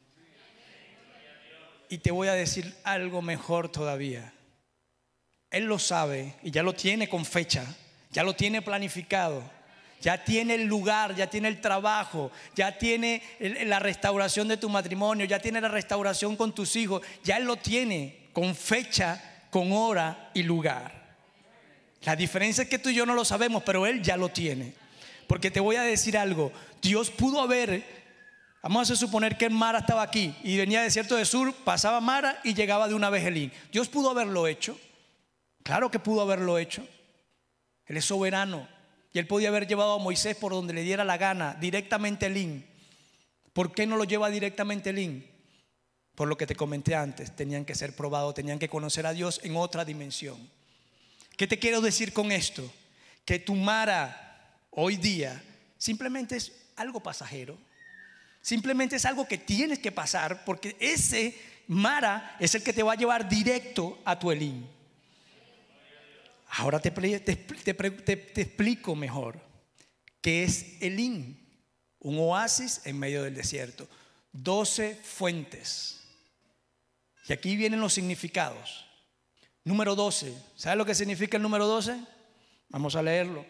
Y 1.88 1.98
te 1.98 2.10
voy 2.10 2.28
a 2.28 2.34
decir 2.34 2.74
algo 2.84 3.20
mejor 3.22 3.70
todavía. 3.70 4.32
Él 5.50 5.64
lo 5.64 5.78
sabe 5.78 6.36
y 6.42 6.50
ya 6.50 6.62
lo 6.62 6.74
tiene 6.74 7.08
con 7.08 7.24
fecha, 7.24 7.66
ya 8.12 8.22
lo 8.22 8.34
tiene 8.34 8.62
planificado, 8.62 9.42
ya 10.00 10.22
tiene 10.22 10.54
el 10.54 10.64
lugar, 10.64 11.14
ya 11.14 11.28
tiene 11.28 11.48
el 11.48 11.60
trabajo, 11.60 12.30
ya 12.54 12.76
tiene 12.76 13.22
la 13.64 13.78
restauración 13.78 14.48
de 14.48 14.56
tu 14.58 14.68
matrimonio, 14.68 15.24
ya 15.24 15.38
tiene 15.38 15.60
la 15.60 15.68
restauración 15.68 16.36
con 16.36 16.54
tus 16.54 16.76
hijos, 16.76 17.02
ya 17.24 17.38
Él 17.38 17.44
lo 17.44 17.56
tiene 17.56 18.28
con 18.32 18.54
fecha, 18.54 19.22
con 19.50 19.72
hora 19.72 20.30
y 20.34 20.42
lugar. 20.42 21.00
La 22.02 22.16
diferencia 22.16 22.62
es 22.62 22.68
que 22.68 22.78
tú 22.78 22.88
y 22.88 22.94
yo 22.94 23.06
no 23.06 23.14
lo 23.14 23.24
sabemos, 23.24 23.62
pero 23.64 23.86
Él 23.86 24.02
ya 24.02 24.16
lo 24.16 24.28
tiene. 24.28 24.74
Porque 25.26 25.50
te 25.50 25.60
voy 25.60 25.76
a 25.76 25.82
decir 25.82 26.18
algo, 26.18 26.52
Dios 26.82 27.10
pudo 27.10 27.40
haber, 27.40 27.82
vamos 28.60 28.90
a 28.90 28.96
suponer 28.96 29.38
que 29.38 29.48
Mara 29.48 29.78
estaba 29.78 30.02
aquí 30.02 30.34
y 30.42 30.56
venía 30.58 30.80
de 30.80 30.86
desierto 30.86 31.16
de 31.16 31.24
sur, 31.24 31.54
pasaba 31.64 32.00
Mara 32.00 32.40
y 32.44 32.54
llegaba 32.54 32.88
de 32.88 32.94
una 32.94 33.08
vez 33.08 33.24
Elín. 33.24 33.52
Dios 33.70 33.88
pudo 33.88 34.10
haberlo 34.10 34.48
hecho, 34.48 34.78
claro 35.62 35.90
que 35.90 36.00
pudo 36.00 36.22
haberlo 36.22 36.58
hecho. 36.58 36.86
Él 37.86 37.96
es 37.96 38.04
soberano 38.04 38.68
y 39.12 39.18
él 39.18 39.26
podía 39.26 39.48
haber 39.48 39.66
llevado 39.66 39.94
a 39.94 39.98
Moisés 39.98 40.36
por 40.36 40.52
donde 40.52 40.72
le 40.72 40.82
diera 40.82 41.04
la 41.04 41.18
gana, 41.18 41.54
directamente 41.54 42.26
Elín. 42.26 42.66
¿Por 43.52 43.74
qué 43.74 43.86
no 43.86 43.96
lo 43.96 44.04
lleva 44.04 44.30
directamente 44.30 44.90
Elín? 44.90 45.26
Por 46.14 46.28
lo 46.28 46.36
que 46.36 46.46
te 46.46 46.54
comenté 46.54 46.94
antes, 46.94 47.34
tenían 47.36 47.64
que 47.64 47.74
ser 47.74 47.94
probados, 47.94 48.34
tenían 48.34 48.58
que 48.58 48.68
conocer 48.68 49.06
a 49.06 49.12
Dios 49.12 49.40
en 49.44 49.56
otra 49.56 49.84
dimensión. 49.84 50.50
¿Qué 51.36 51.46
te 51.46 51.58
quiero 51.58 51.80
decir 51.80 52.12
con 52.12 52.32
esto? 52.32 52.70
Que 53.24 53.38
tu 53.38 53.54
Mara 53.54 54.58
hoy 54.70 54.96
día 54.96 55.42
simplemente 55.76 56.36
es 56.36 56.52
algo 56.76 57.00
pasajero. 57.00 57.58
Simplemente 58.40 58.96
es 58.96 59.04
algo 59.04 59.26
que 59.26 59.38
tienes 59.38 59.78
que 59.78 59.92
pasar 59.92 60.44
porque 60.44 60.76
ese 60.80 61.38
Mara 61.68 62.36
es 62.40 62.54
el 62.54 62.62
que 62.62 62.72
te 62.72 62.82
va 62.82 62.92
a 62.92 62.96
llevar 62.96 63.28
directo 63.28 63.98
a 64.04 64.18
tu 64.18 64.30
Elín. 64.30 64.66
Ahora 66.54 66.80
te, 66.80 66.90
explico 68.42 68.94
mejor 68.94 69.40
qué 70.20 70.44
es 70.44 70.82
Elín, 70.82 71.48
un 71.98 72.18
oasis 72.18 72.82
en 72.84 72.98
medio 72.98 73.22
del 73.22 73.34
desierto. 73.34 73.88
Doce 74.32 74.94
fuentes. 74.96 76.02
Y 77.26 77.32
aquí 77.32 77.56
vienen 77.56 77.80
los 77.80 77.94
significados. 77.94 78.84
Número 79.64 79.94
12. 79.94 80.34
¿Sabes 80.54 80.76
lo 80.76 80.84
que 80.84 80.94
significa 80.94 81.38
el 81.38 81.42
número 81.42 81.66
12? 81.66 81.98
Vamos 82.68 82.96
a 82.96 83.02
leerlo. 83.02 83.46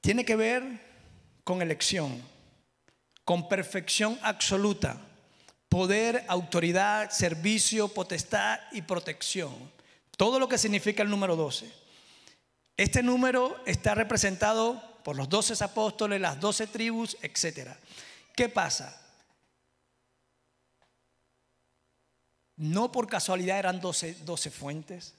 Tiene 0.00 0.24
que 0.24 0.34
ver 0.34 0.64
con 1.44 1.62
elección, 1.62 2.20
con 3.24 3.48
perfección 3.48 4.18
absoluta, 4.22 5.00
poder, 5.70 6.24
autoridad, 6.28 7.10
servicio, 7.10 7.88
potestad 7.88 8.58
y 8.72 8.82
protección. 8.82 9.54
Todo 10.18 10.38
lo 10.38 10.48
que 10.48 10.58
significa 10.58 11.02
el 11.02 11.08
número 11.08 11.36
12. 11.36 11.72
Este 12.76 13.02
número 13.02 13.56
está 13.64 13.94
representado 13.94 14.82
por 15.04 15.16
los 15.16 15.28
12 15.28 15.64
apóstoles, 15.64 16.20
las 16.20 16.40
12 16.40 16.66
tribus, 16.66 17.16
etc. 17.22 17.70
¿Qué 18.34 18.48
pasa? 18.48 19.00
No 22.56 22.92
por 22.92 23.06
casualidad 23.06 23.58
eran 23.58 23.80
12, 23.80 24.24
12 24.24 24.50
fuentes. 24.50 25.14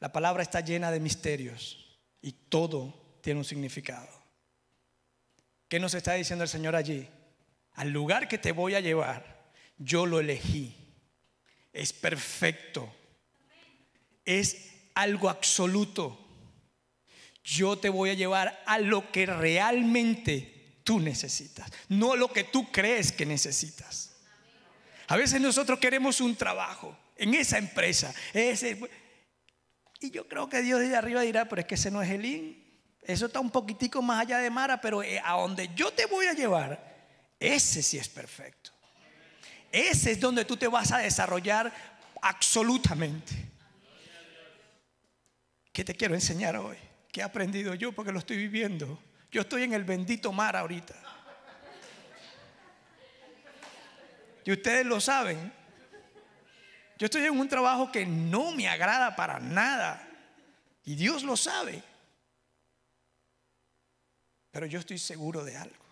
La 0.00 0.12
palabra 0.12 0.42
está 0.42 0.60
llena 0.60 0.90
de 0.90 0.98
misterios 0.98 1.98
y 2.20 2.32
todo 2.32 3.18
tiene 3.20 3.38
un 3.38 3.44
significado. 3.44 4.08
¿Qué 5.68 5.78
nos 5.78 5.94
está 5.94 6.14
diciendo 6.14 6.42
el 6.42 6.50
Señor 6.50 6.74
allí? 6.74 7.08
Al 7.74 7.90
lugar 7.90 8.28
que 8.28 8.38
te 8.38 8.52
voy 8.52 8.74
a 8.74 8.80
llevar, 8.80 9.50
yo 9.78 10.06
lo 10.06 10.20
elegí. 10.20 10.76
Es 11.72 11.92
perfecto. 11.92 12.92
Es 14.24 14.70
algo 14.94 15.28
absoluto. 15.28 16.18
Yo 17.42 17.78
te 17.78 17.88
voy 17.88 18.10
a 18.10 18.14
llevar 18.14 18.62
a 18.66 18.78
lo 18.78 19.10
que 19.10 19.26
realmente 19.26 20.60
tú 20.84 21.00
necesitas, 21.00 21.70
no 21.88 22.16
lo 22.16 22.32
que 22.32 22.44
tú 22.44 22.70
crees 22.70 23.12
que 23.12 23.24
necesitas. 23.24 24.16
A 25.08 25.16
veces 25.16 25.40
nosotros 25.40 25.78
queremos 25.78 26.20
un 26.20 26.36
trabajo 26.36 26.96
en 27.16 27.34
esa 27.34 27.58
empresa. 27.58 28.14
Ese, 28.32 28.78
y 30.00 30.10
yo 30.10 30.28
creo 30.28 30.48
que 30.48 30.62
Dios 30.62 30.80
de 30.80 30.96
arriba 30.96 31.22
dirá, 31.22 31.48
pero 31.48 31.60
es 31.60 31.66
que 31.66 31.74
ese 31.74 31.90
no 31.90 32.02
es 32.02 32.10
el 32.10 32.24
IN. 32.24 32.70
Eso 33.02 33.26
está 33.26 33.40
un 33.40 33.50
poquitico 33.50 34.02
más 34.02 34.20
allá 34.20 34.38
de 34.38 34.50
Mara, 34.50 34.80
pero 34.80 35.02
eh, 35.02 35.20
a 35.24 35.32
donde 35.32 35.70
yo 35.74 35.92
te 35.92 36.06
voy 36.06 36.26
a 36.26 36.32
llevar, 36.32 36.89
ese 37.40 37.82
sí 37.82 37.96
es 37.96 38.08
perfecto. 38.08 38.70
Ese 39.72 40.12
es 40.12 40.20
donde 40.20 40.44
tú 40.44 40.56
te 40.56 40.68
vas 40.68 40.92
a 40.92 40.98
desarrollar 40.98 41.72
absolutamente. 42.20 43.34
¿Qué 45.72 45.82
te 45.82 45.94
quiero 45.94 46.14
enseñar 46.14 46.56
hoy? 46.56 46.76
¿Qué 47.10 47.20
he 47.20 47.24
aprendido 47.24 47.74
yo? 47.74 47.92
Porque 47.92 48.12
lo 48.12 48.18
estoy 48.18 48.36
viviendo. 48.36 49.02
Yo 49.30 49.40
estoy 49.40 49.62
en 49.62 49.72
el 49.72 49.84
bendito 49.84 50.32
mar 50.32 50.56
ahorita. 50.56 50.94
Y 54.44 54.52
ustedes 54.52 54.84
lo 54.84 55.00
saben. 55.00 55.52
Yo 56.98 57.06
estoy 57.06 57.24
en 57.24 57.38
un 57.38 57.48
trabajo 57.48 57.90
que 57.90 58.04
no 58.04 58.52
me 58.52 58.68
agrada 58.68 59.16
para 59.16 59.38
nada. 59.38 60.06
Y 60.84 60.96
Dios 60.96 61.22
lo 61.22 61.36
sabe. 61.36 61.82
Pero 64.50 64.66
yo 64.66 64.80
estoy 64.80 64.98
seguro 64.98 65.44
de 65.44 65.56
algo. 65.56 65.89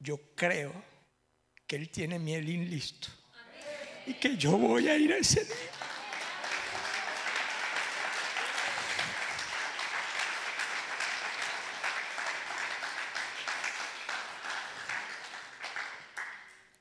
Yo 0.00 0.18
creo 0.34 0.72
que 1.66 1.76
Él 1.76 1.90
tiene 1.90 2.18
mi 2.18 2.34
Elín 2.34 2.68
listo. 2.68 3.08
Y 4.06 4.14
que 4.14 4.36
yo 4.36 4.56
voy 4.56 4.88
a 4.88 4.96
ir 4.96 5.12
a 5.12 5.18
ese 5.18 5.44
día. 5.44 5.54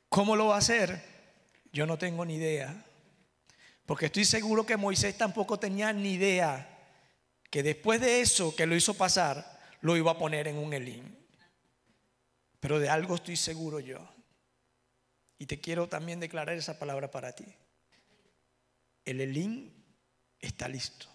¿Cómo 0.07 0.35
lo 0.35 0.47
va 0.47 0.55
a 0.55 0.59
hacer? 0.59 1.03
Yo 1.71 1.85
no 1.85 1.97
tengo 1.97 2.25
ni 2.25 2.35
idea. 2.35 2.85
Porque 3.85 4.05
estoy 4.07 4.23
seguro 4.23 4.65
que 4.65 4.77
Moisés 4.77 5.17
tampoco 5.17 5.59
tenía 5.59 5.91
ni 5.91 6.13
idea 6.13 6.77
que 7.49 7.63
después 7.63 7.99
de 7.99 8.21
eso 8.21 8.55
que 8.55 8.65
lo 8.65 8.75
hizo 8.75 8.93
pasar, 8.93 9.59
lo 9.81 9.97
iba 9.97 10.11
a 10.11 10.17
poner 10.17 10.47
en 10.47 10.57
un 10.57 10.73
Elín. 10.73 11.18
Pero 12.59 12.79
de 12.79 12.89
algo 12.89 13.15
estoy 13.15 13.37
seguro 13.37 13.79
yo. 13.79 14.07
Y 15.37 15.45
te 15.45 15.61
quiero 15.61 15.87
también 15.87 16.19
declarar 16.19 16.55
esa 16.55 16.77
palabra 16.77 17.09
para 17.11 17.33
ti. 17.33 17.45
El 19.05 19.21
Elín 19.21 19.73
está 20.39 20.67
listo. 20.67 21.07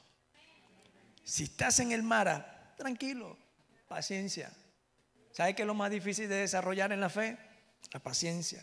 Si 1.22 1.44
estás 1.44 1.80
en 1.80 1.92
el 1.92 2.02
mar, 2.02 2.74
tranquilo, 2.76 3.36
paciencia. 3.88 4.52
¿Sabe 5.32 5.54
qué 5.54 5.62
es 5.62 5.66
lo 5.66 5.74
más 5.74 5.90
difícil 5.90 6.28
de 6.28 6.36
desarrollar 6.36 6.92
en 6.92 7.00
la 7.00 7.08
fe? 7.08 7.36
La 7.92 8.00
paciencia, 8.00 8.62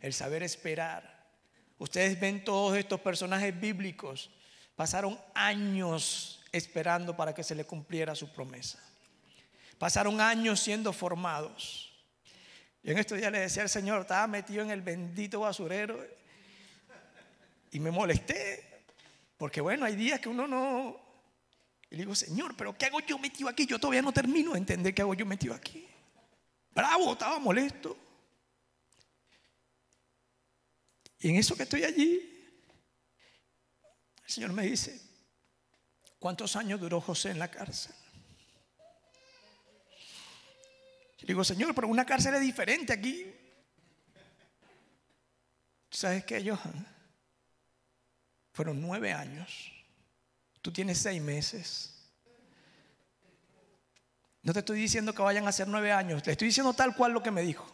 el 0.00 0.12
saber 0.12 0.42
esperar. 0.42 1.26
Ustedes 1.78 2.18
ven 2.18 2.44
todos 2.44 2.76
estos 2.76 3.00
personajes 3.00 3.58
bíblicos, 3.58 4.30
pasaron 4.76 5.20
años 5.34 6.42
esperando 6.52 7.16
para 7.16 7.34
que 7.34 7.42
se 7.42 7.54
le 7.54 7.64
cumpliera 7.64 8.14
su 8.14 8.32
promesa. 8.32 8.78
Pasaron 9.78 10.20
años 10.20 10.60
siendo 10.60 10.92
formados. 10.92 11.85
Yo 12.86 12.92
en 12.92 12.98
estos 12.98 13.18
días 13.18 13.32
le 13.32 13.40
decía 13.40 13.62
al 13.62 13.68
Señor, 13.68 14.02
estaba 14.02 14.28
metido 14.28 14.62
en 14.62 14.70
el 14.70 14.80
bendito 14.80 15.40
basurero 15.40 16.06
y 17.72 17.80
me 17.80 17.90
molesté. 17.90 18.84
Porque 19.36 19.60
bueno, 19.60 19.84
hay 19.84 19.96
días 19.96 20.20
que 20.20 20.28
uno 20.28 20.46
no... 20.46 20.96
Y 21.90 21.96
le 21.96 22.02
digo, 22.02 22.14
Señor, 22.14 22.56
pero 22.56 22.78
¿qué 22.78 22.86
hago 22.86 23.00
yo 23.00 23.18
metido 23.18 23.48
aquí? 23.48 23.66
Yo 23.66 23.80
todavía 23.80 24.02
no 24.02 24.12
termino 24.12 24.52
de 24.52 24.58
entender 24.58 24.94
qué 24.94 25.02
hago 25.02 25.14
yo 25.14 25.26
metido 25.26 25.52
aquí. 25.52 25.84
Bravo, 26.70 27.14
estaba 27.14 27.40
molesto. 27.40 27.98
Y 31.18 31.30
en 31.30 31.36
eso 31.38 31.56
que 31.56 31.64
estoy 31.64 31.82
allí, 31.82 32.52
el 34.24 34.30
Señor 34.30 34.52
me 34.52 34.62
dice, 34.62 35.02
¿cuántos 36.20 36.54
años 36.54 36.78
duró 36.78 37.00
José 37.00 37.32
en 37.32 37.40
la 37.40 37.50
cárcel? 37.50 37.96
Yo 41.18 41.26
digo, 41.26 41.44
Señor, 41.44 41.74
pero 41.74 41.88
una 41.88 42.04
cárcel 42.04 42.34
es 42.34 42.40
diferente 42.40 42.92
aquí. 42.92 43.32
¿Sabes 45.90 46.24
qué, 46.24 46.46
Johan? 46.46 46.86
Fueron 48.52 48.80
nueve 48.80 49.12
años. 49.12 49.72
Tú 50.60 50.72
tienes 50.72 50.98
seis 50.98 51.22
meses. 51.22 51.92
No 54.42 54.52
te 54.52 54.60
estoy 54.60 54.80
diciendo 54.80 55.12
que 55.14 55.22
vayan 55.22 55.48
a 55.48 55.52
ser 55.52 55.68
nueve 55.68 55.92
años. 55.92 56.22
Te 56.22 56.32
estoy 56.32 56.48
diciendo 56.48 56.72
tal 56.74 56.94
cual 56.94 57.12
lo 57.12 57.22
que 57.22 57.30
me 57.30 57.42
dijo. 57.42 57.66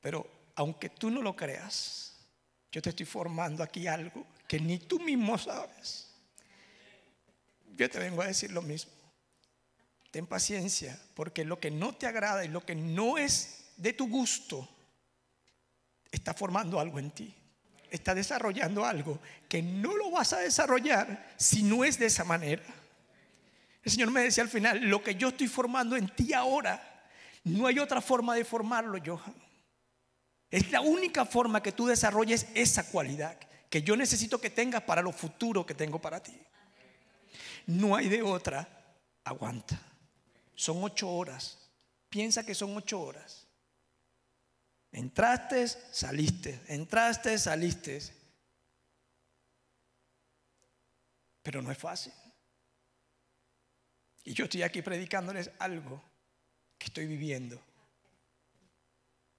Pero 0.00 0.50
aunque 0.54 0.90
tú 0.90 1.10
no 1.10 1.22
lo 1.22 1.34
creas, 1.34 2.14
yo 2.70 2.82
te 2.82 2.90
estoy 2.90 3.06
formando 3.06 3.62
aquí 3.62 3.86
algo 3.86 4.26
que 4.46 4.60
ni 4.60 4.78
tú 4.78 5.00
mismo 5.00 5.38
sabes. 5.38 6.10
Yo 7.76 7.90
te 7.90 7.98
vengo 7.98 8.22
a 8.22 8.26
decir 8.26 8.52
lo 8.52 8.62
mismo. 8.62 8.92
Ten 10.14 10.28
paciencia, 10.28 10.96
porque 11.14 11.44
lo 11.44 11.58
que 11.58 11.72
no 11.72 11.92
te 11.92 12.06
agrada 12.06 12.44
y 12.44 12.48
lo 12.48 12.64
que 12.64 12.76
no 12.76 13.18
es 13.18 13.64
de 13.76 13.92
tu 13.92 14.08
gusto, 14.08 14.68
está 16.08 16.32
formando 16.32 16.78
algo 16.78 17.00
en 17.00 17.10
ti. 17.10 17.34
Está 17.90 18.14
desarrollando 18.14 18.84
algo 18.84 19.18
que 19.48 19.60
no 19.60 19.96
lo 19.96 20.12
vas 20.12 20.32
a 20.32 20.38
desarrollar 20.38 21.34
si 21.36 21.64
no 21.64 21.82
es 21.84 21.98
de 21.98 22.06
esa 22.06 22.22
manera. 22.22 22.62
El 23.82 23.90
Señor 23.90 24.12
me 24.12 24.20
decía 24.20 24.44
al 24.44 24.48
final, 24.48 24.82
lo 24.82 25.02
que 25.02 25.16
yo 25.16 25.30
estoy 25.30 25.48
formando 25.48 25.96
en 25.96 26.06
ti 26.06 26.32
ahora, 26.32 27.10
no 27.42 27.66
hay 27.66 27.80
otra 27.80 28.00
forma 28.00 28.36
de 28.36 28.44
formarlo, 28.44 29.00
Johan. 29.04 29.34
Es 30.48 30.70
la 30.70 30.80
única 30.80 31.24
forma 31.24 31.60
que 31.60 31.72
tú 31.72 31.88
desarrolles 31.88 32.46
esa 32.54 32.86
cualidad 32.86 33.36
que 33.68 33.82
yo 33.82 33.96
necesito 33.96 34.40
que 34.40 34.50
tengas 34.50 34.82
para 34.82 35.02
lo 35.02 35.10
futuro 35.10 35.66
que 35.66 35.74
tengo 35.74 36.00
para 36.00 36.22
ti. 36.22 36.40
No 37.66 37.96
hay 37.96 38.08
de 38.08 38.22
otra. 38.22 38.68
Aguanta. 39.24 39.93
Son 40.54 40.82
ocho 40.82 41.10
horas. 41.10 41.58
Piensa 42.08 42.44
que 42.44 42.54
son 42.54 42.76
ocho 42.76 43.00
horas. 43.00 43.46
Entraste, 44.92 45.66
saliste. 45.66 46.60
Entraste, 46.68 47.38
saliste. 47.38 48.00
Pero 51.42 51.60
no 51.60 51.72
es 51.72 51.78
fácil. 51.78 52.12
Y 54.24 54.32
yo 54.32 54.44
estoy 54.44 54.62
aquí 54.62 54.80
predicándoles 54.80 55.50
algo 55.58 56.02
que 56.78 56.86
estoy 56.86 57.06
viviendo. 57.06 57.60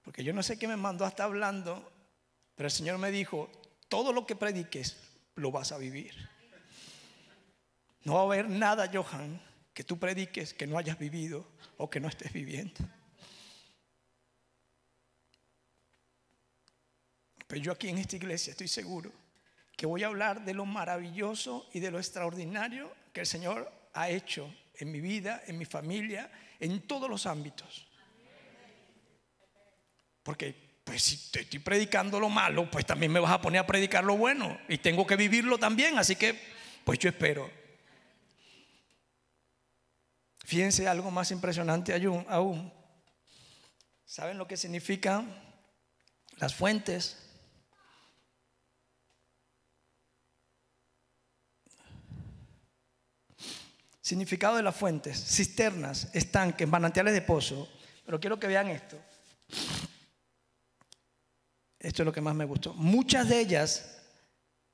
Porque 0.02 0.22
yo 0.22 0.32
no 0.32 0.42
sé 0.42 0.58
qué 0.58 0.68
me 0.68 0.76
mandó 0.76 1.04
hasta 1.04 1.24
hablando, 1.24 1.92
pero 2.54 2.68
el 2.68 2.72
Señor 2.72 2.98
me 2.98 3.10
dijo, 3.10 3.50
todo 3.88 4.12
lo 4.12 4.24
que 4.24 4.36
prediques 4.36 4.96
lo 5.34 5.50
vas 5.50 5.72
a 5.72 5.78
vivir. 5.78 6.28
No 8.04 8.14
va 8.14 8.20
a 8.20 8.24
haber 8.24 8.48
nada, 8.48 8.88
Johan, 8.92 9.40
que 9.76 9.84
tú 9.84 9.98
prediques 9.98 10.54
que 10.54 10.66
no 10.66 10.78
hayas 10.78 10.98
vivido 10.98 11.46
o 11.76 11.90
que 11.90 12.00
no 12.00 12.08
estés 12.08 12.32
viviendo. 12.32 12.80
Pero 17.46 17.60
yo 17.60 17.72
aquí 17.72 17.90
en 17.90 17.98
esta 17.98 18.16
iglesia 18.16 18.52
estoy 18.52 18.68
seguro 18.68 19.12
que 19.76 19.84
voy 19.84 20.02
a 20.02 20.06
hablar 20.06 20.46
de 20.46 20.54
lo 20.54 20.64
maravilloso 20.64 21.68
y 21.74 21.80
de 21.80 21.90
lo 21.90 21.98
extraordinario 21.98 22.90
que 23.12 23.20
el 23.20 23.26
Señor 23.26 23.70
ha 23.92 24.08
hecho 24.08 24.50
en 24.76 24.90
mi 24.90 25.02
vida, 25.02 25.42
en 25.46 25.58
mi 25.58 25.66
familia, 25.66 26.32
en 26.58 26.80
todos 26.86 27.10
los 27.10 27.26
ámbitos. 27.26 27.86
Porque 30.22 30.80
pues 30.84 31.02
si 31.02 31.30
te 31.30 31.40
estoy 31.40 31.58
predicando 31.58 32.18
lo 32.18 32.30
malo, 32.30 32.70
pues 32.70 32.86
también 32.86 33.12
me 33.12 33.20
vas 33.20 33.32
a 33.32 33.42
poner 33.42 33.60
a 33.60 33.66
predicar 33.66 34.04
lo 34.04 34.16
bueno. 34.16 34.58
Y 34.70 34.78
tengo 34.78 35.06
que 35.06 35.16
vivirlo 35.16 35.58
también, 35.58 35.98
así 35.98 36.16
que 36.16 36.34
pues 36.82 36.98
yo 36.98 37.10
espero. 37.10 37.65
Fíjense 40.46 40.86
algo 40.86 41.10
más 41.10 41.32
impresionante 41.32 41.92
aún. 42.28 42.72
¿Saben 44.04 44.38
lo 44.38 44.46
que 44.46 44.56
significan 44.56 45.28
las 46.36 46.54
fuentes? 46.54 47.16
Significado 54.00 54.54
de 54.54 54.62
las 54.62 54.76
fuentes, 54.76 55.18
cisternas, 55.18 56.10
estanques, 56.14 56.68
manantiales 56.68 57.12
de 57.12 57.22
pozo. 57.22 57.68
Pero 58.04 58.20
quiero 58.20 58.38
que 58.38 58.46
vean 58.46 58.68
esto. 58.68 58.96
Esto 61.80 62.02
es 62.02 62.06
lo 62.06 62.12
que 62.12 62.20
más 62.20 62.36
me 62.36 62.44
gustó. 62.44 62.72
Muchas 62.74 63.28
de 63.28 63.40
ellas 63.40 63.98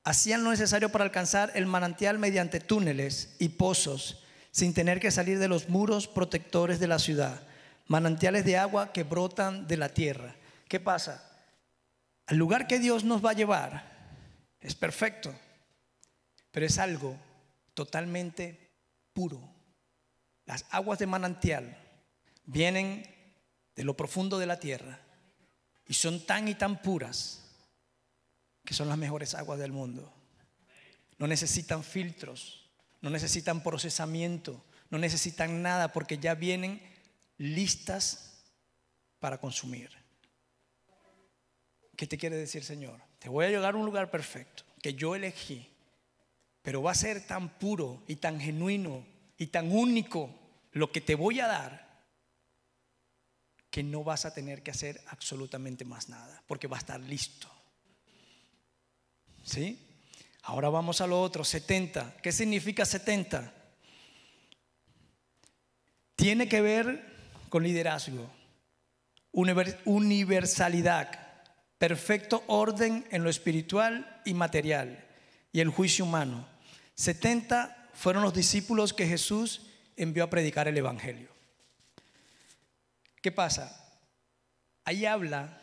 hacían 0.05 0.45
lo 0.45 0.51
necesario 0.51 0.93
para 0.93 1.05
alcanzar 1.05 1.51
el 1.55 1.65
manantial 1.65 2.19
mediante 2.19 2.61
túneles 2.61 3.37
y 3.39 3.49
pozos, 3.49 4.22
sin 4.53 4.75
tener 4.75 5.01
que 5.01 5.11
salir 5.11 5.39
de 5.39 5.49
los 5.49 5.69
muros 5.71 6.07
protectores 6.07 6.79
de 6.79 6.87
la 6.87 6.99
ciudad, 6.99 7.43
manantiales 7.89 8.45
de 8.45 8.59
agua 8.59 8.93
que 8.93 9.03
brotan 9.03 9.67
de 9.67 9.79
la 9.79 9.89
tierra. 9.89 10.37
¿Qué 10.69 10.79
pasa? 10.79 11.29
El 12.29 12.37
lugar 12.37 12.67
que 12.67 12.79
Dios 12.79 13.03
nos 13.03 13.25
va 13.25 13.31
a 13.31 13.35
llevar 13.35 13.91
es 14.61 14.75
perfecto, 14.75 15.35
pero 16.51 16.67
es 16.67 16.79
algo 16.79 17.17
totalmente 17.75 18.71
puro. 19.13 19.41
Las 20.45 20.67
aguas 20.71 20.99
de 20.99 21.07
manantial 21.07 21.77
vienen 22.45 23.07
de 23.75 23.85
lo 23.85 23.97
profundo 23.97 24.39
de 24.39 24.47
la 24.47 24.61
tierra 24.61 25.01
y 25.87 25.95
son 25.95 26.25
tan 26.27 26.47
y 26.47 26.55
tan 26.55 26.81
puras 26.83 27.43
que 28.65 28.75
son 28.75 28.89
las 28.89 28.99
mejores 28.99 29.35
aguas 29.35 29.59
del 29.59 29.73
mundo. 29.73 30.13
No 31.19 31.27
necesitan 31.27 31.83
filtros, 31.83 32.62
no 33.03 33.11
necesitan 33.11 33.63
procesamiento, 33.63 34.65
no 34.89 34.99
necesitan 34.99 35.61
nada 35.61 35.93
porque 35.93 36.19
ya 36.19 36.35
vienen 36.35 36.81
listas 37.37 38.45
para 39.19 39.39
consumir. 39.39 39.91
¿Qué 41.97 42.07
te 42.07 42.17
quiere 42.17 42.37
decir, 42.37 42.65
Señor? 42.65 43.01
Te 43.19 43.29
voy 43.29 43.45
a 43.45 43.51
llegar 43.51 43.75
a 43.75 43.77
un 43.77 43.85
lugar 43.85 44.11
perfecto 44.11 44.65
que 44.81 44.95
yo 44.95 45.15
elegí, 45.15 45.69
pero 46.63 46.83
va 46.83 46.93
a 46.93 46.97
ser 46.97 47.27
tan 47.27 47.59
puro 47.59 48.03
y 48.07 48.17
tan 48.17 48.41
genuino 48.41 49.05
y 49.37 49.49
tan 49.49 49.71
único 49.71 50.31
lo 50.73 50.91
que 50.91 51.01
te 51.01 51.15
voy 51.15 51.41
a 51.41 51.47
dar 51.47 51.93
que 53.71 53.83
no 53.83 54.05
vas 54.05 54.27
a 54.27 54.35
tener 54.35 54.63
que 54.63 54.71
hacer 54.71 55.01
absolutamente 55.09 55.85
más 55.85 56.09
nada, 56.09 56.43
porque 56.47 56.69
va 56.69 56.77
a 56.77 56.81
estar 56.81 57.01
listo. 57.01 57.49
¿Sí? 59.43 59.92
Ahora 60.43 60.69
vamos 60.69 61.01
a 61.01 61.07
lo 61.07 61.21
otro, 61.21 61.45
70. 61.45 62.17
¿Qué 62.23 62.33
significa 62.33 62.85
70? 62.85 63.53
Tiene 66.17 66.49
que 66.49 66.61
ver 66.61 67.13
con 67.49 67.63
liderazgo, 67.63 68.29
universalidad, 69.33 71.11
perfecto 71.79 72.45
orden 72.47 73.07
en 73.11 73.25
lo 73.25 73.31
espiritual 73.31 74.21
y 74.25 74.35
material 74.35 75.05
y 75.53 75.61
el 75.61 75.69
juicio 75.69 76.05
humano. 76.05 76.49
70 76.95 77.91
fueron 77.95 78.23
los 78.23 78.35
discípulos 78.35 78.93
que 78.93 79.07
Jesús 79.07 79.67
envió 79.97 80.25
a 80.25 80.31
predicar 80.31 80.67
el 80.69 80.77
Evangelio. 80.77 81.29
¿Qué 83.21 83.31
pasa? 83.31 83.79
Ahí 84.85 85.07
habla 85.07 85.61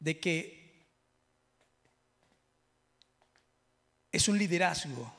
de 0.00 0.18
que 0.18 0.61
es 4.12 4.28
un 4.28 4.38
liderazgo. 4.38 5.10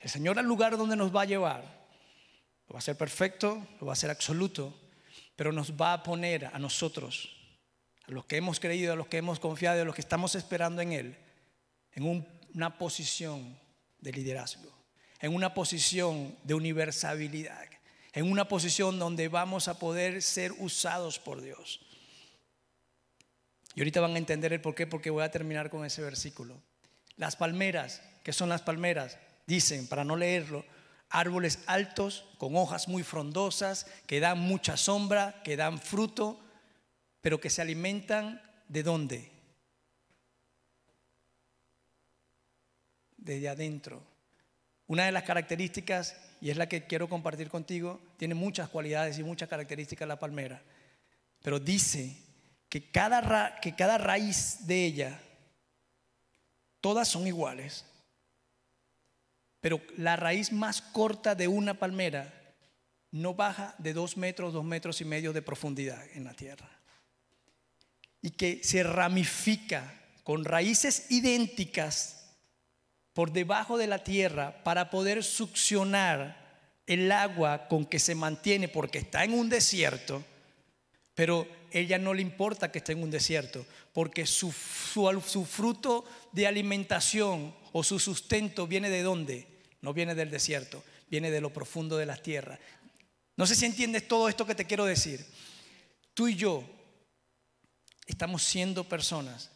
El 0.00 0.10
Señor 0.10 0.38
al 0.38 0.46
lugar 0.46 0.76
donde 0.76 0.96
nos 0.96 1.14
va 1.14 1.22
a 1.22 1.26
llevar, 1.26 1.62
lo 2.66 2.72
va 2.72 2.78
a 2.78 2.78
hacer 2.78 2.96
perfecto, 2.96 3.66
lo 3.78 3.86
va 3.86 3.92
a 3.92 3.94
hacer 3.94 4.10
absoluto, 4.10 4.74
pero 5.36 5.52
nos 5.52 5.72
va 5.72 5.92
a 5.92 6.02
poner 6.02 6.46
a 6.46 6.58
nosotros, 6.58 7.36
a 8.08 8.10
los 8.10 8.24
que 8.24 8.38
hemos 8.38 8.58
creído, 8.58 8.92
a 8.92 8.96
los 8.96 9.08
que 9.08 9.18
hemos 9.18 9.38
confiado, 9.38 9.82
a 9.82 9.84
los 9.84 9.94
que 9.94 10.00
estamos 10.00 10.34
esperando 10.34 10.80
en 10.80 10.92
Él, 10.92 11.16
en 11.92 12.28
una 12.54 12.78
posición 12.78 13.58
de 14.00 14.12
liderazgo, 14.12 14.72
en 15.20 15.34
una 15.34 15.52
posición 15.52 16.36
de 16.42 16.54
universalidad, 16.54 17.68
en 18.12 18.30
una 18.30 18.48
posición 18.48 18.98
donde 18.98 19.28
vamos 19.28 19.68
a 19.68 19.78
poder 19.78 20.22
ser 20.22 20.52
usados 20.52 21.18
por 21.18 21.42
Dios. 21.42 21.80
Y 23.74 23.80
ahorita 23.80 24.00
van 24.00 24.14
a 24.14 24.18
entender 24.18 24.54
el 24.54 24.62
por 24.62 24.74
qué, 24.74 24.86
porque 24.86 25.10
voy 25.10 25.22
a 25.22 25.30
terminar 25.30 25.68
con 25.68 25.84
ese 25.84 26.00
versículo. 26.00 26.62
Las 27.16 27.36
palmeras, 27.36 28.02
que 28.22 28.32
son 28.32 28.48
las 28.48 28.62
palmeras? 28.62 29.18
Dicen, 29.46 29.86
para 29.86 30.04
no 30.04 30.16
leerlo, 30.16 30.64
árboles 31.08 31.60
altos 31.66 32.24
con 32.38 32.56
hojas 32.56 32.88
muy 32.88 33.02
frondosas, 33.02 33.86
que 34.06 34.20
dan 34.20 34.38
mucha 34.38 34.76
sombra, 34.76 35.40
que 35.42 35.56
dan 35.56 35.78
fruto, 35.78 36.40
pero 37.20 37.40
que 37.40 37.50
se 37.50 37.62
alimentan 37.62 38.42
de 38.68 38.82
dónde? 38.82 39.30
Desde 43.16 43.48
adentro. 43.48 44.02
Una 44.86 45.06
de 45.06 45.12
las 45.12 45.24
características, 45.24 46.16
y 46.40 46.50
es 46.50 46.56
la 46.56 46.68
que 46.68 46.86
quiero 46.86 47.08
compartir 47.08 47.48
contigo, 47.48 48.00
tiene 48.18 48.34
muchas 48.34 48.68
cualidades 48.68 49.18
y 49.18 49.24
muchas 49.24 49.48
características 49.48 50.06
la 50.06 50.18
palmera, 50.18 50.62
pero 51.42 51.58
dice 51.58 52.16
que 52.68 52.90
cada, 52.90 53.58
que 53.60 53.74
cada 53.74 53.98
raíz 53.98 54.66
de 54.66 54.84
ella 54.84 55.20
todas 56.86 57.08
son 57.08 57.26
iguales, 57.26 57.84
pero 59.60 59.80
la 59.96 60.14
raíz 60.14 60.52
más 60.52 60.80
corta 60.80 61.34
de 61.34 61.48
una 61.48 61.74
palmera 61.74 62.32
no 63.10 63.34
baja 63.34 63.74
de 63.78 63.92
dos 63.92 64.16
metros, 64.16 64.52
dos 64.52 64.64
metros 64.64 65.00
y 65.00 65.04
medio 65.04 65.32
de 65.32 65.42
profundidad 65.42 66.00
en 66.14 66.22
la 66.22 66.32
tierra. 66.32 66.70
Y 68.22 68.30
que 68.30 68.60
se 68.62 68.84
ramifica 68.84 70.00
con 70.22 70.44
raíces 70.44 71.10
idénticas 71.10 72.36
por 73.14 73.32
debajo 73.32 73.78
de 73.78 73.88
la 73.88 74.04
tierra 74.04 74.62
para 74.62 74.88
poder 74.88 75.24
succionar 75.24 76.70
el 76.86 77.10
agua 77.10 77.66
con 77.66 77.84
que 77.84 77.98
se 77.98 78.14
mantiene 78.14 78.68
porque 78.68 78.98
está 78.98 79.24
en 79.24 79.34
un 79.34 79.48
desierto, 79.48 80.22
pero 81.16 81.48
ella 81.80 81.98
no 81.98 82.14
le 82.14 82.22
importa 82.22 82.72
que 82.72 82.78
esté 82.78 82.92
en 82.92 83.02
un 83.02 83.10
desierto, 83.10 83.66
porque 83.92 84.26
su, 84.26 84.50
fruto 84.50 86.04
de 86.32 86.46
alimentación 86.46 87.54
o 87.72 87.84
su 87.84 87.98
sustento 87.98 88.66
viene 88.66 88.88
de 88.88 89.02
dónde? 89.02 89.46
No 89.82 89.92
viene 89.92 90.14
del 90.14 90.30
desierto, 90.30 90.82
viene 91.10 91.30
de 91.30 91.40
lo 91.40 91.52
profundo 91.52 91.96
de 91.96 92.06
la 92.06 92.16
tierra. 92.16 92.58
No 93.36 93.46
sé 93.46 93.54
si 93.54 93.66
entiendes 93.66 94.08
todo 94.08 94.28
esto 94.28 94.46
que 94.46 94.54
te 94.54 94.64
quiero 94.64 94.86
decir. 94.86 95.24
Tú 96.14 96.28
y 96.28 96.36
yo 96.36 96.64
estamos 98.06 98.42
siendo 98.42 98.84
personas 98.84 99.50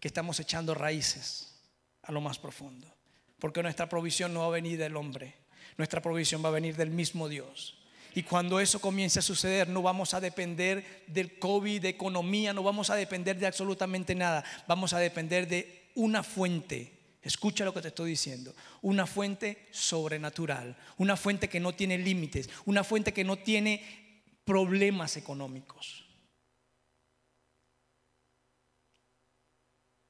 que 0.00 0.08
estamos 0.08 0.40
echando 0.40 0.74
raíces 0.74 1.60
a 2.02 2.12
lo 2.12 2.20
más 2.20 2.38
profundo, 2.38 2.90
porque 3.38 3.62
nuestra 3.62 3.88
provisión 3.88 4.32
no 4.32 4.40
va 4.40 4.46
a 4.46 4.50
venir 4.50 4.78
del 4.78 4.96
hombre, 4.96 5.34
nuestra 5.76 6.00
provisión 6.00 6.42
va 6.42 6.48
a 6.48 6.52
venir 6.52 6.76
del 6.76 6.90
mismo 6.90 7.28
Dios. 7.28 7.76
Y 8.16 8.22
cuando 8.22 8.58
eso 8.60 8.80
comience 8.80 9.18
a 9.18 9.22
suceder, 9.22 9.68
no 9.68 9.82
vamos 9.82 10.14
a 10.14 10.20
depender 10.22 11.04
del 11.06 11.38
COVID, 11.38 11.82
de 11.82 11.90
economía, 11.90 12.54
no 12.54 12.62
vamos 12.62 12.88
a 12.88 12.94
depender 12.94 13.38
de 13.38 13.46
absolutamente 13.46 14.14
nada. 14.14 14.42
Vamos 14.66 14.94
a 14.94 14.98
depender 14.98 15.46
de 15.46 15.90
una 15.96 16.22
fuente. 16.22 17.18
Escucha 17.20 17.66
lo 17.66 17.74
que 17.74 17.82
te 17.82 17.88
estoy 17.88 18.12
diciendo. 18.12 18.54
Una 18.80 19.06
fuente 19.06 19.68
sobrenatural. 19.70 20.74
Una 20.96 21.18
fuente 21.18 21.50
que 21.50 21.60
no 21.60 21.74
tiene 21.74 21.98
límites. 21.98 22.48
Una 22.64 22.84
fuente 22.84 23.12
que 23.12 23.22
no 23.22 23.36
tiene 23.36 24.22
problemas 24.46 25.18
económicos. 25.18 26.06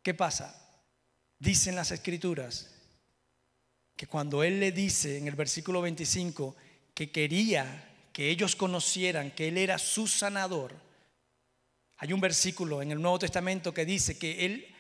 ¿Qué 0.05 0.15
pasa? 0.15 0.81
Dicen 1.41 1.75
las 1.75 1.91
escrituras 1.91 2.73
que 3.97 4.07
cuando 4.07 4.45
Él 4.45 4.61
le 4.61 4.71
dice 4.71 5.19
en 5.19 5.27
el 5.27 5.35
versículo 5.35 5.83
25 5.83 6.55
que 6.95 7.11
quería 7.11 7.86
que 8.17 8.31
ellos 8.31 8.57
conocieran 8.57 9.31
que 9.31 9.49
Él 9.49 9.59
era 9.59 9.77
su 9.79 10.09
sanador. 10.09 10.75
Hay 11.99 12.15
un 12.15 12.21
versículo 12.23 12.81
en 12.81 12.91
el 12.91 13.03
Nuevo 13.03 13.19
Testamento 13.19 13.75
que 13.75 13.85
dice 13.85 14.19
que 14.19 14.47
Él 14.47 14.75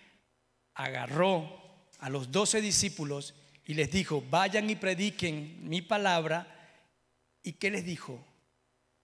agarró 0.73 1.91
a 1.99 2.09
los 2.09 2.33
doce 2.33 2.63
discípulos 2.63 3.35
y 3.67 3.75
les 3.75 3.91
dijo, 3.91 4.25
vayan 4.31 4.71
y 4.71 4.77
prediquen 4.77 5.69
mi 5.69 5.83
palabra. 5.83 6.81
¿Y 7.43 7.53
qué 7.53 7.71
les 7.71 7.85
dijo? 7.85 8.27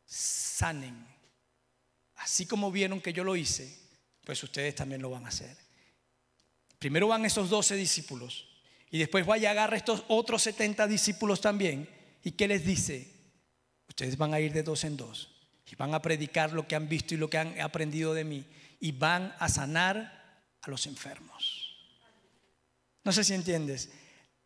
Sanen. 0.07 1.07
Así 2.15 2.47
como 2.47 2.73
vieron 2.73 3.03
que 3.03 3.13
yo 3.13 3.25
lo 3.25 3.37
hice, 3.37 3.79
pues 4.25 4.43
ustedes 4.43 4.75
también 4.75 5.03
lo 5.03 5.11
van 5.11 5.27
a 5.27 5.29
hacer. 5.29 5.55
Primero 6.79 7.09
van 7.09 7.27
esos 7.27 7.51
doce 7.51 7.77
discípulos 7.77 8.49
y 8.91 8.99
después 8.99 9.27
vaya 9.27 9.51
a 9.51 9.53
agarrar 9.53 9.77
estos 9.77 10.05
otros 10.09 10.41
70 10.41 10.87
discípulos 10.87 11.43
también. 11.43 11.87
¿Y 12.25 12.31
qué 12.31 12.49
les 12.49 12.65
dice? 12.65 13.12
Ustedes 13.93 14.17
van 14.17 14.33
a 14.33 14.41
ir 14.41 14.55
de 14.55 14.63
dos 14.63 14.85
en 14.85 14.97
dos 14.97 15.29
y 15.71 15.75
van 15.77 15.93
a 15.93 16.01
predicar 16.01 16.55
lo 16.55 16.67
que 16.67 16.75
han 16.75 16.89
visto 16.89 17.13
y 17.13 17.19
lo 17.19 17.29
que 17.29 17.37
han 17.37 17.61
aprendido 17.61 18.15
de 18.15 18.25
mí 18.25 18.47
y 18.81 18.93
van 18.93 19.35
a 19.39 19.51
sanar 19.51 20.49
a 20.63 20.71
los 20.71 20.87
enfermos. 20.87 21.77
No 23.05 23.13
sé 23.13 23.23
si 23.23 23.35
entiendes. 23.35 23.91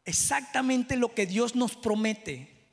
Exactamente 0.05 0.97
lo 0.97 1.15
que 1.15 1.27
Dios 1.27 1.55
nos 1.55 1.77
promete, 1.77 2.67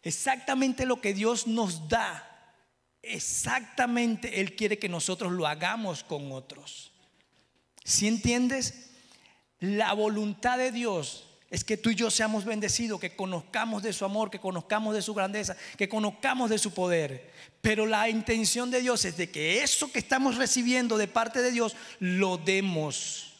exactamente 0.00 0.86
lo 0.86 1.02
que 1.02 1.12
Dios 1.12 1.46
nos 1.46 1.90
da, 1.90 2.56
exactamente 3.02 4.40
Él 4.40 4.56
quiere 4.56 4.78
que 4.78 4.88
nosotros 4.88 5.32
lo 5.32 5.46
hagamos 5.46 6.02
con 6.02 6.32
otros. 6.32 6.92
Si 7.84 8.08
entiendes? 8.08 8.88
La 9.58 9.92
voluntad 9.92 10.56
de 10.56 10.72
Dios 10.72 11.29
es 11.50 11.64
que 11.64 11.76
tú 11.76 11.90
y 11.90 11.96
yo 11.96 12.10
seamos 12.12 12.44
bendecidos, 12.44 13.00
que 13.00 13.16
conozcamos 13.16 13.82
de 13.82 13.92
su 13.92 14.04
amor, 14.04 14.30
que 14.30 14.38
conozcamos 14.38 14.94
de 14.94 15.02
su 15.02 15.14
grandeza, 15.14 15.56
que 15.76 15.88
conozcamos 15.88 16.48
de 16.48 16.58
su 16.58 16.72
poder. 16.72 17.32
Pero 17.60 17.86
la 17.86 18.08
intención 18.08 18.70
de 18.70 18.80
Dios 18.80 19.04
es 19.04 19.16
de 19.16 19.30
que 19.30 19.62
eso 19.62 19.90
que 19.90 19.98
estamos 19.98 20.36
recibiendo 20.36 20.96
de 20.96 21.08
parte 21.08 21.42
de 21.42 21.50
Dios 21.50 21.74
lo 21.98 22.36
demos. 22.36 23.32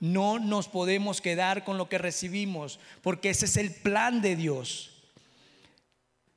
No 0.00 0.38
nos 0.38 0.68
podemos 0.68 1.22
quedar 1.22 1.64
con 1.64 1.78
lo 1.78 1.88
que 1.88 1.96
recibimos, 1.96 2.78
porque 3.00 3.30
ese 3.30 3.46
es 3.46 3.56
el 3.56 3.72
plan 3.72 4.20
de 4.20 4.36
Dios. 4.36 4.90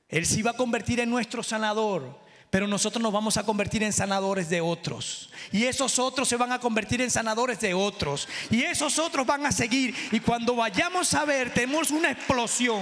Él 0.07 0.25
se 0.25 0.39
iba 0.39 0.51
a 0.51 0.57
convertir 0.57 1.01
en 1.01 1.09
nuestro 1.09 1.43
sanador, 1.43 2.17
pero 2.49 2.67
nosotros 2.67 3.01
nos 3.01 3.13
vamos 3.13 3.37
a 3.37 3.43
convertir 3.43 3.83
en 3.83 3.93
sanadores 3.93 4.49
de 4.49 4.61
otros. 4.61 5.29
Y 5.51 5.65
esos 5.65 5.99
otros 5.99 6.27
se 6.27 6.35
van 6.35 6.51
a 6.51 6.59
convertir 6.59 7.01
en 7.01 7.11
sanadores 7.11 7.59
de 7.59 7.73
otros. 7.73 8.27
Y 8.49 8.63
esos 8.63 8.97
otros 8.97 9.25
van 9.25 9.45
a 9.45 9.51
seguir. 9.51 9.95
Y 10.11 10.19
cuando 10.19 10.55
vayamos 10.55 11.13
a 11.13 11.25
ver, 11.25 11.53
tenemos 11.53 11.91
una 11.91 12.11
explosión 12.11 12.81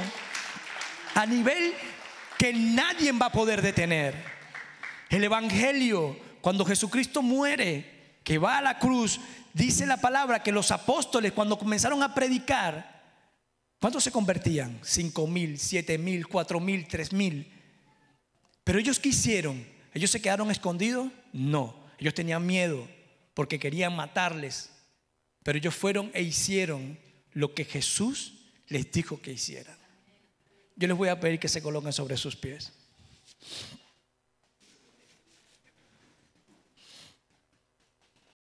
a 1.16 1.26
nivel 1.26 1.74
que 2.38 2.54
nadie 2.54 3.12
va 3.12 3.26
a 3.26 3.32
poder 3.32 3.62
detener. 3.62 4.16
El 5.10 5.24
Evangelio, 5.24 6.18
cuando 6.40 6.66
Jesucristo 6.66 7.22
muere, 7.22 8.20
que 8.24 8.38
va 8.38 8.60
a 8.60 8.62
la 8.62 8.80
cruz, 8.80 9.20
dice 9.54 9.86
la 9.86 9.98
palabra 9.98 10.44
que 10.44 10.52
los 10.52 10.72
apóstoles 10.72 11.34
cuando 11.34 11.58
comenzaron 11.58 12.04
a 12.04 12.14
predicar, 12.14 13.04
¿cuántos 13.80 14.04
se 14.04 14.12
convertían? 14.12 14.80
Cinco 14.82 15.28
mil, 15.28 15.60
siete 15.60 15.98
mil, 15.98 16.28
cuatro 16.28 16.60
mil, 16.62 16.88
tres 16.88 17.12
mil. 17.12 17.57
Pero 18.68 18.80
ellos 18.80 19.00
quisieron, 19.00 19.66
ellos 19.94 20.12
se 20.12 20.22
quedaron 20.22 20.52
escondidos, 20.52 21.10
no, 21.32 21.74
ellos 22.00 22.14
tenían 22.14 22.46
miedo 22.46 22.86
porque 23.34 23.60
querían 23.60 23.96
matarles, 23.96 24.72
pero 25.42 25.58
ellos 25.58 25.74
fueron 25.74 26.12
e 26.14 26.22
hicieron 26.22 27.00
lo 27.32 27.54
que 27.54 27.64
Jesús 27.64 28.34
les 28.68 28.92
dijo 28.92 29.22
que 29.22 29.32
hicieran. 29.32 29.78
Yo 30.76 30.90
les 30.90 30.98
voy 30.98 31.08
a 31.08 31.18
pedir 31.18 31.40
que 31.40 31.48
se 31.48 31.62
coloquen 31.62 31.94
sobre 31.94 32.18
sus 32.18 32.36
pies. 32.36 32.74